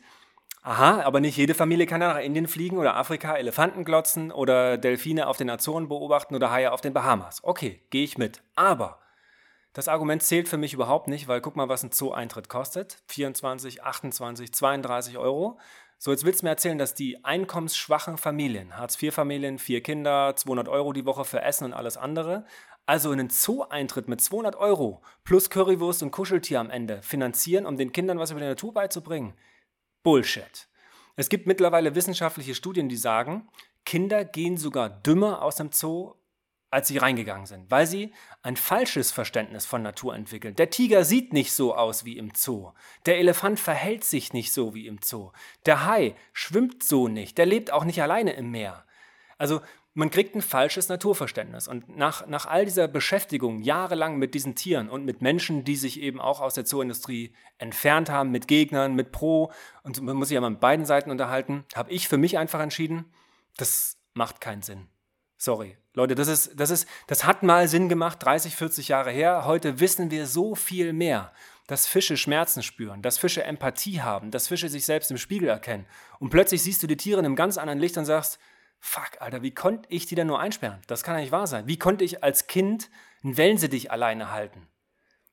aha, 0.63 1.01
aber 1.03 1.19
nicht 1.19 1.37
jede 1.37 1.53
Familie 1.53 1.85
kann 1.85 1.99
nach 1.99 2.19
Indien 2.19 2.47
fliegen 2.47 2.77
oder 2.77 2.95
Afrika 2.95 3.35
Elefanten 3.35 3.85
glotzen 3.85 4.31
oder 4.31 4.77
Delfine 4.77 5.27
auf 5.27 5.37
den 5.37 5.49
Azoren 5.49 5.87
beobachten 5.87 6.35
oder 6.35 6.51
Haie 6.51 6.71
auf 6.71 6.81
den 6.81 6.93
Bahamas. 6.93 7.43
Okay, 7.43 7.81
gehe 7.89 8.03
ich 8.03 8.17
mit. 8.17 8.41
Aber 8.55 8.99
das 9.73 9.87
Argument 9.87 10.23
zählt 10.23 10.49
für 10.49 10.57
mich 10.57 10.73
überhaupt 10.73 11.07
nicht, 11.07 11.27
weil 11.27 11.41
guck 11.41 11.55
mal, 11.55 11.69
was 11.69 11.83
ein 11.83 11.91
Zoo-Eintritt 11.91 12.49
kostet. 12.49 12.97
24, 13.07 13.83
28, 13.83 14.51
32 14.51 15.17
Euro. 15.17 15.59
So, 16.01 16.11
jetzt 16.11 16.23
willst 16.23 16.41
du 16.41 16.45
mir 16.45 16.51
erzählen, 16.51 16.77
dass 16.77 16.93
die 16.93 17.25
einkommensschwachen 17.25 18.17
Familien, 18.17 18.77
Hartz-IV-Familien, 18.77 19.59
vier 19.59 19.83
Kinder, 19.83 20.33
200 20.33 20.69
Euro 20.69 20.93
die 20.93 21.05
Woche 21.05 21.25
für 21.25 21.41
Essen 21.41 21.65
und 21.65 21.73
alles 21.73 21.97
andere, 21.97 22.45
also 22.89 23.11
einen 23.11 23.29
Zoo-Eintritt 23.29 24.07
mit 24.07 24.19
200 24.19 24.55
Euro 24.55 25.03
plus 25.23 25.51
Currywurst 25.51 26.01
und 26.01 26.09
Kuscheltier 26.09 26.59
am 26.59 26.71
Ende 26.71 27.03
finanzieren, 27.03 27.67
um 27.67 27.77
den 27.77 27.91
Kindern 27.91 28.17
was 28.17 28.31
über 28.31 28.39
die 28.39 28.47
Natur 28.47 28.73
beizubringen? 28.73 29.35
Bullshit. 30.01 30.67
Es 31.15 31.29
gibt 31.29 31.45
mittlerweile 31.45 31.93
wissenschaftliche 31.93 32.55
Studien, 32.55 32.89
die 32.89 32.97
sagen, 32.97 33.47
Kinder 33.85 34.25
gehen 34.25 34.57
sogar 34.57 34.89
dümmer 34.89 35.43
aus 35.43 35.57
dem 35.57 35.71
Zoo, 35.71 36.15
als 36.71 36.87
sie 36.87 36.97
reingegangen 36.97 37.45
sind, 37.45 37.69
weil 37.69 37.85
sie 37.85 38.11
ein 38.41 38.57
falsches 38.57 39.11
Verständnis 39.11 39.67
von 39.67 39.83
Natur 39.83 40.15
entwickeln. 40.15 40.55
Der 40.55 40.71
Tiger 40.71 41.05
sieht 41.05 41.31
nicht 41.31 41.53
so 41.53 41.75
aus 41.75 42.05
wie 42.05 42.17
im 42.17 42.31
Zoo. 42.33 42.71
Der 43.05 43.19
Elefant 43.19 43.59
verhält 43.59 44.03
sich 44.03 44.33
nicht 44.33 44.51
so 44.51 44.73
wie 44.73 44.87
im 44.87 44.97
Zoo. 45.03 45.31
Der 45.67 45.85
Hai 45.85 46.15
schwimmt 46.33 46.81
so 46.81 47.07
nicht. 47.07 47.37
Der 47.37 47.45
lebt 47.45 47.71
auch 47.71 47.83
nicht 47.83 48.01
alleine 48.01 48.33
im 48.33 48.49
Meer. 48.49 48.83
Also 49.37 49.61
man 49.93 50.11
kriegt 50.11 50.35
ein 50.35 50.41
falsches 50.41 50.87
Naturverständnis. 50.89 51.67
Und 51.67 51.97
nach, 51.97 52.27
nach 52.27 52.45
all 52.45 52.65
dieser 52.65 52.87
Beschäftigung 52.87 53.61
jahrelang 53.61 54.17
mit 54.17 54.33
diesen 54.33 54.55
Tieren 54.55 54.89
und 54.89 55.03
mit 55.03 55.21
Menschen, 55.21 55.63
die 55.63 55.75
sich 55.75 55.99
eben 55.99 56.21
auch 56.21 56.41
aus 56.41 56.53
der 56.53 56.65
Zooindustrie 56.65 57.33
entfernt 57.57 58.09
haben, 58.09 58.31
mit 58.31 58.47
Gegnern, 58.47 58.95
mit 58.95 59.11
Pro, 59.11 59.51
und 59.83 60.01
man 60.01 60.15
muss 60.15 60.29
sich 60.29 60.35
ja 60.35 60.41
mal 60.41 60.51
mit 60.51 60.59
beiden 60.59 60.85
Seiten 60.85 61.11
unterhalten, 61.11 61.65
habe 61.75 61.91
ich 61.91 62.07
für 62.07 62.17
mich 62.17 62.37
einfach 62.37 62.59
entschieden, 62.59 63.05
das 63.57 63.97
macht 64.13 64.41
keinen 64.41 64.61
Sinn. 64.61 64.87
Sorry. 65.37 65.77
Leute, 65.93 66.15
das 66.15 66.27
ist, 66.27 66.59
das 66.59 66.69
ist, 66.69 66.87
das 67.07 67.23
hat 67.23 67.43
mal 67.43 67.67
Sinn 67.67 67.89
gemacht, 67.89 68.19
30, 68.21 68.55
40 68.55 68.89
Jahre 68.89 69.11
her. 69.11 69.45
Heute 69.45 69.79
wissen 69.79 70.11
wir 70.11 70.27
so 70.27 70.53
viel 70.53 70.93
mehr, 70.93 71.33
dass 71.67 71.87
Fische 71.87 72.17
Schmerzen 72.17 72.63
spüren, 72.63 73.01
dass 73.01 73.17
Fische 73.17 73.43
Empathie 73.43 74.01
haben, 74.01 74.31
dass 74.31 74.47
Fische 74.47 74.69
sich 74.69 74.85
selbst 74.85 75.11
im 75.11 75.17
Spiegel 75.17 75.49
erkennen. 75.49 75.85
Und 76.19 76.29
plötzlich 76.29 76.61
siehst 76.61 76.83
du 76.83 76.87
die 76.87 76.97
Tiere 76.97 77.19
in 77.19 77.25
einem 77.25 77.35
ganz 77.35 77.57
anderen 77.57 77.79
Licht 77.79 77.97
und 77.97 78.05
sagst, 78.05 78.39
fuck, 78.79 79.19
Alter, 79.19 79.41
wie 79.41 79.53
konnte 79.53 79.87
ich 79.89 80.05
die 80.05 80.15
denn 80.15 80.27
nur 80.27 80.39
einsperren? 80.39 80.81
Das 80.87 81.03
kann 81.03 81.15
ja 81.15 81.21
nicht 81.21 81.31
wahr 81.31 81.47
sein. 81.47 81.67
Wie 81.67 81.77
konnte 81.77 82.03
ich 82.03 82.23
als 82.23 82.47
Kind 82.47 82.89
einen 83.23 83.37
Wellensittich 83.37 83.91
alleine 83.91 84.31
halten? 84.31 84.67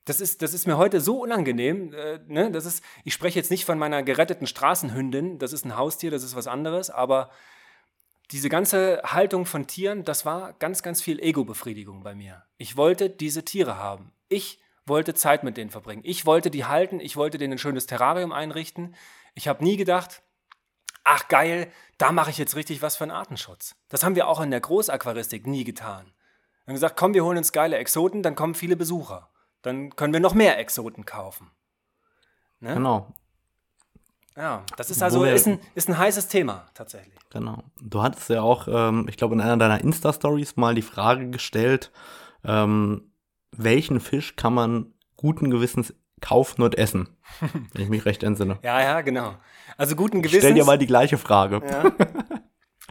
Das 0.05 0.21
ist, 0.21 0.41
das 0.41 0.53
ist 0.53 0.67
mir 0.67 0.77
heute 0.77 1.01
so 1.01 1.21
unangenehm. 1.21 1.93
Äh, 1.93 2.19
ne? 2.27 2.51
das 2.51 2.65
ist, 2.65 2.83
ich 3.03 3.13
spreche 3.13 3.39
jetzt 3.39 3.51
nicht 3.51 3.65
von 3.65 3.77
meiner 3.77 4.03
geretteten 4.03 4.47
Straßenhündin, 4.47 5.37
das 5.37 5.51
ist 5.51 5.65
ein 5.65 5.75
Haustier, 5.75 6.11
das 6.11 6.23
ist 6.23 6.35
was 6.35 6.47
anderes, 6.47 6.89
aber 6.89 7.29
diese 8.31 8.49
ganze 8.49 9.01
Haltung 9.03 9.45
von 9.45 9.67
Tieren, 9.67 10.03
das 10.03 10.25
war 10.25 10.53
ganz, 10.53 10.83
ganz 10.83 11.01
viel 11.01 11.19
Ego-Befriedigung 11.19 12.03
bei 12.03 12.15
mir. 12.15 12.43
Ich 12.57 12.75
wollte 12.75 13.09
diese 13.09 13.43
Tiere 13.43 13.77
haben. 13.77 14.11
Ich 14.29 14.59
wollte 14.85 15.13
Zeit 15.13 15.43
mit 15.43 15.57
denen 15.57 15.69
verbringen. 15.69 16.01
Ich 16.05 16.25
wollte 16.25 16.49
die 16.49 16.65
halten, 16.65 16.99
ich 16.99 17.15
wollte 17.15 17.37
denen 17.37 17.53
ein 17.53 17.59
schönes 17.59 17.87
Terrarium 17.87 18.31
einrichten. 18.31 18.95
Ich 19.33 19.47
habe 19.47 19.63
nie 19.63 19.77
gedacht, 19.77 20.23
ach 21.03 21.27
geil, 21.27 21.71
da 21.97 22.11
mache 22.11 22.29
ich 22.29 22.37
jetzt 22.37 22.55
richtig 22.55 22.81
was 22.81 22.97
für 22.97 23.03
einen 23.03 23.11
Artenschutz. 23.11 23.75
Das 23.89 24.03
haben 24.03 24.15
wir 24.15 24.27
auch 24.27 24.41
in 24.41 24.51
der 24.51 24.59
Großaquaristik 24.59 25.47
nie 25.47 25.63
getan. 25.63 26.05
Wir 26.65 26.71
haben 26.71 26.75
gesagt, 26.75 26.97
komm, 26.97 27.13
wir 27.13 27.23
holen 27.23 27.37
uns 27.37 27.51
geile 27.51 27.77
Exoten, 27.77 28.23
dann 28.23 28.35
kommen 28.35 28.53
viele 28.53 28.75
Besucher. 28.75 29.29
Dann 29.61 29.95
können 29.95 30.13
wir 30.13 30.19
noch 30.19 30.33
mehr 30.33 30.59
Exoten 30.59 31.05
kaufen. 31.05 31.49
Ne? 32.59 32.73
Genau. 32.73 33.13
Ja, 34.35 34.63
das 34.75 34.91
ist 34.91 35.01
also 35.01 35.23
ist 35.23 35.47
ein, 35.47 35.59
ist 35.73 35.89
ein 35.89 35.97
heißes 35.97 36.27
Thema 36.27 36.67
tatsächlich. 36.75 37.17
Genau. 37.31 37.63
Du 37.81 38.03
hattest 38.03 38.29
ja 38.29 38.43
auch, 38.43 38.67
ähm, 38.67 39.07
ich 39.09 39.17
glaube, 39.17 39.33
in 39.33 39.41
einer 39.41 39.57
deiner 39.57 39.81
Insta-Stories 39.81 40.57
mal 40.57 40.75
die 40.75 40.83
Frage 40.83 41.31
gestellt, 41.31 41.91
ähm, 42.43 43.11
welchen 43.51 43.99
Fisch 43.99 44.35
kann 44.35 44.53
man 44.53 44.93
guten 45.15 45.49
Gewissens 45.49 45.95
kaufen 46.21 46.61
und 46.61 46.77
essen? 46.77 47.09
wenn 47.73 47.83
ich 47.83 47.89
mich 47.89 48.05
recht 48.05 48.23
entsinne. 48.23 48.59
Ja, 48.63 48.81
ja, 48.81 49.01
genau. 49.01 49.35
Also 49.77 49.95
guten 49.95 50.21
Gewissens. 50.21 50.43
Stell 50.43 50.53
dir 50.53 50.65
mal 50.65 50.77
die 50.77 50.87
gleiche 50.87 51.17
Frage. 51.17 51.61
Ja. 51.63 51.91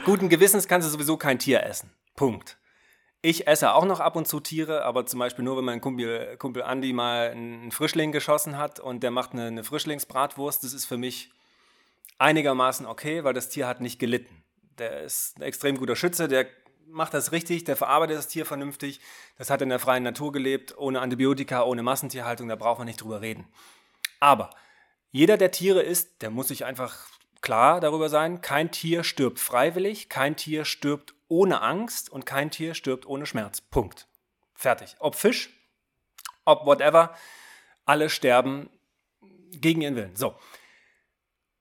guten 0.05 0.29
Gewissens 0.29 0.69
kannst 0.69 0.87
du 0.87 0.93
sowieso 0.93 1.17
kein 1.17 1.39
Tier 1.39 1.62
essen. 1.62 1.91
Punkt. 2.15 2.59
Ich 3.23 3.49
esse 3.49 3.75
auch 3.75 3.85
noch 3.85 3.99
ab 3.99 4.15
und 4.15 4.29
zu 4.29 4.41
Tiere, 4.41 4.85
aber 4.85 5.07
zum 5.07 5.19
Beispiel 5.19 5.45
nur, 5.45 5.57
wenn 5.57 5.65
mein 5.65 5.81
Kumpel, 5.81 6.37
Kumpel 6.37 6.62
Andi 6.62 6.93
mal 6.93 7.31
einen 7.31 7.73
Frischling 7.73 8.12
geschossen 8.12 8.57
hat 8.57 8.79
und 8.79 9.03
der 9.03 9.11
macht 9.11 9.33
eine, 9.33 9.47
eine 9.47 9.65
Frischlingsbratwurst, 9.65 10.62
das 10.62 10.73
ist 10.73 10.85
für 10.85 10.97
mich 10.97 11.31
einigermaßen 12.19 12.87
okay, 12.87 13.25
weil 13.25 13.35
das 13.35 13.49
Tier 13.49 13.67
hat 13.67 13.81
nicht 13.81 13.99
gelitten. 13.99 14.45
Der 14.79 15.03
ist 15.03 15.39
ein 15.39 15.43
extrem 15.43 15.77
guter 15.79 15.97
Schütze, 15.97 16.29
der 16.29 16.47
macht 16.88 17.14
das 17.14 17.33
richtig, 17.33 17.64
der 17.64 17.77
verarbeitet 17.77 18.16
das 18.16 18.29
Tier 18.29 18.46
vernünftig. 18.46 19.01
Das 19.38 19.51
hat 19.51 19.62
in 19.62 19.68
der 19.68 19.79
freien 19.79 20.03
Natur 20.03 20.33
gelebt, 20.33 20.77
ohne 20.77 21.01
Antibiotika, 21.01 21.62
ohne 21.64 21.83
Massentierhaltung, 21.83 22.49
da 22.49 22.57
braucht 22.57 22.79
man 22.79 22.87
nicht 22.87 23.01
drüber 23.01 23.20
reden. 23.20 23.46
Aber 24.20 24.51
jeder, 25.11 25.37
der 25.37 25.51
Tiere 25.51 25.83
isst, 25.83 26.22
der 26.22 26.31
muss 26.31 26.49
sich 26.49 26.64
einfach 26.64 27.07
klar 27.40 27.81
darüber 27.81 28.09
sein, 28.09 28.40
kein 28.40 28.70
Tier 28.70 29.05
stirbt 29.05 29.38
freiwillig, 29.38 30.09
kein 30.09 30.37
Tier 30.37 30.64
stirbt 30.64 31.14
ohne 31.29 31.61
Angst 31.61 32.11
und 32.11 32.27
kein 32.27 32.51
Tier 32.51 32.75
stirbt 32.75 33.07
ohne 33.07 33.27
Schmerz. 33.27 33.61
Punkt. 33.61 34.09
Fertig. 34.55 34.96
Ob 34.99 35.14
Fisch, 35.14 35.51
ob 36.44 36.66
whatever, 36.66 37.14
alle 37.85 38.09
sterben 38.11 38.70
gegen 39.53 39.83
ihren 39.83 39.96
Willen. 39.96 40.16
So. 40.16 40.35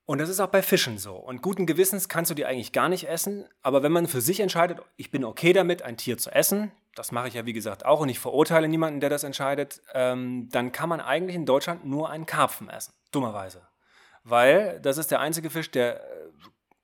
Und 0.05 0.19
das 0.19 0.29
ist 0.29 0.39
auch 0.39 0.49
bei 0.49 0.61
Fischen 0.61 0.97
so. 0.97 1.15
Und 1.15 1.41
guten 1.41 1.65
Gewissens 1.65 2.09
kannst 2.09 2.29
du 2.29 2.35
die 2.35 2.45
eigentlich 2.45 2.71
gar 2.71 2.89
nicht 2.89 3.07
essen. 3.07 3.47
Aber 3.61 3.81
wenn 3.81 3.91
man 3.91 4.07
für 4.07 4.21
sich 4.21 4.39
entscheidet, 4.39 4.79
ich 4.97 5.09
bin 5.09 5.23
okay 5.23 5.51
damit, 5.51 5.81
ein 5.81 5.97
Tier 5.97 6.17
zu 6.17 6.31
essen, 6.31 6.71
das 6.93 7.11
mache 7.11 7.27
ich 7.27 7.33
ja 7.33 7.45
wie 7.45 7.53
gesagt 7.53 7.85
auch 7.85 7.99
und 7.99 8.09
ich 8.09 8.19
verurteile 8.19 8.67
niemanden, 8.67 8.99
der 8.99 9.09
das 9.09 9.23
entscheidet, 9.23 9.81
ähm, 9.93 10.47
dann 10.51 10.71
kann 10.71 10.89
man 10.89 11.01
eigentlich 11.01 11.35
in 11.35 11.45
Deutschland 11.45 11.85
nur 11.85 12.09
einen 12.09 12.25
Karpfen 12.25 12.69
essen. 12.69 12.93
Dummerweise. 13.11 13.67
Weil 14.23 14.79
das 14.81 14.97
ist 14.97 15.11
der 15.11 15.19
einzige 15.19 15.49
Fisch, 15.49 15.71
der, 15.71 16.01
äh, 16.01 16.29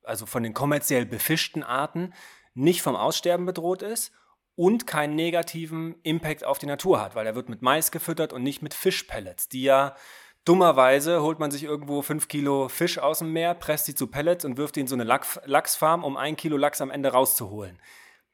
also 0.02 0.26
von 0.26 0.42
den 0.42 0.52
kommerziell 0.52 1.06
befischten 1.06 1.62
Arten, 1.62 2.12
nicht 2.54 2.82
vom 2.82 2.96
Aussterben 2.96 3.46
bedroht 3.46 3.82
ist 3.82 4.12
und 4.54 4.86
keinen 4.86 5.14
negativen 5.14 5.94
Impact 6.02 6.44
auf 6.44 6.58
die 6.58 6.66
Natur 6.66 7.00
hat, 7.00 7.14
weil 7.14 7.26
er 7.26 7.34
wird 7.34 7.48
mit 7.48 7.62
Mais 7.62 7.90
gefüttert 7.90 8.32
und 8.32 8.42
nicht 8.42 8.62
mit 8.62 8.74
Fischpellets, 8.74 9.48
die 9.48 9.62
ja 9.62 9.96
Dummerweise 10.44 11.22
holt 11.22 11.38
man 11.38 11.50
sich 11.50 11.62
irgendwo 11.62 12.02
5 12.02 12.26
Kilo 12.26 12.68
Fisch 12.68 12.98
aus 12.98 13.20
dem 13.20 13.32
Meer, 13.32 13.54
presst 13.54 13.86
die 13.86 13.94
zu 13.94 14.08
Pellets 14.08 14.44
und 14.44 14.56
wirft 14.56 14.74
die 14.74 14.80
in 14.80 14.88
so 14.88 14.96
eine 14.96 15.04
Lachs 15.04 15.40
Lachsfarm, 15.44 16.02
um 16.02 16.16
ein 16.16 16.36
Kilo 16.36 16.56
Lachs 16.56 16.80
am 16.80 16.90
Ende 16.90 17.10
rauszuholen. 17.10 17.78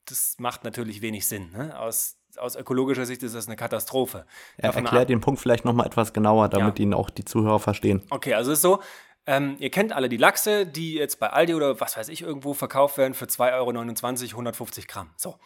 Das 0.06 0.36
macht 0.38 0.64
natürlich 0.64 1.02
wenig 1.02 1.26
Sinn. 1.28 1.50
Ne? 1.50 1.78
Aus, 1.78 2.16
aus 2.38 2.56
ökologischer 2.56 3.04
Sicht 3.04 3.22
ist 3.22 3.34
das 3.34 3.46
eine 3.46 3.56
Katastrophe. 3.56 4.24
Ja, 4.62 4.70
erklär 4.70 5.04
den 5.04 5.20
Punkt 5.20 5.38
vielleicht 5.40 5.66
nochmal 5.66 5.86
etwas 5.86 6.14
genauer, 6.14 6.48
damit 6.48 6.78
ja. 6.78 6.84
ihn 6.84 6.94
auch 6.94 7.11
die 7.11 7.26
Zuhörer 7.26 7.59
verstehen. 7.59 8.02
Okay, 8.09 8.32
also 8.32 8.52
es 8.52 8.59
ist 8.59 8.62
so, 8.62 8.80
ähm, 9.26 9.56
ihr 9.59 9.70
kennt 9.70 9.92
alle 9.92 10.09
die 10.09 10.16
Lachse, 10.16 10.64
die 10.64 10.94
jetzt 10.94 11.20
bei 11.20 11.28
Aldi 11.28 11.54
oder 11.54 11.78
was 11.78 11.98
weiß 11.98 12.09
ich 12.09 12.22
irgendwo 12.22 12.54
verkauft 12.54 12.96
werden 12.96 13.12
für 13.12 13.26
2,29 13.26 14.22
Euro, 14.22 14.38
150 14.38 14.88
Gramm. 14.88 15.11
So, 15.16 15.36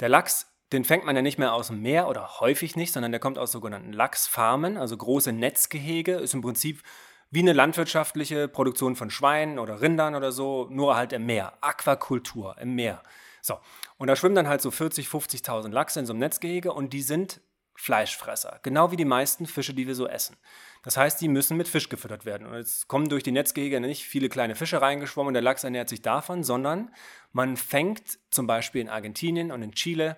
der 0.00 0.10
Lachs 0.10 0.49
den 0.72 0.84
fängt 0.84 1.04
man 1.04 1.16
ja 1.16 1.22
nicht 1.22 1.38
mehr 1.38 1.52
aus 1.52 1.68
dem 1.68 1.82
Meer 1.82 2.08
oder 2.08 2.40
häufig 2.40 2.76
nicht, 2.76 2.92
sondern 2.92 3.12
der 3.12 3.20
kommt 3.20 3.38
aus 3.38 3.52
sogenannten 3.52 3.92
Lachsfarmen, 3.92 4.76
also 4.76 4.96
große 4.96 5.32
Netzgehege, 5.32 6.14
ist 6.14 6.34
im 6.34 6.42
Prinzip 6.42 6.82
wie 7.30 7.40
eine 7.40 7.52
landwirtschaftliche 7.52 8.48
Produktion 8.48 8.96
von 8.96 9.10
Schweinen 9.10 9.58
oder 9.58 9.80
Rindern 9.80 10.14
oder 10.14 10.32
so, 10.32 10.66
nur 10.70 10.96
halt 10.96 11.12
im 11.12 11.26
Meer. 11.26 11.52
Aquakultur 11.60 12.56
im 12.58 12.74
Meer. 12.74 13.02
So, 13.42 13.58
und 13.98 14.08
da 14.08 14.16
schwimmen 14.16 14.34
dann 14.34 14.48
halt 14.48 14.60
so 14.60 14.70
40, 14.70 15.06
50.000 15.06 15.70
Lachse 15.70 16.00
in 16.00 16.06
so 16.06 16.12
einem 16.12 16.20
Netzgehege 16.20 16.72
und 16.72 16.92
die 16.92 17.02
sind 17.02 17.40
Fleischfresser, 17.74 18.60
genau 18.62 18.90
wie 18.90 18.96
die 18.96 19.06
meisten 19.06 19.46
Fische, 19.46 19.72
die 19.72 19.86
wir 19.86 19.94
so 19.94 20.06
essen. 20.06 20.36
Das 20.82 20.98
heißt, 20.98 21.18
die 21.20 21.28
müssen 21.28 21.56
mit 21.56 21.66
Fisch 21.66 21.88
gefüttert 21.88 22.26
werden. 22.26 22.46
Und 22.46 22.54
jetzt 22.54 22.88
kommen 22.88 23.08
durch 23.08 23.22
die 23.22 23.32
Netzgehege 23.32 23.80
nicht 23.80 24.04
viele 24.04 24.28
kleine 24.28 24.54
Fische 24.54 24.82
reingeschwommen 24.82 25.28
und 25.28 25.34
der 25.34 25.42
Lachs 25.42 25.64
ernährt 25.64 25.88
sich 25.88 26.02
davon, 26.02 26.44
sondern 26.44 26.94
man 27.32 27.56
fängt 27.56 28.18
zum 28.30 28.46
Beispiel 28.46 28.82
in 28.82 28.90
Argentinien 28.90 29.50
und 29.50 29.62
in 29.62 29.72
Chile 29.72 30.16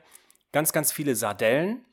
ganz, 0.53 0.73
ganz 0.73 0.93
viele 0.93 1.17
Sardellen 1.17 1.85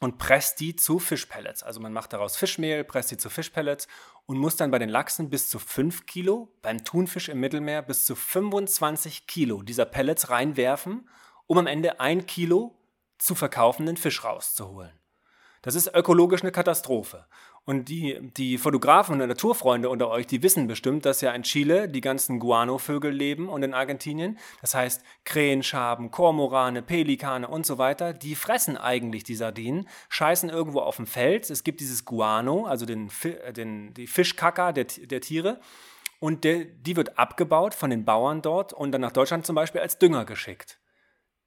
und 0.00 0.18
presst 0.18 0.58
die 0.60 0.74
zu 0.74 0.98
Fischpellets. 0.98 1.62
Also 1.62 1.80
man 1.80 1.92
macht 1.92 2.12
daraus 2.12 2.36
Fischmehl, 2.36 2.82
presst 2.82 3.10
die 3.12 3.16
zu 3.16 3.30
Fischpellets 3.30 3.86
und 4.26 4.38
muss 4.38 4.56
dann 4.56 4.70
bei 4.70 4.78
den 4.78 4.88
Lachsen 4.88 5.30
bis 5.30 5.48
zu 5.48 5.58
5 5.58 6.06
Kilo, 6.06 6.52
beim 6.62 6.84
Thunfisch 6.84 7.28
im 7.28 7.38
Mittelmeer 7.38 7.82
bis 7.82 8.04
zu 8.06 8.16
25 8.16 9.26
Kilo 9.26 9.62
dieser 9.62 9.84
Pellets 9.84 10.30
reinwerfen, 10.30 11.08
um 11.46 11.58
am 11.58 11.66
Ende 11.66 12.00
ein 12.00 12.26
Kilo 12.26 12.76
zu 13.18 13.34
verkaufenden 13.34 13.96
Fisch 13.96 14.24
rauszuholen. 14.24 14.98
Das 15.62 15.76
ist 15.76 15.94
ökologisch 15.94 16.42
eine 16.42 16.50
Katastrophe. 16.50 17.26
Und 17.64 17.88
die, 17.88 18.18
die 18.36 18.58
Fotografen 18.58 19.20
und 19.20 19.28
Naturfreunde 19.28 19.88
unter 19.88 20.10
euch, 20.10 20.26
die 20.26 20.42
wissen 20.42 20.66
bestimmt, 20.66 21.06
dass 21.06 21.20
ja 21.20 21.30
in 21.32 21.44
Chile 21.44 21.88
die 21.88 22.00
ganzen 22.00 22.40
Guano-Vögel 22.40 23.12
leben 23.12 23.48
und 23.48 23.62
in 23.62 23.72
Argentinien. 23.72 24.36
Das 24.60 24.74
heißt, 24.74 25.04
Krähenschaben, 25.24 26.10
Kormorane, 26.10 26.82
Pelikane 26.82 27.46
und 27.46 27.64
so 27.64 27.78
weiter, 27.78 28.12
die 28.14 28.34
fressen 28.34 28.76
eigentlich 28.76 29.22
die 29.22 29.36
Sardinen, 29.36 29.88
scheißen 30.08 30.50
irgendwo 30.50 30.80
auf 30.80 30.96
dem 30.96 31.06
Fels. 31.06 31.50
Es 31.50 31.62
gibt 31.62 31.80
dieses 31.80 32.04
Guano, 32.04 32.66
also 32.66 32.84
den, 32.84 33.10
äh, 33.22 33.52
den, 33.52 33.94
die 33.94 34.08
Fischkacker 34.08 34.72
der, 34.72 34.86
der 34.86 35.20
Tiere. 35.20 35.60
Und 36.18 36.42
der, 36.42 36.64
die 36.64 36.96
wird 36.96 37.16
abgebaut 37.16 37.74
von 37.74 37.90
den 37.90 38.04
Bauern 38.04 38.42
dort 38.42 38.72
und 38.72 38.90
dann 38.90 39.00
nach 39.00 39.12
Deutschland 39.12 39.46
zum 39.46 39.54
Beispiel 39.54 39.80
als 39.80 39.98
Dünger 39.98 40.24
geschickt. 40.24 40.80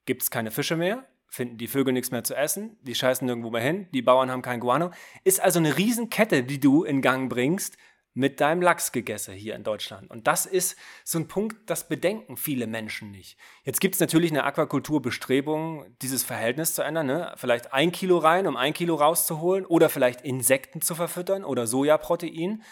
Gibt 0.06 0.22
es 0.22 0.32
keine 0.32 0.52
Fische 0.52 0.78
mehr, 0.78 1.06
finden 1.36 1.58
die 1.58 1.68
Vögel 1.68 1.94
nichts 1.94 2.12
mehr 2.12 2.24
zu 2.24 2.36
essen, 2.36 2.78
die 2.82 2.96
scheißen 2.96 3.26
nirgendwo 3.26 3.52
mehr 3.52 3.62
hin, 3.62 3.88
die 3.94 4.02
Bauern 4.02 4.32
haben 4.32 4.42
kein 4.42 4.60
Guano. 4.60 4.92
Ist 5.24 5.42
also 5.42 5.60
eine 5.60 5.78
Riesenkette, 5.78 6.44
die 6.44 6.60
du 6.60 6.84
in 6.84 7.02
Gang 7.02 7.30
bringst 7.30 7.78
mit 8.18 8.40
deinem 8.40 8.62
Lachsgegesse 8.62 9.34
hier 9.34 9.56
in 9.56 9.64
Deutschland. 9.64 10.10
Und 10.10 10.26
das 10.26 10.46
ist 10.46 10.78
so 11.04 11.20
ein 11.20 11.28
Punkt, 11.28 11.70
das 11.70 11.90
bedenken 11.90 12.38
viele 12.38 12.66
Menschen 12.66 13.12
nicht. 13.12 13.38
Jetzt 13.66 13.82
gibt 13.82 13.96
es 13.96 14.00
natürlich 14.00 14.32
eine 14.32 14.46
Aquakulturbestrebung, 14.46 15.86
dieses 16.02 16.24
Verhältnis 16.24 16.74
zu 16.74 16.82
ändern. 16.82 17.08
Ne? 17.08 17.34
Vielleicht 17.36 17.74
ein 17.74 17.92
Kilo 17.92 18.18
rein, 18.18 18.48
um 18.48 18.56
ein 18.56 18.74
Kilo 18.74 18.96
rauszuholen 18.96 19.66
oder 19.66 19.90
vielleicht 19.90 20.22
Insekten 20.22 20.80
zu 20.80 20.96
verfüttern 20.96 21.44
oder 21.44 21.68
Sojaprotein. 21.68 22.64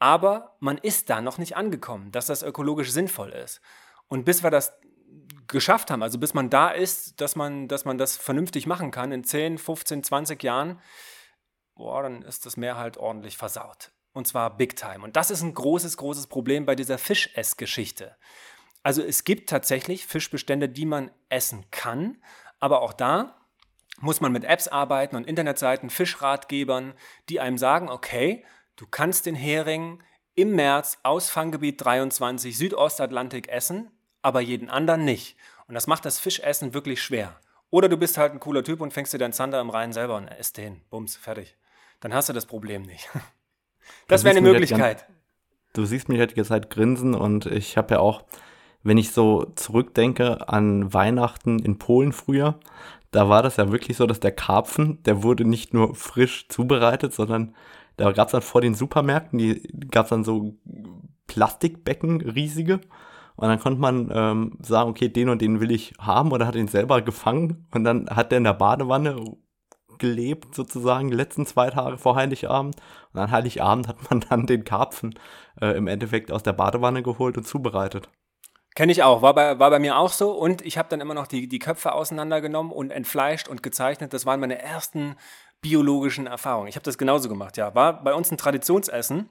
Aber 0.00 0.56
man 0.58 0.76
ist 0.76 1.08
da 1.08 1.20
noch 1.20 1.38
nicht 1.38 1.56
angekommen, 1.56 2.10
dass 2.10 2.26
das 2.26 2.42
ökologisch 2.42 2.90
sinnvoll 2.90 3.30
ist. 3.30 3.60
Und 4.08 4.24
bis 4.24 4.42
wir 4.42 4.50
das 4.50 4.72
geschafft 5.52 5.90
haben. 5.90 6.02
Also 6.02 6.18
bis 6.18 6.34
man 6.34 6.50
da 6.50 6.70
ist, 6.70 7.20
dass 7.20 7.36
man, 7.36 7.68
dass 7.68 7.84
man 7.84 7.98
das 7.98 8.16
vernünftig 8.16 8.66
machen 8.66 8.90
kann 8.90 9.12
in 9.12 9.24
10, 9.24 9.58
15, 9.58 10.04
20 10.04 10.42
Jahren, 10.42 10.80
boah, 11.74 12.02
dann 12.02 12.22
ist 12.22 12.46
das 12.46 12.56
Meer 12.56 12.76
halt 12.76 12.96
ordentlich 12.96 13.36
versaut. 13.36 13.92
Und 14.12 14.26
zwar 14.26 14.56
big 14.56 14.76
time. 14.76 15.04
Und 15.04 15.16
das 15.16 15.30
ist 15.30 15.42
ein 15.42 15.54
großes, 15.54 15.96
großes 15.96 16.26
Problem 16.26 16.66
bei 16.66 16.74
dieser 16.74 16.98
Fischessgeschichte. 16.98 18.16
Also 18.82 19.02
es 19.02 19.24
gibt 19.24 19.48
tatsächlich 19.48 20.06
Fischbestände, 20.06 20.68
die 20.68 20.86
man 20.86 21.10
essen 21.28 21.70
kann, 21.70 22.22
aber 22.58 22.82
auch 22.82 22.92
da 22.92 23.36
muss 24.00 24.20
man 24.20 24.32
mit 24.32 24.44
Apps 24.44 24.68
arbeiten 24.68 25.16
und 25.16 25.26
Internetseiten, 25.26 25.90
Fischratgebern, 25.90 26.94
die 27.28 27.40
einem 27.40 27.58
sagen, 27.58 27.90
okay, 27.90 28.44
du 28.76 28.86
kannst 28.86 29.26
den 29.26 29.34
Hering 29.34 30.02
im 30.34 30.54
März 30.54 30.98
aus 31.02 31.28
Fanggebiet 31.28 31.84
23 31.84 32.56
Südostatlantik 32.56 33.48
essen, 33.48 33.90
aber 34.22 34.40
jeden 34.40 34.68
anderen 34.68 35.04
nicht. 35.04 35.36
Und 35.66 35.74
das 35.74 35.86
macht 35.86 36.04
das 36.04 36.18
Fischessen 36.18 36.74
wirklich 36.74 37.02
schwer. 37.02 37.38
Oder 37.70 37.88
du 37.88 37.96
bist 37.96 38.18
halt 38.18 38.32
ein 38.32 38.40
cooler 38.40 38.64
Typ 38.64 38.80
und 38.80 38.92
fängst 38.92 39.12
dir 39.12 39.18
deinen 39.18 39.32
Zander 39.32 39.60
im 39.60 39.70
Rhein 39.70 39.92
selber 39.92 40.16
und 40.16 40.28
isst 40.28 40.58
den. 40.58 40.82
Bums, 40.90 41.16
fertig. 41.16 41.56
Dann 42.00 42.12
hast 42.12 42.28
du 42.28 42.32
das 42.32 42.46
Problem 42.46 42.82
nicht. 42.82 43.08
Das 44.06 44.22
wäre 44.22 44.36
eine 44.36 44.46
Möglichkeit. 44.46 45.06
du 45.72 45.84
siehst 45.84 46.08
mich 46.08 46.20
halt 46.20 46.36
ganze 46.36 46.50
Zeit 46.50 46.70
grinsen 46.70 47.14
und 47.14 47.46
ich 47.46 47.76
habe 47.76 47.94
ja 47.94 48.00
auch, 48.00 48.22
wenn 48.84 48.98
ich 48.98 49.10
so 49.10 49.46
zurückdenke 49.56 50.48
an 50.48 50.92
Weihnachten 50.92 51.58
in 51.58 51.78
Polen 51.78 52.12
früher, 52.12 52.60
da 53.10 53.28
war 53.28 53.42
das 53.42 53.56
ja 53.56 53.72
wirklich 53.72 53.96
so, 53.96 54.06
dass 54.06 54.20
der 54.20 54.30
Karpfen, 54.30 55.02
der 55.04 55.24
wurde 55.24 55.44
nicht 55.44 55.74
nur 55.74 55.96
frisch 55.96 56.46
zubereitet, 56.48 57.12
sondern 57.12 57.56
da 57.96 58.12
gab 58.12 58.28
es 58.28 58.32
dann 58.32 58.42
vor 58.42 58.60
den 58.60 58.74
Supermärkten, 58.74 59.38
die 59.38 59.60
gab 59.90 60.06
es 60.06 60.10
dann 60.10 60.22
so 60.22 60.54
Plastikbecken 61.26 62.20
riesige 62.20 62.80
und 63.40 63.48
dann 63.48 63.58
konnte 63.58 63.80
man 63.80 64.10
ähm, 64.12 64.58
sagen, 64.60 64.90
okay, 64.90 65.08
den 65.08 65.30
und 65.30 65.40
den 65.40 65.60
will 65.60 65.70
ich 65.70 65.94
haben 65.98 66.30
oder 66.30 66.46
hat 66.46 66.56
ihn 66.56 66.68
selber 66.68 67.00
gefangen. 67.00 67.66
Und 67.72 67.84
dann 67.84 68.06
hat 68.10 68.32
der 68.32 68.38
in 68.38 68.44
der 68.44 68.52
Badewanne 68.52 69.16
gelebt, 69.96 70.54
sozusagen, 70.54 71.08
die 71.08 71.16
letzten 71.16 71.46
zwei 71.46 71.70
Tage 71.70 71.96
vor 71.96 72.16
Heiligabend. 72.16 72.76
Und 73.14 73.20
an 73.20 73.30
Heiligabend 73.30 73.88
hat 73.88 74.10
man 74.10 74.20
dann 74.28 74.46
den 74.46 74.64
Karpfen 74.64 75.18
äh, 75.58 75.74
im 75.74 75.86
Endeffekt 75.86 76.30
aus 76.30 76.42
der 76.42 76.52
Badewanne 76.52 77.02
geholt 77.02 77.38
und 77.38 77.44
zubereitet. 77.44 78.10
Kenne 78.74 78.92
ich 78.92 79.02
auch, 79.02 79.22
war 79.22 79.32
bei, 79.32 79.58
war 79.58 79.70
bei 79.70 79.78
mir 79.78 79.96
auch 79.96 80.12
so. 80.12 80.32
Und 80.32 80.60
ich 80.60 80.76
habe 80.76 80.90
dann 80.90 81.00
immer 81.00 81.14
noch 81.14 81.26
die, 81.26 81.48
die 81.48 81.58
Köpfe 81.60 81.94
auseinandergenommen 81.94 82.70
und 82.72 82.90
entfleischt 82.90 83.48
und 83.48 83.62
gezeichnet. 83.62 84.12
Das 84.12 84.26
waren 84.26 84.40
meine 84.40 84.60
ersten 84.60 85.16
biologischen 85.62 86.26
Erfahrungen. 86.26 86.68
Ich 86.68 86.76
habe 86.76 86.84
das 86.84 86.98
genauso 86.98 87.30
gemacht, 87.30 87.56
ja. 87.56 87.74
War 87.74 88.04
bei 88.04 88.12
uns 88.12 88.30
ein 88.30 88.36
Traditionsessen. 88.36 89.30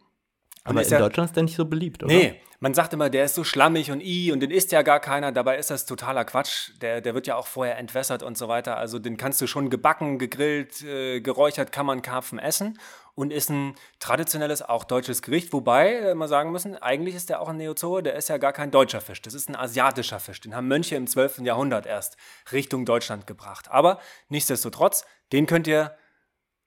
Aber 0.70 0.82
in 0.82 0.90
ja, 0.90 1.00
Deutschland 1.00 1.30
ist 1.30 1.36
der 1.36 1.44
nicht 1.44 1.56
so 1.56 1.66
beliebt, 1.66 2.04
oder? 2.04 2.14
Nee, 2.14 2.42
man 2.62 2.74
sagt 2.74 2.92
immer, 2.92 3.10
der 3.10 3.24
ist 3.24 3.36
so 3.36 3.46
schlammig 3.46 3.90
und 3.90 4.02
i 4.02 4.32
und 4.34 4.42
den 4.42 4.52
isst 4.52 4.74
ja 4.74 4.82
gar 4.82 5.00
keiner. 5.00 5.32
Dabei 5.32 5.58
ist 5.58 5.70
das 5.70 5.86
totaler 5.86 6.26
Quatsch. 6.26 6.72
Der, 6.82 7.00
der 7.00 7.14
wird 7.14 7.26
ja 7.26 7.38
auch 7.38 7.48
vorher 7.48 7.78
entwässert 7.78 8.22
und 8.22 8.38
so 8.38 8.50
weiter. 8.50 8.78
Also 8.78 9.00
den 9.00 9.16
kannst 9.16 9.40
du 9.40 9.48
schon 9.48 9.70
gebacken, 9.70 10.20
gegrillt, 10.20 10.82
äh, 10.84 11.22
geräuchert, 11.22 11.72
kann 11.72 11.86
man 11.86 12.02
Karpfen 12.02 12.38
essen 12.38 12.78
und 13.16 13.32
ist 13.32 13.50
ein 13.50 13.76
traditionelles, 14.00 14.62
auch 14.62 14.84
deutsches 14.84 15.22
Gericht. 15.22 15.54
Wobei, 15.54 15.94
äh, 15.94 16.16
wir 16.16 16.28
sagen 16.28 16.52
müssen, 16.52 16.76
eigentlich 16.76 17.16
ist 17.16 17.30
der 17.30 17.40
auch 17.40 17.48
ein 17.48 17.58
Neozoe, 17.58 18.04
der 18.04 18.16
ist 18.16 18.28
ja 18.28 18.38
gar 18.38 18.52
kein 18.52 18.72
deutscher 18.72 19.00
Fisch. 19.00 19.22
Das 19.22 19.34
ist 19.34 19.50
ein 19.50 19.56
asiatischer 19.56 20.20
Fisch. 20.20 20.42
Den 20.42 20.54
haben 20.54 20.68
Mönche 20.68 20.98
im 20.98 21.08
12. 21.08 21.40
Jahrhundert 21.40 21.86
erst 21.86 22.18
Richtung 22.52 22.84
Deutschland 22.84 23.26
gebracht. 23.26 23.72
Aber 23.72 24.00
nichtsdestotrotz, 24.28 25.06
den 25.32 25.46
könnt 25.46 25.68
ihr 25.68 25.96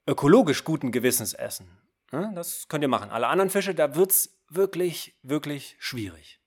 ökologisch 0.07 0.64
guten 0.64 0.90
Gewissens 0.90 1.34
essen. 1.34 1.78
Das 2.12 2.68
könnt 2.68 2.82
ihr 2.82 2.88
machen. 2.88 3.10
Alle 3.10 3.26
anderen 3.28 3.50
Fische, 3.50 3.74
da 3.74 3.94
wird 3.94 4.10
es 4.10 4.38
wirklich, 4.48 5.18
wirklich 5.22 5.76
schwierig. 5.78 6.40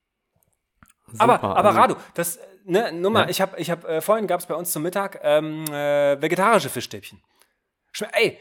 Super, 1.07 1.24
aber, 1.24 1.43
aber 1.43 1.70
also, 1.70 1.80
Radu, 1.80 1.95
das, 2.13 2.39
ne, 2.63 2.91
nur 2.91 3.11
mal, 3.11 3.24
ja? 3.24 3.30
ich 3.30 3.41
habe, 3.41 3.59
ich 3.59 3.70
hab, 3.70 3.84
äh, 3.86 4.01
vorhin 4.01 4.28
gab 4.28 4.39
es 4.39 4.45
bei 4.45 4.55
uns 4.55 4.72
zum 4.72 4.84
Mittag 4.84 5.20
ähm, 5.24 5.66
äh, 5.66 6.22
vegetarische 6.22 6.70
Fischstäbchen. 6.70 7.22
Schme 7.91 8.09
ey, 8.13 8.39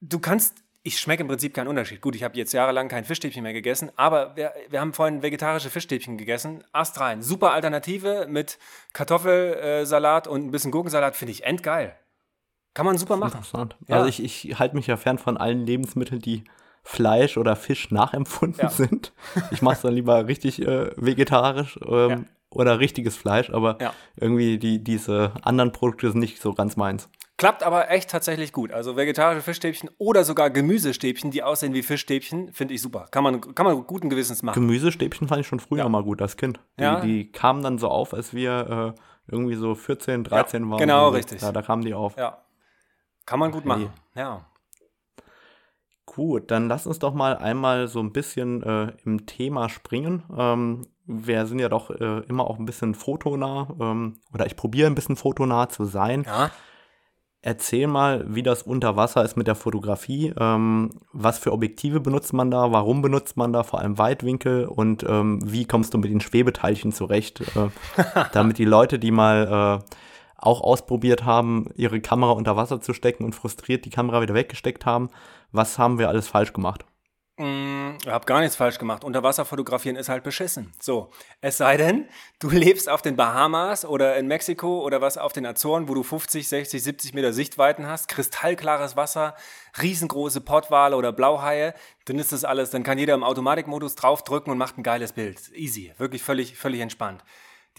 du 0.00 0.18
kannst, 0.18 0.62
ich 0.82 0.98
schmecke 0.98 1.22
im 1.22 1.28
Prinzip 1.28 1.54
keinen 1.54 1.68
Unterschied. 1.68 2.00
Gut, 2.00 2.14
ich 2.14 2.22
habe 2.22 2.36
jetzt 2.36 2.52
jahrelang 2.52 2.88
kein 2.88 3.04
Fischstäbchen 3.04 3.42
mehr 3.42 3.52
gegessen, 3.52 3.90
aber 3.96 4.36
wir, 4.36 4.52
wir 4.68 4.80
haben 4.80 4.92
vorhin 4.92 5.22
vegetarische 5.22 5.70
Fischstäbchen 5.70 6.18
gegessen. 6.18 6.64
Astrein, 6.72 7.22
super 7.22 7.52
Alternative 7.52 8.26
mit 8.28 8.58
Kartoffelsalat 8.92 10.26
und 10.26 10.46
ein 10.46 10.50
bisschen 10.50 10.70
Gurkensalat, 10.70 11.16
finde 11.16 11.32
ich 11.32 11.44
endgeil. 11.44 11.96
Kann 12.74 12.86
man 12.86 12.98
super 12.98 13.16
machen. 13.16 13.38
Interessant. 13.38 13.76
Ja. 13.88 13.96
Also 13.96 14.08
ich, 14.08 14.22
ich 14.22 14.58
halte 14.58 14.76
mich 14.76 14.86
ja 14.86 14.96
fern 14.96 15.18
von 15.18 15.36
allen 15.36 15.66
Lebensmitteln, 15.66 16.20
die 16.20 16.44
Fleisch 16.82 17.36
oder 17.36 17.56
Fisch 17.56 17.90
nachempfunden 17.90 18.60
ja. 18.62 18.68
sind. 18.70 19.12
Ich 19.50 19.62
mache 19.62 19.76
es 19.76 19.82
dann 19.82 19.94
lieber 19.94 20.26
richtig 20.26 20.62
äh, 20.62 20.90
vegetarisch 20.96 21.78
ähm, 21.86 22.10
ja. 22.10 22.18
oder 22.50 22.80
richtiges 22.80 23.16
Fleisch, 23.16 23.50
aber 23.50 23.78
ja. 23.80 23.92
irgendwie 24.16 24.58
die, 24.58 24.82
diese 24.82 25.32
anderen 25.42 25.72
Produkte 25.72 26.10
sind 26.10 26.20
nicht 26.20 26.40
so 26.40 26.54
ganz 26.54 26.76
meins. 26.76 27.08
Klappt 27.40 27.62
aber 27.62 27.90
echt 27.90 28.10
tatsächlich 28.10 28.52
gut. 28.52 28.70
Also 28.70 28.98
vegetarische 28.98 29.40
Fischstäbchen 29.40 29.88
oder 29.96 30.24
sogar 30.24 30.50
Gemüsestäbchen, 30.50 31.30
die 31.30 31.42
aussehen 31.42 31.72
wie 31.72 31.82
Fischstäbchen, 31.82 32.52
finde 32.52 32.74
ich 32.74 32.82
super. 32.82 33.06
Kann 33.10 33.24
man, 33.24 33.40
kann 33.54 33.64
man 33.64 33.82
guten 33.86 34.10
Gewissens 34.10 34.42
machen. 34.42 34.60
Gemüsestäbchen 34.60 35.26
fand 35.26 35.40
ich 35.40 35.46
schon 35.46 35.58
früher 35.58 35.88
mal 35.88 36.02
gut 36.02 36.20
als 36.20 36.36
Kind. 36.36 36.60
Die, 36.78 37.00
die 37.00 37.32
kamen 37.32 37.62
dann 37.62 37.78
so 37.78 37.88
auf, 37.88 38.12
als 38.12 38.34
wir 38.34 38.94
äh, 38.94 39.00
irgendwie 39.32 39.54
so 39.54 39.74
14, 39.74 40.24
13 40.24 40.68
waren. 40.68 40.78
Genau, 40.78 41.08
richtig. 41.08 41.40
Ja, 41.40 41.50
da 41.50 41.62
kamen 41.62 41.82
die 41.82 41.94
auf. 41.94 42.14
Ja. 42.18 42.42
Kann 43.24 43.38
man 43.38 43.52
gut 43.52 43.64
machen. 43.64 43.90
Ja. 44.14 44.44
Gut, 46.12 46.50
dann 46.50 46.66
lass 46.66 46.88
uns 46.88 46.98
doch 46.98 47.14
mal 47.14 47.36
einmal 47.36 47.86
so 47.86 48.00
ein 48.00 48.10
bisschen 48.12 48.64
äh, 48.64 48.92
im 49.04 49.26
Thema 49.26 49.68
springen. 49.68 50.24
Ähm, 50.36 50.88
wir 51.06 51.46
sind 51.46 51.60
ja 51.60 51.68
doch 51.68 51.90
äh, 51.90 52.24
immer 52.26 52.50
auch 52.50 52.58
ein 52.58 52.64
bisschen 52.64 52.96
fotonah 52.96 53.68
ähm, 53.80 54.16
oder 54.34 54.44
ich 54.46 54.56
probiere 54.56 54.88
ein 54.88 54.96
bisschen 54.96 55.14
fotonah 55.14 55.68
zu 55.68 55.84
sein. 55.84 56.24
Ja. 56.26 56.50
Erzähl 57.42 57.86
mal, 57.86 58.24
wie 58.26 58.42
das 58.42 58.64
unter 58.64 58.96
Wasser 58.96 59.24
ist 59.24 59.36
mit 59.36 59.46
der 59.46 59.54
Fotografie. 59.54 60.34
Ähm, 60.36 60.90
was 61.12 61.38
für 61.38 61.52
Objektive 61.52 62.00
benutzt 62.00 62.32
man 62.32 62.50
da? 62.50 62.72
Warum 62.72 63.02
benutzt 63.02 63.36
man 63.36 63.52
da 63.52 63.62
vor 63.62 63.78
allem 63.78 63.96
Weitwinkel? 63.96 64.64
Und 64.64 65.04
ähm, 65.08 65.38
wie 65.44 65.64
kommst 65.64 65.94
du 65.94 65.98
mit 65.98 66.10
den 66.10 66.20
Schwebeteilchen 66.20 66.90
zurecht? 66.90 67.40
Äh, 67.40 67.68
damit 68.32 68.58
die 68.58 68.64
Leute, 68.64 68.98
die 68.98 69.12
mal 69.12 69.80
äh, 69.80 69.94
auch 70.40 70.60
ausprobiert 70.60 71.24
haben, 71.24 71.68
ihre 71.74 72.00
Kamera 72.00 72.32
unter 72.32 72.56
Wasser 72.56 72.80
zu 72.80 72.92
stecken 72.94 73.24
und 73.24 73.34
frustriert 73.34 73.84
die 73.84 73.90
Kamera 73.90 74.22
wieder 74.22 74.34
weggesteckt 74.34 74.86
haben, 74.86 75.10
was 75.52 75.78
haben 75.78 75.98
wir 75.98 76.08
alles 76.08 76.28
falsch 76.28 76.52
gemacht? 76.52 76.84
Mm, 77.40 77.96
ich 78.02 78.08
habe 78.08 78.26
gar 78.26 78.40
nichts 78.40 78.56
falsch 78.56 78.78
gemacht. 78.78 79.02
Unterwasser 79.02 79.46
fotografieren 79.46 79.96
ist 79.96 80.10
halt 80.10 80.24
beschissen. 80.24 80.74
So, 80.78 81.10
es 81.40 81.56
sei 81.56 81.78
denn, 81.78 82.06
du 82.38 82.50
lebst 82.50 82.90
auf 82.90 83.00
den 83.00 83.16
Bahamas 83.16 83.86
oder 83.86 84.16
in 84.18 84.26
Mexiko 84.26 84.84
oder 84.84 85.00
was 85.00 85.16
auf 85.16 85.32
den 85.32 85.46
Azoren, 85.46 85.88
wo 85.88 85.94
du 85.94 86.02
50, 86.02 86.46
60, 86.46 86.82
70 86.82 87.14
Meter 87.14 87.32
Sichtweiten 87.32 87.86
hast, 87.86 88.08
kristallklares 88.08 88.94
Wasser, 88.94 89.34
riesengroße 89.80 90.42
Pottwale 90.42 90.94
oder 90.96 91.12
Blauhaie, 91.12 91.72
dann 92.04 92.18
ist 92.18 92.32
das 92.32 92.44
alles, 92.44 92.68
dann 92.70 92.82
kann 92.82 92.98
jeder 92.98 93.14
im 93.14 93.24
Automatikmodus 93.24 93.94
draufdrücken 93.94 94.52
und 94.52 94.58
macht 94.58 94.76
ein 94.76 94.82
geiles 94.82 95.12
Bild. 95.12 95.40
Easy, 95.54 95.94
wirklich 95.96 96.22
völlig, 96.22 96.58
völlig 96.58 96.82
entspannt. 96.82 97.24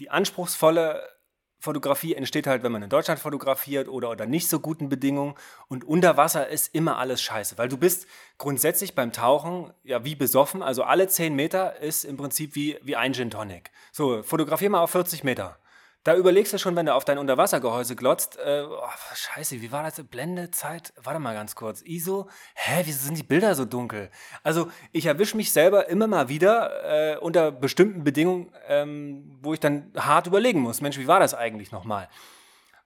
Die 0.00 0.10
anspruchsvolle 0.10 1.04
Fotografie 1.62 2.14
entsteht 2.14 2.48
halt, 2.48 2.64
wenn 2.64 2.72
man 2.72 2.82
in 2.82 2.90
Deutschland 2.90 3.20
fotografiert 3.20 3.86
oder 3.86 4.10
unter 4.10 4.26
nicht 4.26 4.48
so 4.48 4.58
guten 4.58 4.88
Bedingungen. 4.88 5.36
Und 5.68 5.84
unter 5.84 6.16
Wasser 6.16 6.48
ist 6.48 6.74
immer 6.74 6.98
alles 6.98 7.22
scheiße, 7.22 7.56
weil 7.56 7.68
du 7.68 7.76
bist 7.76 8.08
grundsätzlich 8.36 8.96
beim 8.96 9.12
Tauchen 9.12 9.72
ja 9.84 10.04
wie 10.04 10.16
besoffen. 10.16 10.60
Also 10.60 10.82
alle 10.82 11.06
10 11.06 11.36
Meter 11.36 11.78
ist 11.78 12.04
im 12.04 12.16
Prinzip 12.16 12.56
wie, 12.56 12.78
wie 12.82 12.96
ein 12.96 13.14
Gin 13.14 13.30
Tonic. 13.30 13.70
So, 13.92 14.24
fotografier 14.24 14.70
mal 14.70 14.80
auf 14.80 14.90
40 14.90 15.22
Meter. 15.22 15.56
Da 16.04 16.16
überlegst 16.16 16.52
du 16.52 16.58
schon, 16.58 16.74
wenn 16.74 16.86
du 16.86 16.94
auf 16.94 17.04
dein 17.04 17.18
Unterwassergehäuse 17.18 17.94
glotzt, 17.94 18.36
äh, 18.36 18.64
oh, 18.68 18.88
scheiße, 19.14 19.60
wie 19.62 19.70
war 19.70 19.84
das? 19.84 20.02
Blendezeit? 20.02 20.92
Warte 20.96 21.20
mal 21.20 21.32
ganz 21.32 21.54
kurz. 21.54 21.80
ISO? 21.82 22.28
Hä, 22.54 22.82
wieso 22.84 23.04
sind 23.04 23.18
die 23.18 23.22
Bilder 23.22 23.54
so 23.54 23.64
dunkel? 23.64 24.10
Also 24.42 24.68
ich 24.90 25.06
erwische 25.06 25.36
mich 25.36 25.52
selber 25.52 25.88
immer 25.88 26.08
mal 26.08 26.28
wieder 26.28 27.12
äh, 27.12 27.18
unter 27.18 27.52
bestimmten 27.52 28.02
Bedingungen, 28.02 28.52
ähm, 28.66 29.38
wo 29.42 29.54
ich 29.54 29.60
dann 29.60 29.92
hart 29.96 30.26
überlegen 30.26 30.60
muss. 30.60 30.80
Mensch, 30.80 30.98
wie 30.98 31.06
war 31.06 31.20
das 31.20 31.34
eigentlich 31.34 31.70
nochmal? 31.70 32.08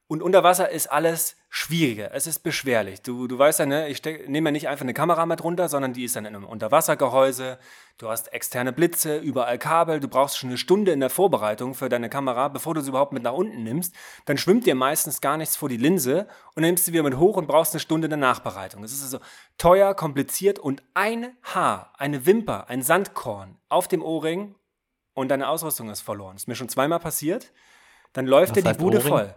Und 0.08 0.22
unter 0.22 0.44
Wasser 0.44 0.68
ist 0.68 0.88
alles 0.88 1.36
schwieriger, 1.56 2.10
es 2.12 2.26
ist 2.26 2.40
beschwerlich. 2.40 3.00
Du, 3.00 3.26
du 3.26 3.38
weißt 3.38 3.60
ja, 3.60 3.66
ne, 3.66 3.88
ich 3.88 4.04
nehme 4.04 4.48
ja 4.48 4.52
nicht 4.52 4.68
einfach 4.68 4.82
eine 4.82 4.92
Kamera 4.92 5.24
mit 5.24 5.42
runter, 5.42 5.70
sondern 5.70 5.94
die 5.94 6.04
ist 6.04 6.14
dann 6.14 6.26
in 6.26 6.36
einem 6.36 6.44
Unterwassergehäuse. 6.44 7.58
Du 7.96 8.10
hast 8.10 8.30
externe 8.34 8.74
Blitze, 8.74 9.16
überall 9.16 9.56
Kabel. 9.58 9.98
Du 9.98 10.06
brauchst 10.06 10.36
schon 10.36 10.50
eine 10.50 10.58
Stunde 10.58 10.92
in 10.92 11.00
der 11.00 11.08
Vorbereitung 11.08 11.72
für 11.72 11.88
deine 11.88 12.10
Kamera, 12.10 12.48
bevor 12.48 12.74
du 12.74 12.82
sie 12.82 12.90
überhaupt 12.90 13.14
mit 13.14 13.22
nach 13.22 13.32
unten 13.32 13.62
nimmst. 13.62 13.94
Dann 14.26 14.36
schwimmt 14.36 14.66
dir 14.66 14.74
meistens 14.74 15.22
gar 15.22 15.38
nichts 15.38 15.56
vor 15.56 15.70
die 15.70 15.78
Linse 15.78 16.28
und 16.54 16.62
nimmst 16.62 16.84
sie 16.84 16.92
wieder 16.92 17.04
mit 17.04 17.16
hoch 17.16 17.38
und 17.38 17.46
brauchst 17.46 17.72
eine 17.72 17.80
Stunde 17.80 18.04
in 18.04 18.10
der 18.10 18.18
Nachbereitung. 18.18 18.82
Das 18.82 18.92
ist 18.92 19.02
also 19.02 19.20
teuer, 19.56 19.94
kompliziert 19.94 20.58
und 20.58 20.82
ein 20.92 21.34
Haar, 21.42 21.94
eine 21.96 22.26
Wimper, 22.26 22.68
ein 22.68 22.82
Sandkorn 22.82 23.56
auf 23.70 23.88
dem 23.88 24.02
Ohrring 24.02 24.56
und 25.14 25.30
deine 25.30 25.48
Ausrüstung 25.48 25.88
ist 25.88 26.02
verloren. 26.02 26.34
Das 26.34 26.42
ist 26.42 26.48
mir 26.48 26.54
schon 26.54 26.68
zweimal 26.68 27.00
passiert. 27.00 27.50
Dann 28.12 28.26
läuft 28.26 28.56
dir 28.56 28.62
die 28.62 28.74
Bude 28.74 28.98
Ohrring? 28.98 29.08
voll. 29.08 29.34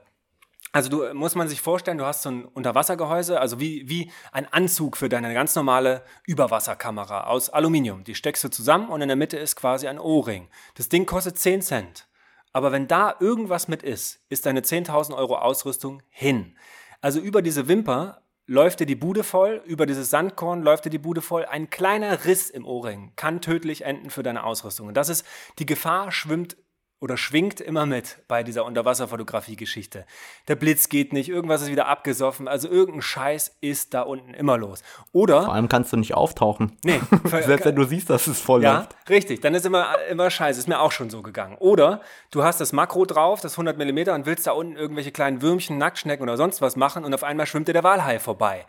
Also 0.72 0.90
du 0.90 1.14
muss 1.14 1.36
man 1.36 1.48
sich 1.48 1.62
vorstellen, 1.62 1.98
du 1.98 2.06
hast 2.06 2.22
so 2.22 2.30
ein 2.30 2.46
Unterwassergehäuse, 2.46 3.40
also 3.40 3.60
wie, 3.60 3.90
wie 3.90 4.12
ein 4.32 4.48
Anzug 4.52 4.98
für 4.98 5.10
deine 5.10 5.34
ganz 5.34 5.56
normale 5.56 6.04
Überwasserkamera 6.28 7.26
aus 7.26 7.50
Aluminium. 7.50 8.04
Die 8.04 8.16
steckst 8.16 8.44
du 8.44 8.50
zusammen 8.50 8.90
und 8.90 9.02
in 9.02 9.08
der 9.08 9.18
Mitte 9.18 9.38
ist 9.38 9.56
quasi 9.56 9.88
ein 9.88 10.00
O-Ring. 10.00 10.48
Das 10.76 10.90
Ding 10.90 11.06
kostet 11.06 11.38
10 11.40 11.62
Cent. 11.62 12.08
Aber 12.54 12.72
wenn 12.72 12.88
da 12.88 13.16
irgendwas 13.20 13.68
mit 13.68 13.84
ist, 13.84 14.22
ist 14.30 14.46
deine 14.46 14.62
10.000 14.62 15.16
Euro 15.16 15.38
Ausrüstung 15.38 16.02
hin. 16.10 16.56
Also 17.02 17.20
über 17.20 17.42
diese 17.42 17.68
Wimper 17.68 18.22
läuft 18.46 18.80
dir 18.80 18.88
die 18.88 18.96
Bude 18.96 19.24
voll, 19.24 19.62
über 19.66 19.86
dieses 19.86 20.10
Sandkorn 20.10 20.64
läuft 20.64 20.86
dir 20.86 20.90
die 20.90 20.98
Bude 20.98 21.22
voll. 21.22 21.46
Ein 21.46 21.70
kleiner 21.70 22.26
Riss 22.26 22.50
im 22.50 22.66
Ohrring 22.66 23.14
kann 23.16 23.42
tödlich 23.42 23.86
enden 23.86 24.10
für 24.10 24.24
deine 24.24 24.44
Ausrüstung. 24.44 24.88
Und 24.88 24.98
das 24.98 25.10
ist, 25.10 25.26
die 25.60 25.68
Gefahr 25.68 26.12
schwimmt 26.12 26.58
oder 27.02 27.16
schwingt 27.16 27.62
immer 27.62 27.86
mit 27.86 28.18
bei 28.28 28.44
dieser 28.44 28.66
Unterwasserfotografie-Geschichte. 28.66 30.06
Der 30.48 30.56
Blitz 30.56 30.90
geht 30.90 31.14
nicht, 31.14 31.30
irgendwas 31.30 31.62
ist 31.62 31.70
wieder 31.72 31.88
abgesoffen, 31.88 32.48
also 32.48 32.68
irgendein 32.68 33.02
Scheiß 33.02 33.58
ist 33.62 33.94
da 33.94 34.02
unten 34.02 34.34
immer 34.34 34.58
los. 34.58 34.84
Oder. 35.12 35.44
Vor 35.44 35.54
allem 35.54 35.70
kannst 35.70 35.94
du 35.94 35.98
nicht 35.98 36.14
auftauchen. 36.14 36.78
Nee. 36.84 37.00
Selbst 37.26 37.66
wenn 37.66 37.76
du 37.76 37.86
siehst, 37.86 38.10
dass 38.10 38.28
es 38.28 38.40
voll 38.42 38.64
Ja, 38.64 38.80
läuft. 38.80 38.96
richtig. 39.10 39.40
Dann 39.42 39.56
ist 39.56 39.66
immer, 39.66 39.96
immer 40.10 40.30
Scheiße. 40.30 40.60
Ist 40.60 40.68
mir 40.68 40.80
auch 40.82 40.92
schon 40.92 41.10
so 41.10 41.22
gegangen. 41.22 41.56
Oder 41.60 42.02
du 42.32 42.44
hast 42.44 42.60
das 42.60 42.74
Makro 42.74 43.06
drauf, 43.06 43.40
das 43.42 43.54
100 43.54 43.78
mm, 43.78 44.10
und 44.14 44.26
willst 44.26 44.46
da 44.48 44.52
unten 44.52 44.76
irgendwelche 44.76 45.12
kleinen 45.12 45.42
Würmchen, 45.42 45.78
Nacktschnecken 45.78 46.24
oder 46.24 46.36
sonst 46.38 46.62
was 46.62 46.76
machen 46.76 47.06
und 47.06 47.14
auf 47.14 47.24
einmal 47.24 47.46
schwimmt 47.46 47.68
dir 47.70 47.74
der 47.74 47.84
Walhai 47.84 48.20
vorbei. 48.20 48.66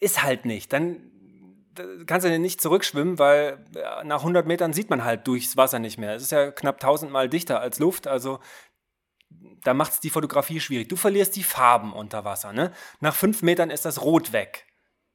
Ist 0.00 0.22
halt 0.22 0.44
nicht. 0.44 0.72
Dann 0.72 1.10
kannst 2.06 2.26
du 2.26 2.38
nicht 2.38 2.60
zurückschwimmen, 2.60 3.18
weil 3.18 3.64
nach 4.04 4.20
100 4.20 4.46
Metern 4.46 4.72
sieht 4.72 4.90
man 4.90 5.04
halt 5.04 5.26
durchs 5.26 5.56
Wasser 5.56 5.78
nicht 5.78 5.98
mehr. 5.98 6.14
Es 6.14 6.22
ist 6.22 6.32
ja 6.32 6.50
knapp 6.50 6.76
1000 6.76 7.10
Mal 7.10 7.28
dichter 7.28 7.60
als 7.60 7.78
Luft, 7.78 8.06
also 8.06 8.40
da 9.62 9.74
macht 9.74 9.92
es 9.92 10.00
die 10.00 10.10
Fotografie 10.10 10.60
schwierig. 10.60 10.88
Du 10.88 10.96
verlierst 10.96 11.36
die 11.36 11.42
Farben 11.42 11.92
unter 11.92 12.24
Wasser. 12.24 12.52
Ne? 12.52 12.72
Nach 13.00 13.14
fünf 13.14 13.42
Metern 13.42 13.70
ist 13.70 13.84
das 13.84 14.02
Rot 14.02 14.32
weg. 14.32 14.66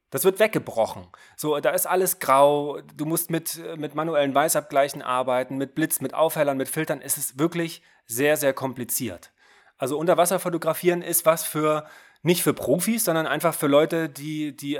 Das 0.09 0.23
wird 0.23 0.39
weggebrochen. 0.39 1.07
So, 1.35 1.59
da 1.59 1.71
ist 1.71 1.87
alles 1.87 2.19
grau. 2.19 2.81
Du 2.95 3.05
musst 3.05 3.31
mit, 3.31 3.59
mit 3.77 3.95
manuellen 3.95 4.35
Weißabgleichen 4.35 5.01
arbeiten, 5.01 5.57
mit 5.57 5.73
Blitz, 5.73 6.01
mit 6.01 6.13
Aufhellern, 6.13 6.57
mit 6.57 6.69
Filtern. 6.69 7.01
Es 7.01 7.17
ist 7.17 7.39
wirklich 7.39 7.81
sehr, 8.05 8.37
sehr 8.37 8.53
kompliziert. 8.53 9.31
Also 9.77 9.97
Unterwasser 9.97 10.39
fotografieren 10.39 11.01
ist 11.01 11.25
was 11.25 11.43
für, 11.43 11.87
nicht 12.21 12.43
für 12.43 12.53
Profis, 12.53 13.05
sondern 13.05 13.25
einfach 13.25 13.55
für 13.55 13.65
Leute, 13.65 14.07
die, 14.07 14.55
die 14.55 14.79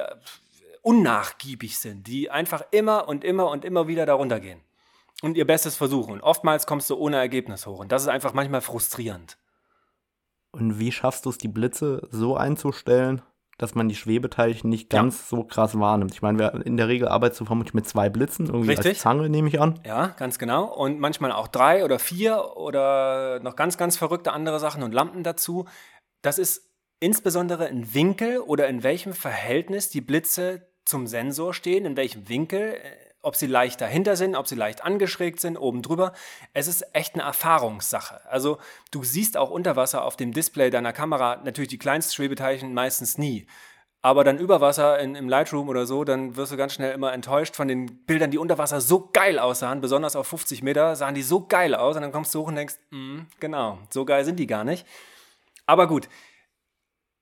unnachgiebig 0.84 1.80
sind, 1.80 2.06
die 2.06 2.30
einfach 2.30 2.64
immer 2.72 3.08
und 3.08 3.24
immer 3.24 3.50
und 3.50 3.66
immer 3.66 3.88
wieder 3.88 4.06
darunter 4.06 4.40
gehen 4.40 4.62
und 5.24 5.38
ihr 5.38 5.48
Bestes 5.48 5.76
versuchen. 5.76 6.14
Und 6.14 6.22
oftmals 6.22 6.68
kommst 6.68 6.90
du 6.90 6.96
ohne 6.96 7.18
Ergebnis 7.18 7.66
hoch. 7.66 7.80
Und 7.80 7.92
das 7.92 8.04
ist 8.04 8.10
einfach 8.10 8.34
manchmal 8.34 8.62
frustrierend. 8.62 9.38
Und 10.52 10.78
wie 10.80 10.92
schaffst 10.92 11.26
du 11.26 11.30
es, 11.30 11.38
die 11.38 11.48
Blitze 11.48 12.08
so 12.12 12.36
einzustellen, 12.36 13.22
dass 13.58 13.74
man 13.74 13.88
die 13.88 13.96
Schwebeteilchen 13.96 14.70
nicht 14.70 14.90
ganz 14.90 15.20
ja. 15.22 15.38
so 15.38 15.44
krass 15.46 15.80
wahrnimmt? 15.80 16.14
Ich 16.14 16.22
meine, 16.22 16.62
in 16.66 16.76
der 16.76 16.90
Regel 16.90 17.08
arbeitest 17.08 17.42
du 17.42 17.46
vermutlich 17.46 17.74
mit 17.74 17.88
zwei 17.88 18.10
Blitzen, 18.10 18.48
irgendwie 18.48 18.72
Richtig. 18.72 18.88
als 18.88 19.00
Zange, 19.00 19.30
nehme 19.30 19.48
ich 19.48 19.62
an. 19.62 19.80
Ja, 19.86 20.08
ganz 20.08 20.38
genau. 20.38 20.66
Und 20.66 21.00
manchmal 21.00 21.32
auch 21.32 21.48
drei 21.48 21.86
oder 21.86 22.00
vier 22.00 22.58
oder 22.58 23.40
noch 23.40 23.56
ganz, 23.56 23.78
ganz 23.78 23.96
verrückte 23.96 24.34
andere 24.34 24.60
Sachen 24.60 24.84
und 24.84 24.94
Lampen 24.94 25.24
dazu. 25.24 25.66
Das 26.22 26.38
ist 26.38 26.70
insbesondere 27.00 27.68
in 27.68 27.94
Winkel 27.94 28.40
oder 28.40 28.68
in 28.68 28.84
welchem 28.84 29.14
Verhältnis 29.14 29.90
die 29.90 30.02
Blitze 30.02 30.68
zum 30.86 31.08
Sensor 31.08 31.54
stehen, 31.54 31.86
in 31.86 31.98
welchem 31.98 32.30
Winkel, 32.30 32.76
äh, 32.76 33.04
ob 33.22 33.36
sie 33.36 33.48
leicht 33.48 33.80
dahinter 33.80 34.16
sind, 34.16 34.36
ob 34.36 34.48
sie 34.48 34.56
leicht 34.56 34.84
angeschrägt 34.84 35.40
sind, 35.40 35.58
oben 35.58 35.82
drüber. 35.82 36.12
Es 36.54 36.68
ist 36.68 36.86
echt 36.94 37.14
eine 37.14 37.24
Erfahrungssache. 37.24 38.22
Also 38.30 38.58
du 38.92 39.04
siehst 39.04 39.38
auch 39.38 39.50
unter 39.50 39.76
Wasser 39.76 40.04
auf 40.04 40.18
dem 40.18 40.34
Display 40.34 40.70
deiner 40.70 40.92
Kamera 40.92 41.38
natürlich 41.38 41.70
die 41.70 41.78
kleinsten 41.78 42.14
Schwebeteilchen 42.14 42.74
meistens 42.74 43.18
nie. 43.18 43.48
Aber 44.02 44.26
dann 44.26 44.38
über 44.38 44.60
Wasser 44.60 45.00
in, 45.00 45.16
im 45.16 45.30
Lightroom 45.30 45.70
oder 45.70 45.86
so, 45.86 46.04
dann 46.04 46.36
wirst 46.36 46.52
du 46.52 46.58
ganz 46.58 46.74
schnell 46.74 46.94
immer 46.94 47.14
enttäuscht 47.14 47.56
von 47.56 47.70
den 47.70 48.04
Bildern, 48.06 48.32
die 48.32 48.38
unter 48.38 48.58
Wasser 48.58 48.82
so 48.82 49.10
geil 49.14 49.40
aussahen, 49.40 49.80
besonders 49.80 50.18
auf 50.18 50.28
50 50.28 50.62
Meter, 50.62 50.98
sahen 50.98 51.16
die 51.16 51.24
so 51.24 51.48
geil 51.48 51.74
aus 51.74 51.96
und 51.96 52.02
dann 52.02 52.12
kommst 52.12 52.36
du 52.36 52.42
hoch 52.42 52.48
und 52.48 52.56
denkst, 52.56 52.76
mm, 52.92 53.20
genau, 53.40 53.78
so 53.90 54.04
geil 54.04 54.26
sind 54.26 54.38
die 54.40 54.48
gar 54.48 54.66
nicht. 54.66 54.86
Aber 55.66 55.88
gut, 55.88 56.10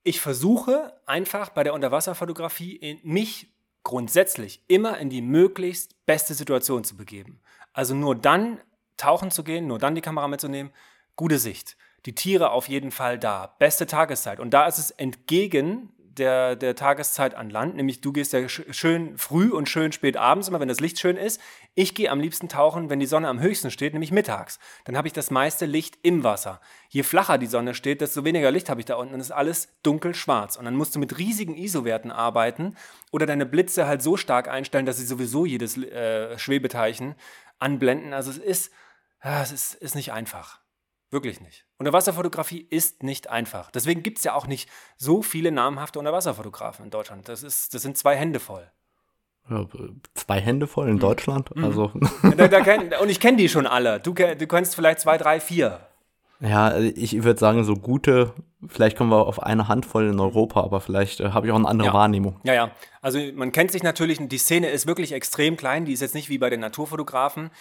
ich 0.03 0.19
versuche 0.19 0.93
einfach 1.05 1.49
bei 1.49 1.63
der 1.63 1.73
Unterwasserfotografie 1.73 2.99
mich 3.03 3.47
grundsätzlich 3.83 4.63
immer 4.67 4.97
in 4.97 5.09
die 5.09 5.21
möglichst 5.21 6.05
beste 6.05 6.33
Situation 6.33 6.83
zu 6.83 6.95
begeben. 6.95 7.39
Also 7.73 7.95
nur 7.95 8.15
dann 8.15 8.59
tauchen 8.97 9.31
zu 9.31 9.43
gehen, 9.43 9.67
nur 9.67 9.79
dann 9.79 9.95
die 9.95 10.01
Kamera 10.01 10.27
mitzunehmen, 10.27 10.71
gute 11.15 11.39
Sicht. 11.39 11.77
Die 12.05 12.15
Tiere 12.15 12.51
auf 12.51 12.67
jeden 12.67 12.91
Fall 12.91 13.19
da, 13.19 13.55
beste 13.59 13.85
Tageszeit. 13.85 14.39
Und 14.39 14.51
da 14.51 14.65
ist 14.65 14.77
es 14.77 14.91
entgegen 14.91 15.91
der, 16.17 16.55
der 16.55 16.75
Tageszeit 16.75 17.35
an 17.35 17.49
Land, 17.49 17.75
nämlich 17.75 18.01
du 18.01 18.11
gehst 18.11 18.33
ja 18.33 18.47
schön 18.49 19.17
früh 19.17 19.49
und 19.49 19.69
schön 19.69 19.91
spät 19.91 20.17
abends, 20.17 20.47
immer 20.47 20.59
wenn 20.59 20.67
das 20.67 20.79
Licht 20.79 20.99
schön 20.99 21.17
ist. 21.17 21.39
Ich 21.73 21.95
gehe 21.95 22.11
am 22.11 22.19
liebsten 22.19 22.49
tauchen, 22.49 22.89
wenn 22.89 22.99
die 22.99 23.05
Sonne 23.05 23.27
am 23.27 23.39
höchsten 23.39 23.71
steht, 23.71 23.93
nämlich 23.93 24.11
mittags. 24.11 24.59
Dann 24.85 24.97
habe 24.97 25.07
ich 25.07 25.13
das 25.13 25.31
meiste 25.31 25.65
Licht 25.65 25.97
im 26.03 26.23
Wasser. 26.23 26.59
Je 26.89 27.03
flacher 27.03 27.37
die 27.37 27.47
Sonne 27.47 27.73
steht, 27.73 28.01
desto 28.01 28.25
weniger 28.25 28.51
Licht 28.51 28.69
habe 28.69 28.81
ich 28.81 28.85
da 28.85 28.95
unten. 28.95 29.13
Dann 29.13 29.21
ist 29.21 29.31
alles 29.31 29.69
dunkel-schwarz. 29.83 30.57
Und 30.57 30.65
dann 30.65 30.75
musst 30.75 30.95
du 30.95 30.99
mit 30.99 31.17
riesigen 31.17 31.55
ISO-Werten 31.55 32.11
arbeiten 32.11 32.75
oder 33.11 33.25
deine 33.25 33.45
Blitze 33.45 33.87
halt 33.87 34.01
so 34.01 34.17
stark 34.17 34.47
einstellen, 34.47 34.85
dass 34.85 34.97
sie 34.97 35.05
sowieso 35.05 35.45
jedes 35.45 35.77
äh, 35.77 36.37
Schwebeteilchen 36.37 37.15
anblenden. 37.59 38.13
Also 38.13 38.31
es 38.31 38.37
ist, 38.37 38.73
ja, 39.23 39.41
es 39.41 39.51
ist, 39.51 39.73
ist 39.75 39.95
nicht 39.95 40.13
einfach. 40.13 40.60
Wirklich 41.11 41.41
nicht. 41.41 41.65
Unterwasserfotografie 41.77 42.65
ist 42.69 43.03
nicht 43.03 43.29
einfach. 43.29 43.69
Deswegen 43.69 44.01
gibt 44.01 44.19
es 44.19 44.23
ja 44.23 44.33
auch 44.33 44.47
nicht 44.47 44.69
so 44.95 45.21
viele 45.21 45.51
namhafte 45.51 45.99
Unterwasserfotografen 45.99 46.85
in 46.85 46.91
Deutschland. 46.91 47.27
Das, 47.27 47.43
ist, 47.43 47.73
das 47.73 47.81
sind 47.81 47.97
zwei 47.97 48.15
Hände 48.15 48.39
voll. 48.39 48.65
Ja, 49.49 49.67
zwei 50.13 50.39
Hände 50.39 50.67
voll 50.67 50.87
in 50.87 50.99
Deutschland. 50.99 51.53
Mhm. 51.53 51.63
Also. 51.65 51.91
Da, 52.37 52.47
da 52.47 52.61
kenn, 52.61 52.93
und 53.01 53.09
ich 53.09 53.19
kenne 53.19 53.37
die 53.37 53.49
schon 53.49 53.67
alle. 53.67 53.99
Du, 53.99 54.13
du 54.13 54.47
kennst 54.47 54.73
vielleicht 54.75 55.01
zwei, 55.01 55.17
drei, 55.17 55.41
vier. 55.41 55.81
Ja, 56.39 56.75
ich 56.79 57.23
würde 57.23 57.39
sagen, 57.39 57.63
so 57.63 57.75
gute, 57.75 58.33
vielleicht 58.67 58.97
kommen 58.97 59.11
wir 59.11 59.27
auf 59.27 59.43
eine 59.43 59.67
Handvoll 59.67 60.07
in 60.07 60.19
Europa, 60.19 60.61
aber 60.61 60.81
vielleicht 60.81 61.19
äh, 61.19 61.31
habe 61.31 61.45
ich 61.45 61.51
auch 61.51 61.57
eine 61.57 61.67
andere 61.67 61.89
Ja. 61.89 61.93
Wahrnehmung. 61.93 62.39
Ja, 62.43 62.53
ja. 62.53 62.71
Also 63.01 63.19
man 63.35 63.51
kennt 63.51 63.71
sich 63.71 63.83
natürlich, 63.83 64.17
die 64.19 64.37
Szene 64.39 64.69
ist 64.69 64.87
wirklich 64.87 65.11
extrem 65.11 65.55
klein, 65.55 65.85
die 65.85 65.93
ist 65.93 66.01
jetzt 66.01 66.15
nicht 66.15 66.29
wie 66.29 66.39
bei 66.39 66.49
den 66.49 66.61
Naturfotografen. 66.61 67.51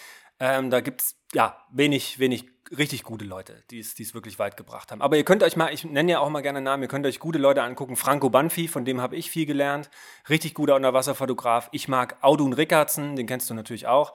Ähm, 0.41 0.71
da 0.71 0.81
gibt 0.81 1.03
es 1.03 1.17
ja 1.35 1.57
wenig, 1.71 2.19
wenig 2.19 2.47
richtig 2.77 3.03
gute 3.03 3.27
Leute, 3.27 3.63
die 3.71 3.81
es 3.81 4.15
wirklich 4.15 4.39
weit 4.39 4.57
gebracht 4.57 4.91
haben. 4.91 5.03
Aber 5.03 5.17
ihr 5.17 5.25
könnt 5.25 5.43
euch 5.43 5.57
mal, 5.57 5.73
ich 5.73 5.85
nenne 5.85 6.13
ja 6.13 6.21
auch 6.21 6.31
mal 6.31 6.41
gerne 6.41 6.63
Namen, 6.63 6.83
ihr 6.83 6.89
könnt 6.89 7.05
euch 7.07 7.19
gute 7.19 7.39
Leute 7.39 7.63
angucken. 7.63 7.97
Franco 7.97 8.31
Banfi, 8.31 8.67
von 8.67 8.87
dem 8.87 9.03
habe 9.03 9.17
ich 9.17 9.31
viel 9.31 9.45
gelernt. 9.45 9.91
Richtig 10.31 10.55
guter 10.55 10.77
Unterwasserfotograf. 10.77 11.69
Ich 11.73 11.89
mag 11.89 12.17
Audun 12.23 12.55
Rickardsen, 12.55 13.17
den 13.17 13.27
kennst 13.27 13.51
du 13.51 13.55
natürlich 13.55 13.87
auch. 13.87 14.15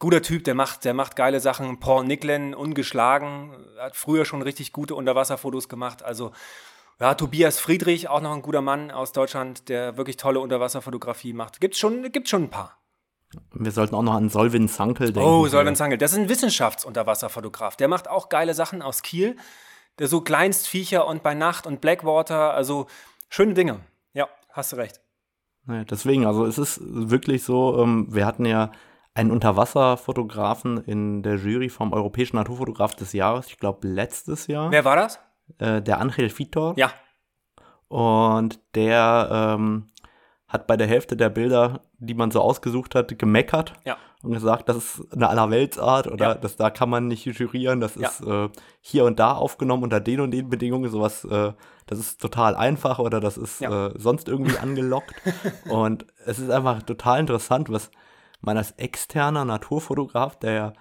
Guter 0.00 0.20
Typ, 0.20 0.42
der 0.42 0.54
macht, 0.54 0.84
der 0.84 0.94
macht 0.94 1.14
geile 1.14 1.38
Sachen. 1.38 1.78
Paul 1.78 2.04
Nicklen, 2.04 2.54
ungeschlagen, 2.54 3.54
hat 3.78 3.94
früher 3.94 4.24
schon 4.24 4.42
richtig 4.42 4.72
gute 4.72 4.96
Unterwasserfotos 4.96 5.68
gemacht. 5.68 6.02
Also 6.02 6.32
ja, 6.98 7.14
Tobias 7.14 7.60
Friedrich, 7.60 8.08
auch 8.08 8.20
noch 8.20 8.32
ein 8.32 8.42
guter 8.42 8.62
Mann 8.62 8.90
aus 8.90 9.12
Deutschland, 9.12 9.68
der 9.68 9.96
wirklich 9.96 10.16
tolle 10.16 10.40
Unterwasserfotografie 10.40 11.34
macht. 11.34 11.60
Gibt's 11.60 11.78
schon, 11.78 12.10
gibt's 12.10 12.30
schon 12.30 12.44
ein 12.44 12.50
paar. 12.50 12.81
Wir 13.54 13.70
sollten 13.72 13.94
auch 13.94 14.02
noch 14.02 14.14
an 14.14 14.28
Solvin 14.28 14.68
Sankel 14.68 15.12
denken. 15.12 15.28
Oh, 15.28 15.46
Solven 15.46 15.76
Zangel, 15.76 15.98
das 15.98 16.12
ist 16.12 16.18
ein 16.18 16.28
Wissenschaftsunterwasserfotograf. 16.28 17.76
Der 17.76 17.88
macht 17.88 18.08
auch 18.08 18.28
geile 18.28 18.54
Sachen 18.54 18.82
aus 18.82 19.02
Kiel. 19.02 19.36
Der 19.98 20.08
so 20.08 20.22
Kleinstviecher 20.22 21.06
und 21.06 21.22
bei 21.22 21.34
Nacht 21.34 21.66
und 21.66 21.80
Blackwater, 21.82 22.54
also 22.54 22.86
schöne 23.28 23.54
Dinge. 23.54 23.80
Ja, 24.14 24.26
hast 24.50 24.72
du 24.72 24.76
recht. 24.76 25.00
Ja, 25.68 25.84
deswegen, 25.84 26.26
also 26.26 26.46
es 26.46 26.58
ist 26.58 26.80
wirklich 26.82 27.44
so, 27.44 27.78
ähm, 27.82 28.06
wir 28.10 28.24
hatten 28.26 28.46
ja 28.46 28.72
einen 29.14 29.30
Unterwasserfotografen 29.30 30.78
in 30.84 31.22
der 31.22 31.36
Jury 31.36 31.68
vom 31.68 31.92
Europäischen 31.92 32.36
Naturfotograf 32.36 32.94
des 32.94 33.12
Jahres, 33.12 33.46
ich 33.48 33.58
glaube 33.58 33.86
letztes 33.86 34.46
Jahr, 34.46 34.70
Wer 34.70 34.84
war 34.86 34.96
das? 34.96 35.20
äh, 35.58 35.82
der 35.82 36.00
Angel 36.00 36.36
Vitor. 36.36 36.72
Ja. 36.76 36.90
Und 37.88 38.58
der 38.74 39.28
ähm, 39.58 39.91
hat 40.52 40.66
bei 40.66 40.76
der 40.76 40.86
Hälfte 40.86 41.16
der 41.16 41.30
Bilder, 41.30 41.80
die 41.98 42.12
man 42.12 42.30
so 42.30 42.40
ausgesucht 42.42 42.94
hat, 42.94 43.18
gemeckert 43.18 43.72
Ja. 43.86 43.96
und 44.22 44.32
gesagt, 44.32 44.68
das 44.68 44.76
ist 44.76 45.12
eine 45.12 45.28
Allerweltsart 45.30 46.08
oder 46.08 46.28
Ja. 46.30 46.34
das, 46.34 46.56
da 46.56 46.68
kann 46.68 46.90
man 46.90 47.08
nicht 47.08 47.24
jurieren, 47.24 47.80
das 47.80 47.94
Ja. 47.94 48.08
ist 48.08 48.20
äh, 48.20 48.48
hier 48.82 49.04
und 49.06 49.18
da 49.18 49.32
aufgenommen 49.32 49.82
unter 49.84 49.98
den 50.00 50.20
und 50.20 50.30
den 50.30 50.50
Bedingungen, 50.50 50.90
sowas, 50.90 51.24
äh, 51.24 51.52
das 51.86 51.98
ist 51.98 52.20
total 52.20 52.54
einfach 52.54 52.98
oder 52.98 53.18
das 53.18 53.38
ist 53.38 53.62
äh, 53.62 53.90
sonst 53.98 54.28
irgendwie 54.28 54.58
angelockt. 54.58 55.14
und 55.70 56.04
es 56.26 56.38
ist 56.38 56.50
einfach 56.50 56.82
total 56.82 57.20
interessant, 57.20 57.70
was 57.70 57.90
man 58.42 58.58
als 58.58 58.72
externer 58.72 59.46
Naturfotograf, 59.46 60.38
der 60.38 60.74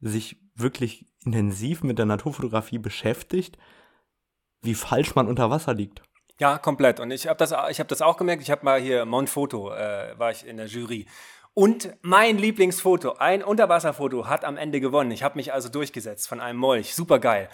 sich 0.00 0.36
wirklich 0.54 1.06
intensiv 1.24 1.82
mit 1.82 1.98
der 1.98 2.06
Naturfotografie 2.06 2.78
beschäftigt, 2.78 3.56
wie 4.62 4.74
falsch 4.74 5.14
man 5.14 5.26
unter 5.26 5.48
Wasser 5.50 5.72
liegt. 5.72 6.02
Ja, 6.38 6.58
komplett. 6.58 7.00
Und 7.00 7.10
ich 7.10 7.28
habe 7.28 7.38
das, 7.38 7.52
hab 7.52 7.88
das 7.88 8.02
auch 8.02 8.16
gemerkt. 8.16 8.42
Ich 8.42 8.50
habe 8.50 8.64
mal 8.64 8.80
hier 8.80 9.06
Monfoto, 9.06 9.72
äh, 9.72 10.18
war 10.18 10.30
ich 10.30 10.46
in 10.46 10.58
der 10.58 10.66
Jury. 10.66 11.06
Und 11.54 11.96
mein 12.02 12.36
Lieblingsfoto, 12.36 13.14
ein 13.14 13.42
Unterwasserfoto, 13.42 14.26
hat 14.26 14.44
am 14.44 14.58
Ende 14.58 14.80
gewonnen. 14.80 15.10
Ich 15.10 15.22
habe 15.22 15.36
mich 15.36 15.54
also 15.54 15.70
durchgesetzt 15.70 16.28
von 16.28 16.40
einem 16.40 16.58
Molch. 16.58 16.94
Super 16.94 17.18
geil. 17.18 17.48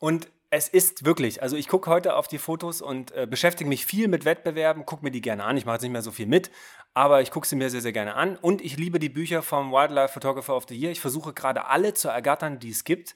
Und 0.00 0.28
es 0.50 0.68
ist 0.68 1.04
wirklich, 1.04 1.42
also 1.42 1.56
ich 1.56 1.68
gucke 1.68 1.90
heute 1.90 2.16
auf 2.16 2.26
die 2.26 2.38
Fotos 2.38 2.82
und 2.82 3.12
äh, 3.12 3.26
beschäftige 3.28 3.68
mich 3.68 3.86
viel 3.86 4.08
mit 4.08 4.24
Wettbewerben, 4.24 4.86
gucke 4.86 5.04
mir 5.04 5.10
die 5.10 5.20
gerne 5.20 5.44
an. 5.44 5.56
Ich 5.56 5.64
mache 5.64 5.76
jetzt 5.76 5.82
nicht 5.82 5.92
mehr 5.92 6.02
so 6.02 6.10
viel 6.10 6.26
mit, 6.26 6.50
aber 6.94 7.20
ich 7.20 7.30
gucke 7.30 7.46
sie 7.46 7.56
mir 7.56 7.70
sehr, 7.70 7.80
sehr 7.80 7.92
gerne 7.92 8.14
an. 8.14 8.36
Und 8.36 8.60
ich 8.60 8.76
liebe 8.76 8.98
die 8.98 9.08
Bücher 9.08 9.42
vom 9.42 9.70
Wildlife 9.70 10.12
Photographer 10.12 10.56
of 10.56 10.66
the 10.68 10.76
Year. 10.76 10.90
Ich 10.90 11.00
versuche 11.00 11.32
gerade 11.32 11.66
alle 11.66 11.94
zu 11.94 12.08
ergattern, 12.08 12.58
die 12.58 12.70
es 12.70 12.84
gibt 12.84 13.14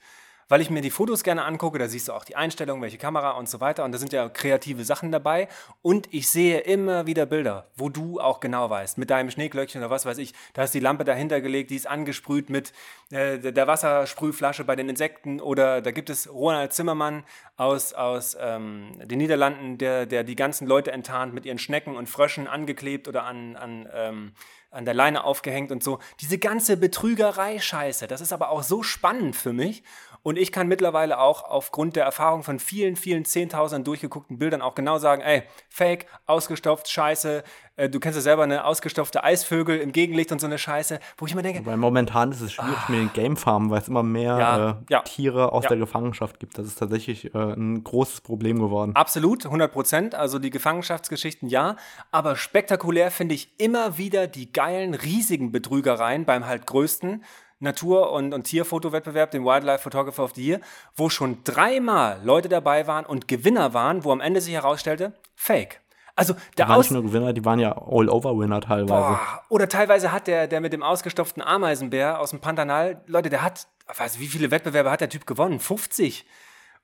weil 0.50 0.60
ich 0.60 0.68
mir 0.68 0.82
die 0.82 0.90
Fotos 0.90 1.22
gerne 1.22 1.44
angucke, 1.44 1.78
da 1.78 1.88
siehst 1.88 2.08
du 2.08 2.12
auch 2.12 2.24
die 2.24 2.34
Einstellung, 2.34 2.82
welche 2.82 2.98
Kamera 2.98 3.30
und 3.30 3.48
so 3.48 3.60
weiter 3.60 3.84
und 3.84 3.92
da 3.92 3.98
sind 3.98 4.12
ja 4.12 4.28
kreative 4.28 4.84
Sachen 4.84 5.12
dabei 5.12 5.48
und 5.80 6.12
ich 6.12 6.28
sehe 6.28 6.58
immer 6.58 7.06
wieder 7.06 7.24
Bilder, 7.24 7.68
wo 7.76 7.88
du 7.88 8.20
auch 8.20 8.40
genau 8.40 8.68
weißt, 8.68 8.98
mit 8.98 9.10
deinem 9.10 9.30
Schneeglöckchen 9.30 9.80
oder 9.80 9.90
was 9.90 10.04
weiß 10.04 10.18
ich, 10.18 10.34
da 10.52 10.64
ist 10.64 10.74
die 10.74 10.80
Lampe 10.80 11.04
dahinter 11.04 11.40
gelegt, 11.40 11.70
die 11.70 11.76
ist 11.76 11.86
angesprüht 11.86 12.50
mit 12.50 12.72
äh, 13.10 13.38
der 13.38 13.66
Wassersprühflasche 13.68 14.64
bei 14.64 14.74
den 14.74 14.88
Insekten 14.88 15.40
oder 15.40 15.80
da 15.80 15.92
gibt 15.92 16.10
es 16.10 16.28
Ronald 16.28 16.72
Zimmermann 16.72 17.22
aus, 17.56 17.92
aus 17.92 18.36
ähm, 18.40 18.90
den 19.04 19.18
Niederlanden, 19.18 19.78
der, 19.78 20.04
der 20.04 20.24
die 20.24 20.36
ganzen 20.36 20.66
Leute 20.66 20.90
enttarnt 20.90 21.32
mit 21.32 21.46
ihren 21.46 21.58
Schnecken 21.58 21.96
und 21.96 22.08
Fröschen 22.08 22.48
angeklebt 22.48 23.06
oder 23.06 23.22
an, 23.22 23.54
an 23.54 23.88
ähm, 23.94 24.32
an 24.70 24.84
der 24.84 24.94
Leine 24.94 25.24
aufgehängt 25.24 25.72
und 25.72 25.82
so. 25.82 25.98
Diese 26.20 26.38
ganze 26.38 26.76
Betrügerei-Scheiße, 26.76 28.06
das 28.06 28.20
ist 28.20 28.32
aber 28.32 28.50
auch 28.50 28.62
so 28.62 28.82
spannend 28.82 29.34
für 29.34 29.52
mich. 29.52 29.82
Und 30.22 30.38
ich 30.38 30.52
kann 30.52 30.68
mittlerweile 30.68 31.18
auch 31.18 31.44
aufgrund 31.44 31.96
der 31.96 32.04
Erfahrung 32.04 32.42
von 32.42 32.58
vielen, 32.58 32.96
vielen 32.96 33.24
Zehntausenden 33.24 33.84
durchgeguckten 33.84 34.38
Bildern 34.38 34.60
auch 34.62 34.74
genau 34.74 34.98
sagen, 34.98 35.22
ey, 35.22 35.42
Fake, 35.68 36.06
ausgestopft, 36.26 36.88
Scheiße. 36.90 37.42
Äh, 37.76 37.88
du 37.88 38.00
kennst 38.00 38.16
ja 38.16 38.20
selber 38.22 38.42
eine 38.42 38.64
ausgestopfte 38.64 39.24
Eisvögel 39.24 39.78
im 39.78 39.92
Gegenlicht 39.92 40.30
und 40.32 40.40
so 40.40 40.46
eine 40.46 40.58
Scheiße, 40.58 41.00
wo 41.16 41.24
ich 41.26 41.32
immer 41.32 41.40
denke, 41.42 41.64
Weil 41.64 41.78
momentan 41.78 42.32
ist 42.32 42.42
es 42.42 42.52
schwierig 42.52 42.88
mit 42.88 42.98
den 43.00 43.12
Gamefarmen, 43.14 43.70
weil 43.70 43.80
es 43.80 43.88
immer 43.88 44.02
mehr 44.02 44.38
Ja, 44.38 44.70
äh, 44.70 44.74
ja. 44.90 45.00
Tiere 45.02 45.52
aus 45.52 45.64
Ja. 45.64 45.68
der 45.70 45.78
Gefangenschaft 45.78 46.38
gibt. 46.38 46.58
Das 46.58 46.66
ist 46.66 46.78
tatsächlich 46.78 47.34
äh, 47.34 47.38
ein 47.38 47.82
großes 47.82 48.20
Problem 48.20 48.58
geworden. 48.60 48.94
Absolut, 48.96 49.46
100 49.46 49.72
Prozent. 49.72 50.14
Also 50.14 50.38
die 50.38 50.50
Gefangenschaftsgeschichten 50.50 51.48
ja. 51.48 51.76
Aber 52.10 52.36
spektakulär 52.36 53.10
finde 53.10 53.34
ich 53.34 53.58
immer 53.58 53.96
wieder 53.96 54.26
die 54.26 54.52
geilen, 54.52 54.94
riesigen 54.94 55.50
Betrügereien 55.52 56.26
beim 56.26 56.46
halt 56.46 56.66
größten 56.66 57.24
Natur- 57.60 58.12
und, 58.12 58.34
und 58.34 58.44
Tierfotowettbewerb, 58.44 59.30
dem 59.30 59.44
Wildlife 59.44 59.82
Photographer 59.82 60.24
of 60.24 60.32
the 60.34 60.44
Year, 60.44 60.60
wo 60.96 61.08
schon 61.08 61.44
dreimal 61.44 62.20
Leute 62.24 62.48
dabei 62.48 62.86
waren 62.86 63.06
und 63.06 63.28
Gewinner 63.28 63.74
waren, 63.74 64.04
wo 64.04 64.12
am 64.12 64.20
Ende 64.20 64.40
sich 64.40 64.54
herausstellte, 64.54 65.12
Fake. 65.36 65.80
Also 66.16 66.34
Die 66.34 66.40
der 66.58 66.68
waren 66.68 66.78
Aus 66.78 66.90
nicht 66.90 67.00
nur 67.00 67.10
Gewinner, 67.10 67.32
die 67.32 67.44
waren 67.44 67.58
ja 67.58 67.72
All-Over-Winner 67.72 68.60
teilweise. 68.60 68.88
Boah, 68.88 69.42
oder 69.48 69.68
teilweise 69.68 70.12
hat 70.12 70.26
der, 70.26 70.48
der 70.48 70.60
mit 70.60 70.72
dem 70.72 70.82
ausgestopften 70.82 71.42
Ameisenbär 71.42 72.20
aus 72.20 72.30
dem 72.30 72.40
Pantanal, 72.40 73.02
Leute, 73.06 73.30
der 73.30 73.42
hat, 73.42 73.68
weiß, 73.86 74.18
wie 74.18 74.26
viele 74.26 74.50
Wettbewerbe 74.50 74.90
hat 74.90 75.00
der 75.00 75.08
Typ 75.08 75.26
gewonnen? 75.26 75.60
50. 75.60 76.26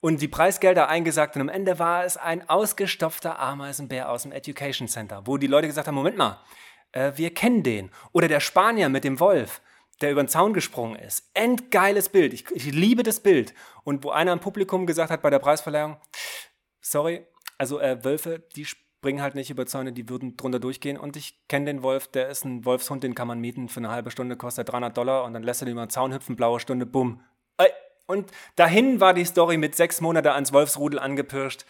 Und 0.01 0.21
die 0.21 0.29
Preisgelder 0.29 0.89
eingesagt 0.89 1.37
und 1.37 1.43
am 1.43 1.49
Ende 1.49 1.79
war 1.79 2.05
es 2.05 2.17
ein 2.17 2.49
ausgestopfter 2.49 3.39
Ameisenbär 3.39 4.11
aus 4.11 4.23
dem 4.23 4.33
Education 4.33 4.89
Center, 4.89 5.23
wo 5.25 5.37
die 5.37 5.47
Leute 5.47 5.67
gesagt 5.67 5.89
haben, 5.89 5.95
Moment 5.95 6.17
mal, 6.17 6.39
äh, 6.93 7.13
wir 7.17 7.33
kennen 7.35 7.63
den. 7.63 7.91
Oder 8.13 8.29
der 8.29 8.41
Spanier 8.41 8.89
mit 8.89 9.05
dem 9.05 9.21
Wolf, 9.21 9.61
der 10.01 10.13
über 10.13 10.23
den 10.23 10.29
Zaun 10.29 10.53
gesprungen 10.53 10.97
ist. 10.97 11.31
Endgeiles 11.35 12.09
Bild. 12.09 12.33
Ich, 12.35 12.51
ich 12.51 12.73
liebe 12.73 13.03
das 13.03 13.21
Bild. 13.21 13.55
Und 13.85 14.05
wo 14.05 14.11
einer 14.11 14.33
im 14.33 14.41
Publikum 14.41 14.87
gesagt 14.87 15.11
hat 15.11 15.23
bei 15.23 15.31
der 15.31 15.39
Preisverleihung, 15.39 15.97
sorry, 16.81 17.27
also 17.59 17.81
äh, 17.81 18.05
Wölfe, 18.05 18.45
die 18.57 18.65
springen 18.65 19.23
halt 19.23 19.35
nicht 19.35 19.51
über 19.51 19.67
Zäune, 19.67 19.93
die 19.93 20.09
würden 20.09 20.37
drunter 20.37 20.59
durchgehen. 20.59 20.99
Und 20.99 21.17
ich 21.17 21.47
kenne 21.49 21.67
den 21.67 21.83
Wolf, 21.83 22.09
der 22.09 22.29
ist 22.29 22.45
ein 22.45 22.65
Wolfshund, 22.65 23.05
den 23.05 23.15
kann 23.15 23.29
man 23.29 23.41
mieten 23.41 23.69
für 23.69 23.81
eine 23.81 23.91
halbe 23.91 24.11
Stunde, 24.11 24.37
kostet 24.37 24.71
300 24.71 24.97
Dollar 24.97 25.25
und 25.25 25.33
dann 25.33 25.43
lässt 25.43 25.63
er 25.63 25.67
den 25.67 25.73
über 25.73 25.87
den 25.87 25.91
Zaun 25.91 26.13
hüpfen, 26.13 26.37
blaue 26.37 26.61
Stunde, 26.61 26.87
bumm. 26.87 27.23
Und 28.07 28.31
dahin 28.55 29.01
war 29.01 29.15
die 29.15 29.25
Story 29.25 29.57
mit 29.57 29.75
sechs 29.75 30.01
Monate 30.01 30.33
ans 30.33 30.53
Wolfsrudel 30.53 30.99
angepirscht. 30.99 31.67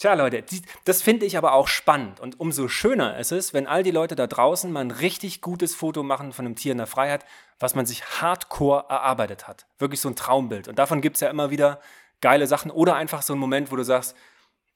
Tja, 0.00 0.14
Leute, 0.14 0.42
das 0.86 1.02
finde 1.02 1.26
ich 1.26 1.36
aber 1.36 1.52
auch 1.52 1.68
spannend. 1.68 2.20
Und 2.20 2.40
umso 2.40 2.68
schöner 2.68 3.18
ist 3.18 3.32
es, 3.32 3.52
wenn 3.52 3.66
all 3.66 3.82
die 3.82 3.90
Leute 3.90 4.16
da 4.16 4.26
draußen 4.26 4.72
mal 4.72 4.80
ein 4.80 4.90
richtig 4.90 5.42
gutes 5.42 5.74
Foto 5.74 6.02
machen 6.02 6.32
von 6.32 6.46
einem 6.46 6.56
Tier 6.56 6.72
in 6.72 6.78
der 6.78 6.86
Freiheit, 6.86 7.26
was 7.58 7.74
man 7.74 7.84
sich 7.84 8.02
hardcore 8.02 8.86
erarbeitet 8.88 9.46
hat. 9.46 9.66
Wirklich 9.78 10.00
so 10.00 10.08
ein 10.08 10.16
Traumbild. 10.16 10.68
Und 10.68 10.78
davon 10.78 11.02
gibt 11.02 11.16
es 11.16 11.20
ja 11.20 11.28
immer 11.28 11.50
wieder 11.50 11.80
geile 12.22 12.46
Sachen. 12.46 12.70
Oder 12.70 12.94
einfach 12.94 13.20
so 13.20 13.34
ein 13.34 13.38
Moment, 13.38 13.70
wo 13.70 13.76
du 13.76 13.82
sagst, 13.82 14.16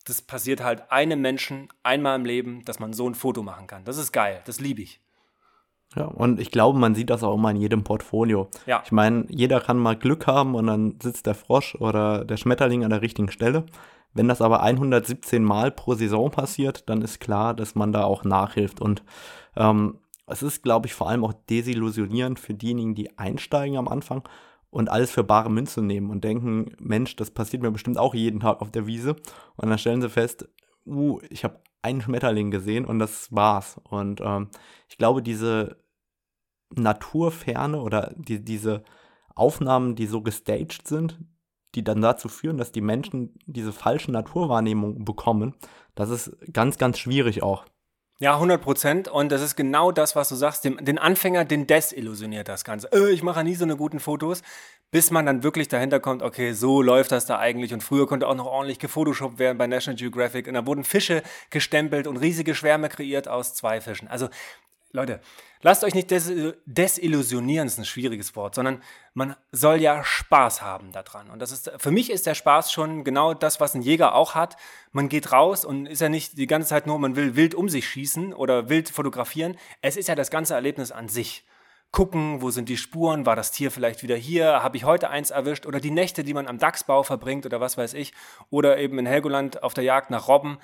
das 0.05 0.21
passiert 0.21 0.63
halt 0.63 0.93
einem 0.93 1.23
Menschen 1.23 1.69
einmal 1.83 2.17
im 2.17 2.27
Leben, 2.27 2.63
dass 2.67 2.79
man 2.79 2.93
so 2.93 3.09
ein 3.09 3.15
Foto 3.15 3.43
machen 3.43 3.67
kann. 3.67 3.83
Das 3.87 3.97
ist 3.97 4.13
geil, 4.13 4.43
das 4.45 4.61
liebe 4.61 4.83
ich. 4.83 5.01
Ja, 5.97 6.05
und 6.05 6.39
ich 6.39 6.51
glaube, 6.51 6.79
man 6.79 6.95
sieht 6.95 7.09
das 7.09 7.23
auch 7.23 7.37
immer 7.37 7.51
in 7.51 7.57
jedem 7.57 7.83
Portfolio. 7.83 8.51
Ja. 8.67 8.83
Ich 8.85 8.93
meine, 8.93 9.25
jeder 9.31 9.63
kann 9.63 9.79
mal 9.79 9.97
Glück 9.97 10.27
haben 10.27 10.55
und 10.55 10.67
dann 10.67 10.99
sitzt 11.01 11.25
der 11.25 11.35
Frosch 11.35 11.77
oder 11.77 12.27
der 12.27 12.37
Schmetterling 12.37 12.85
an 12.85 12.91
der 12.91 13.01
richtigen 13.01 13.31
Stelle. 13.31 13.65
Wenn 14.15 14.29
das 14.29 14.41
aber 14.41 14.63
117 14.63 15.43
Mal 15.43 15.71
pro 15.71 15.95
Saison 15.95 16.31
passiert, 16.31 16.89
dann 16.89 17.03
ist 17.03 17.21
klar, 17.21 17.53
dass 17.53 17.75
man 17.75 17.93
da 17.93 18.05
auch 18.05 18.25
nachhilft. 18.25 18.81
Und 18.81 19.03
ähm, 19.57 19.99
es 20.27 20.43
ist, 20.43 20.63
glaube 20.63 20.87
ich, 20.87 20.95
vor 20.95 21.09
allem 21.09 21.25
auch 21.25 21.35
desillusionierend 21.51 22.39
für 22.39 22.55
diejenigen, 22.55 22.95
die 22.95 23.19
einsteigen 23.19 23.77
am 23.77 23.89
Anfang 23.89 24.27
und 24.71 24.89
alles 24.89 25.11
für 25.11 25.25
bare 25.25 25.51
Münze 25.51 25.83
nehmen 25.83 26.11
und 26.11 26.25
denken, 26.25 26.75
Mensch, 26.79 27.17
das 27.17 27.31
passiert 27.31 27.63
mir 27.63 27.71
bestimmt 27.71 27.99
auch 27.99 28.15
jeden 28.15 28.41
Tag 28.41 28.61
auf 28.61 28.71
der 28.71 28.87
Wiese. 28.87 29.17
Und 29.57 29.69
dann 29.69 29.79
stellen 29.79 30.01
sie 30.01 30.09
fest, 30.09 30.49
uh, 30.87 31.21
ich 31.29 31.45
habe 31.45 31.61
einen 31.83 32.01
Schmetterling 32.01 32.51
gesehen 32.51 32.85
und 32.85 32.99
das 32.99 33.33
war's. 33.33 33.81
Und 33.89 34.21
ähm, 34.23 34.49
ich 34.89 34.97
glaube, 34.97 35.23
diese 35.23 35.77
Naturferne 36.75 37.81
oder 37.81 38.13
die, 38.17 38.43
diese 38.43 38.83
Aufnahmen, 39.35 39.95
die 39.95 40.07
so 40.07 40.23
gestaged 40.23 40.87
sind, 40.87 41.19
die 41.75 41.85
dann 41.85 42.01
dazu 42.01 42.29
führen, 42.29 42.59
dass 42.59 42.73
die 42.73 42.81
Menschen 42.81 43.35
diese 43.47 43.73
falschen 43.73 44.13
Naturwahrnehmungen 44.13 45.05
bekommen, 45.05 45.55
das 45.95 46.11
ist 46.11 46.37
ganz, 46.53 46.79
ganz 46.79 46.99
schwierig 46.99 47.43
auch. 47.43 47.65
Ja, 48.21 48.35
100 48.35 48.63
Prozent. 48.63 49.09
Und 49.09 49.33
das 49.33 49.43
ist 49.43 49.57
genau 49.57 49.91
das, 49.91 50.15
was 50.15 50.29
du 50.29 50.37
sagst. 50.37 50.65
Den, 50.65 50.77
den 50.77 50.99
Anfänger, 50.99 51.45
den 51.45 51.67
desillusioniert 51.67 52.49
das 52.49 52.65
Ganze. 52.65 52.91
Äh, 52.93 53.11
ich 53.11 53.23
mache 53.23 53.43
nie 53.43 53.55
so 53.55 53.65
eine 53.65 53.77
guten 53.77 53.99
Fotos, 53.99 54.43
bis 54.93 55.11
man 55.11 55.27
dann 55.27 55.43
wirklich 55.43 55.67
dahinter 55.67 55.99
kommt, 55.99 56.23
okay, 56.23 56.53
so 56.53 56.81
läuft 56.81 57.11
das 57.11 57.27
da 57.27 57.39
eigentlich. 57.39 57.75
Und 57.75 57.83
früher 57.83 58.07
konnte 58.07 58.29
auch 58.29 58.37
noch 58.37 58.47
ordentlich 58.47 58.79
gefotoshoppt 58.79 59.41
werden 59.41 59.59
bei 59.59 59.67
National 59.67 59.99
Geographic. 59.99 60.47
Und 60.47 60.55
da 60.55 60.65
wurden 60.65 60.85
Fische 60.85 61.23
gestempelt 61.51 62.07
und 62.07 62.17
riesige 62.17 62.55
Schwärme 62.55 62.89
kreiert 62.89 63.27
aus 63.27 63.55
zwei 63.55 63.81
Fischen. 63.81 64.07
Also 64.07 64.29
Leute, 64.95 65.19
lasst 65.61 65.83
euch 65.83 65.93
nicht 65.93 66.13
des 66.13 66.33
desillusionieren, 66.67 67.67
ist 67.67 67.79
ein 67.79 67.85
schwieriges 67.85 68.37
Wort, 68.37 68.55
sondern 68.55 68.81
man 69.13 69.35
soll 69.51 69.81
ja 69.81 70.05
Spaß 70.05 70.63
haben 70.63 70.93
daran. 70.93 71.31
Und 71.31 71.41
das 71.41 71.51
ist, 71.51 71.73
für 71.79 71.91
mich 71.91 72.11
ist 72.13 72.27
der 72.27 72.35
Spaß 72.35 72.71
schon 72.71 73.03
genau 73.03 73.35
das, 73.35 73.59
was 73.59 73.75
ein 73.75 73.83
Jäger 73.83 74.15
auch 74.15 74.37
hat. 74.37 74.57
Man 74.93 75.09
geht 75.09 75.33
raus 75.33 75.65
und 75.65 75.87
ist 75.87 76.01
ja 76.01 76.09
nicht 76.09 76.39
die 76.39 76.47
ganze 76.47 76.69
Zeit 76.69 76.87
nur, 76.87 77.01
man 77.01 77.17
will 77.17 77.35
wild 77.35 77.57
um 77.57 77.69
sich 77.69 77.89
schießen 77.89 78.33
oder 78.33 78.69
wild 78.69 78.89
fotografieren. 78.89 79.57
Es 79.83 79.97
ist 79.97 80.07
ja 80.07 80.15
das 80.15 80.31
ganze 80.31 80.55
Erlebnis 80.55 80.93
an 80.93 81.09
sich. 81.09 81.45
Gucken, 81.91 82.41
wo 82.41 82.51
sind 82.51 82.69
die 82.69 82.77
Spuren, 82.77 83.27
war 83.27 83.35
das 83.35 83.51
Tier 83.51 83.73
vielleicht 83.73 84.05
wieder 84.05 84.17
hier, 84.17 84.63
habe 84.63 84.77
ich 84.77 84.85
heute 84.85 85.11
eins 85.11 85.33
erwischt 85.33 85.67
oder 85.67 85.81
die 85.81 85.91
Nächte, 85.91 86.23
die 86.23 86.35
man 86.35 86.47
am 86.47 86.59
Dachsbau 86.59 87.03
verbringt 87.03 87.47
oder 87.47 87.61
was 87.61 87.77
weiß 87.77 87.95
ich, 87.95 88.13
oder 88.51 88.79
eben 88.79 88.99
in 89.01 89.07
Helgoland 89.07 89.65
auf 89.65 89.75
der 89.75 89.85
Jagd 89.85 90.11
nach 90.11 90.29
Robben 90.29 90.59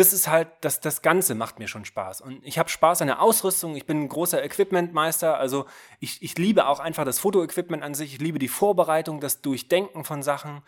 das 0.00 0.14
ist 0.14 0.28
halt, 0.28 0.48
das, 0.62 0.80
das 0.80 1.02
Ganze 1.02 1.34
macht 1.34 1.58
mir 1.58 1.68
schon 1.68 1.84
Spaß. 1.84 2.22
Und 2.22 2.40
ich 2.42 2.58
habe 2.58 2.70
Spaß 2.70 3.02
an 3.02 3.08
der 3.08 3.20
Ausrüstung. 3.20 3.76
Ich 3.76 3.84
bin 3.84 4.00
ein 4.00 4.08
großer 4.08 4.42
Equipmentmeister. 4.42 5.36
Also 5.36 5.66
ich, 5.98 6.22
ich 6.22 6.38
liebe 6.38 6.66
auch 6.66 6.80
einfach 6.80 7.04
das 7.04 7.18
Fotoequipment 7.18 7.82
an 7.82 7.92
sich. 7.92 8.14
Ich 8.14 8.20
liebe 8.20 8.38
die 8.38 8.48
Vorbereitung, 8.48 9.20
das 9.20 9.42
Durchdenken 9.42 10.04
von 10.04 10.22
Sachen. 10.22 10.62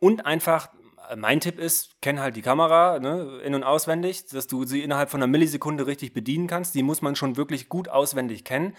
Und 0.00 0.26
einfach, 0.26 0.70
mein 1.16 1.38
Tipp 1.38 1.60
ist, 1.60 2.00
kenn 2.02 2.18
halt 2.18 2.34
die 2.34 2.42
Kamera 2.42 2.98
ne, 2.98 3.40
in- 3.44 3.54
und 3.54 3.62
auswendig, 3.62 4.26
dass 4.26 4.48
du 4.48 4.64
sie 4.64 4.82
innerhalb 4.82 5.08
von 5.08 5.22
einer 5.22 5.30
Millisekunde 5.30 5.86
richtig 5.86 6.12
bedienen 6.12 6.48
kannst. 6.48 6.74
Die 6.74 6.82
muss 6.82 7.00
man 7.00 7.14
schon 7.14 7.36
wirklich 7.36 7.68
gut 7.68 7.88
auswendig 7.88 8.44
kennen. 8.44 8.74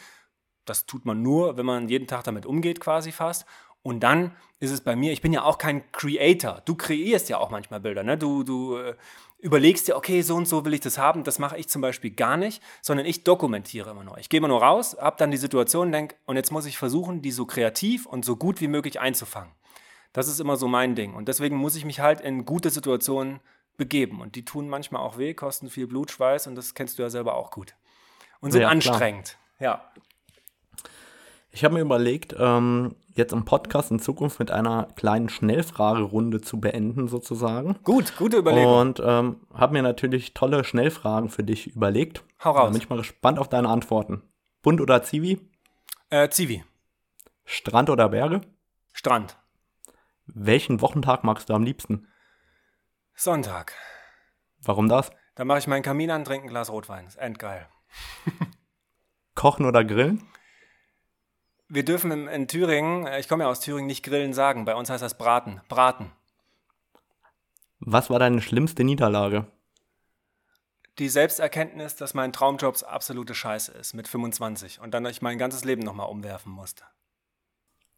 Das 0.66 0.86
tut 0.86 1.06
man 1.06 1.22
nur, 1.22 1.56
wenn 1.56 1.66
man 1.66 1.88
jeden 1.88 2.08
Tag 2.08 2.26
damit 2.26 2.46
umgeht, 2.46 2.82
quasi 2.82 3.14
fast. 3.14 3.46
Und 3.82 4.02
dann 4.02 4.36
ist 4.60 4.72
es 4.72 4.82
bei 4.82 4.96
mir, 4.98 5.14
ich 5.14 5.22
bin 5.22 5.32
ja 5.32 5.44
auch 5.44 5.58
kein 5.58 5.90
Creator. 5.94 6.64
Du 6.66 6.76
kreierst 6.76 7.30
ja 7.30 7.38
auch 7.38 7.50
manchmal 7.50 7.80
Bilder. 7.80 8.04
Ne? 8.04 8.18
Du, 8.18 8.44
du 8.44 8.76
äh, 8.78 8.96
überlegst 9.46 9.88
dir, 9.88 9.96
okay, 9.96 10.24
so 10.24 10.36
und 10.36 10.48
so 10.48 10.66
will 10.66 10.74
ich 10.74 10.82
das 10.82 10.98
haben. 10.98 11.24
Das 11.24 11.38
mache 11.38 11.56
ich 11.58 11.70
zum 11.70 11.80
Beispiel 11.80 12.10
gar 12.10 12.36
nicht, 12.36 12.64
sondern 12.82 13.06
ich 13.06 13.24
dokumentiere 13.24 13.92
immer 13.92 14.04
nur. 14.04 14.18
Ich 14.18 14.28
gehe 14.28 14.40
immer 14.40 14.48
nur 14.48 14.64
raus, 14.64 14.98
habe 15.00 15.18
dann 15.20 15.30
die 15.30 15.38
Situation, 15.38 15.92
denke, 15.92 16.16
und 16.26 16.36
jetzt 16.36 16.52
muss 16.52 16.66
ich 16.66 16.80
versuchen, 16.80 17.22
die 17.22 17.30
so 17.30 17.46
kreativ 17.46 18.08
und 18.08 18.26
so 18.26 18.38
gut 18.38 18.60
wie 18.60 18.68
möglich 18.68 19.00
einzufangen. 19.00 19.52
Das 20.14 20.28
ist 20.28 20.40
immer 20.40 20.58
so 20.58 20.68
mein 20.68 20.96
Ding. 20.96 21.14
Und 21.14 21.28
deswegen 21.28 21.58
muss 21.58 21.76
ich 21.76 21.86
mich 21.86 22.00
halt 22.00 22.22
in 22.22 22.46
gute 22.46 22.72
Situationen 22.72 23.40
begeben. 23.78 24.20
Und 24.20 24.36
die 24.36 24.46
tun 24.46 24.68
manchmal 24.68 25.04
auch 25.04 25.20
weh, 25.20 25.36
kosten 25.36 25.70
viel 25.70 25.86
Blut, 25.86 26.10
Schweiß 26.10 26.48
und 26.48 26.56
das 26.56 26.74
kennst 26.74 26.98
du 26.98 27.04
ja 27.04 27.12
selber 27.12 27.36
auch 27.36 27.52
gut. 27.52 27.76
Und 28.40 28.52
sind 28.52 28.64
ja, 28.64 28.70
anstrengend. 28.70 29.38
Ja. 29.60 29.92
Ich 31.52 31.64
habe 31.64 31.76
mir 31.76 31.82
überlegt, 31.82 32.36
ähm, 32.40 32.96
jetzt 33.16 33.34
im 33.34 33.46
Podcast 33.46 33.92
in 33.92 34.00
Zukunft 34.00 34.40
mit 34.40 34.52
einer 34.52 34.90
kleinen 34.96 35.30
Schnellfragerunde 35.30 36.42
zu 36.42 36.60
beenden, 36.60 37.08
sozusagen. 37.08 37.78
Gut, 37.84 38.16
gute 38.18 38.38
Überlegung. 38.38 38.78
Und 38.78 39.02
ähm, 39.04 39.40
habe 39.54 39.74
mir 39.74 39.82
natürlich 39.82 40.34
tolle 40.34 40.64
Schnellfragen 40.64 41.30
für 41.30 41.44
dich 41.44 41.68
überlegt. 41.68 42.24
Hau 42.44 42.52
raus. 42.52 42.66
Da 42.66 42.70
bin 42.72 42.82
ich 42.82 42.90
mal 42.90 42.98
gespannt 42.98 43.40
auf 43.40 43.50
deine 43.50 43.70
Antworten. 43.70 44.22
Bund 44.62 44.82
oder 44.82 45.02
Zivi? 45.04 45.40
Äh, 46.10 46.30
Zivi. 46.30 46.64
Strand 47.46 47.90
oder 47.90 48.10
Berge? 48.10 48.42
Strand. 48.92 49.38
Welchen 50.26 50.82
Wochentag 50.82 51.24
magst 51.24 51.50
du 51.50 51.54
am 51.54 51.64
liebsten? 51.64 52.08
Sonntag. 53.14 53.74
Warum 54.62 54.90
das? 54.90 55.12
Da 55.36 55.46
mache 55.46 55.60
ich 55.60 55.68
meinen 55.68 55.84
Kamin 55.84 56.12
an, 56.12 56.24
trinke 56.24 56.48
ein 56.48 56.50
Glas 56.50 56.70
Rotwein. 56.70 57.06
Ist 57.06 57.18
endgeil. 57.18 57.68
Kochen 59.36 59.66
oder 59.66 59.86
grillen? 59.86 60.24
Wir 61.68 61.84
dürfen 61.84 62.12
in, 62.12 62.28
in 62.28 62.48
Thüringen, 62.48 63.08
äh, 63.08 63.20
ich 63.20 63.28
komme 63.28 63.44
ja 63.44 63.50
aus 63.50 63.60
Thüringen, 63.60 63.88
nicht 63.88 64.04
grillen 64.04 64.34
sagen. 64.34 64.66
Bei 64.66 64.76
uns 64.76 64.90
heißt 64.90 65.04
das 65.04 65.18
braten. 65.18 65.62
Braten. 65.68 66.12
Was 67.80 68.10
war 68.10 68.20
deine 68.20 68.42
schlimmste 68.42 68.84
Niederlage? 68.84 69.48
Die 70.98 71.10
Selbsterkenntnis, 71.10 71.96
dass 71.96 72.14
mein 72.14 72.32
Traumjob 72.32 72.82
absolute 72.84 73.36
Scheiße 73.36 73.72
ist 73.74 73.94
mit 73.94 74.08
25 74.08 74.80
und 74.80 74.94
dann 74.94 75.06
ich 75.06 75.22
mein 75.22 75.38
ganzes 75.38 75.66
Leben 75.66 75.82
nochmal 75.82 76.10
umwerfen 76.10 76.52
musste. 76.52 76.84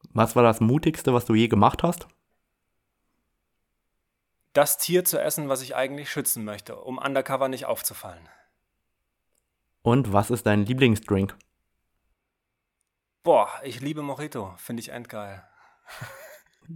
Was 0.10 0.36
war 0.36 0.44
das 0.44 0.60
Mutigste, 0.62 1.14
was 1.14 1.26
du 1.26 1.36
je 1.36 1.48
gemacht 1.48 1.84
hast? 1.84 2.08
Das 4.54 4.80
Tier 4.80 5.06
zu 5.06 5.22
essen, 5.22 5.50
was 5.50 5.62
ich 5.62 5.76
eigentlich 5.76 6.10
schützen 6.10 6.44
möchte, 6.44 6.78
um 6.78 6.98
undercover 6.98 7.48
nicht 7.50 7.66
aufzufallen. 7.66 8.28
Und 9.84 10.12
was 10.12 10.32
ist 10.32 10.48
dein 10.48 10.66
Lieblingsdrink? 10.66 11.38
Boah, 13.24 13.50
ich 13.64 13.82
liebe 13.82 14.02
Mojito. 14.02 14.54
Finde 14.58 14.82
ich 14.82 14.90
endgeil. 14.90 15.44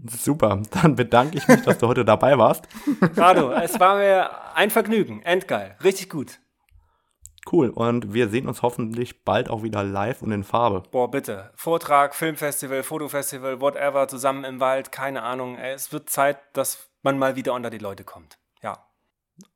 Super, 0.08 0.62
dann 0.72 0.96
bedanke 0.96 1.38
ich 1.38 1.48
mich, 1.48 1.62
dass 1.64 1.78
du 1.78 1.88
heute 1.88 2.06
dabei 2.06 2.38
warst. 2.38 2.68
Rado, 3.16 3.52
es 3.52 3.80
war 3.80 3.98
mir 3.98 4.56
ein 4.56 4.70
Vergnügen. 4.70 5.22
Endgeil. 5.22 5.78
Richtig 5.84 6.10
gut. 6.10 6.40
Cool, 7.52 7.70
und 7.70 8.14
wir 8.14 8.30
sehen 8.30 8.48
uns 8.48 8.62
hoffentlich 8.62 9.26
bald 9.26 9.50
auch 9.50 9.64
wieder 9.64 9.84
live 9.84 10.22
und 10.22 10.32
in 10.32 10.44
Farbe. 10.44 10.84
Boah, 10.92 11.10
bitte. 11.10 11.52
Vortrag, 11.56 12.14
Filmfestival, 12.14 12.84
Fotofestival, 12.84 13.60
whatever, 13.60 14.08
zusammen 14.08 14.44
im 14.44 14.60
Wald, 14.60 14.92
keine 14.92 15.24
Ahnung. 15.24 15.58
Es 15.58 15.92
wird 15.92 16.10
Zeit, 16.10 16.38
dass 16.54 16.90
man 17.02 17.18
mal 17.18 17.36
wieder 17.36 17.54
unter 17.54 17.72
die 17.72 17.80
Leute 17.80 18.04
kommt. 18.04 18.38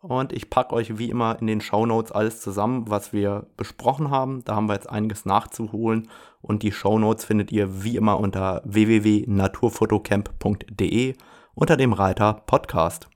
Und 0.02 0.34
ich 0.34 0.50
packe 0.50 0.74
euch 0.74 0.98
wie 0.98 1.10
immer 1.10 1.40
in 1.40 1.48
den 1.48 1.62
Show 1.62 1.86
Notes 1.86 2.12
alles 2.12 2.42
zusammen, 2.42 2.90
was 2.90 3.14
wir 3.14 3.48
besprochen 3.58 4.10
haben. 4.12 4.44
Da 4.44 4.56
haben 4.56 4.68
wir 4.68 4.74
jetzt 4.74 4.90
einiges 4.90 5.26
nachzuholen. 5.26 6.10
Und 6.42 6.64
die 6.64 6.72
Show 6.72 6.98
Notes 7.00 7.26
findet 7.26 7.52
ihr 7.52 7.84
wie 7.84 7.98
immer 7.98 8.20
unter 8.20 8.62
www.naturfotocamp.de 8.66 11.16
unter 11.56 11.78
dem 11.78 11.94
Reiter 11.94 12.34
Podcast. 12.46 13.08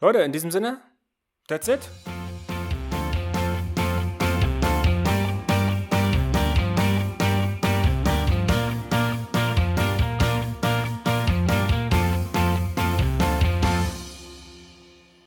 Leute, 0.00 0.18
in 0.18 0.32
diesem 0.32 0.50
Sinne, 0.50 0.80
that's 1.48 1.68
it. 1.68 1.88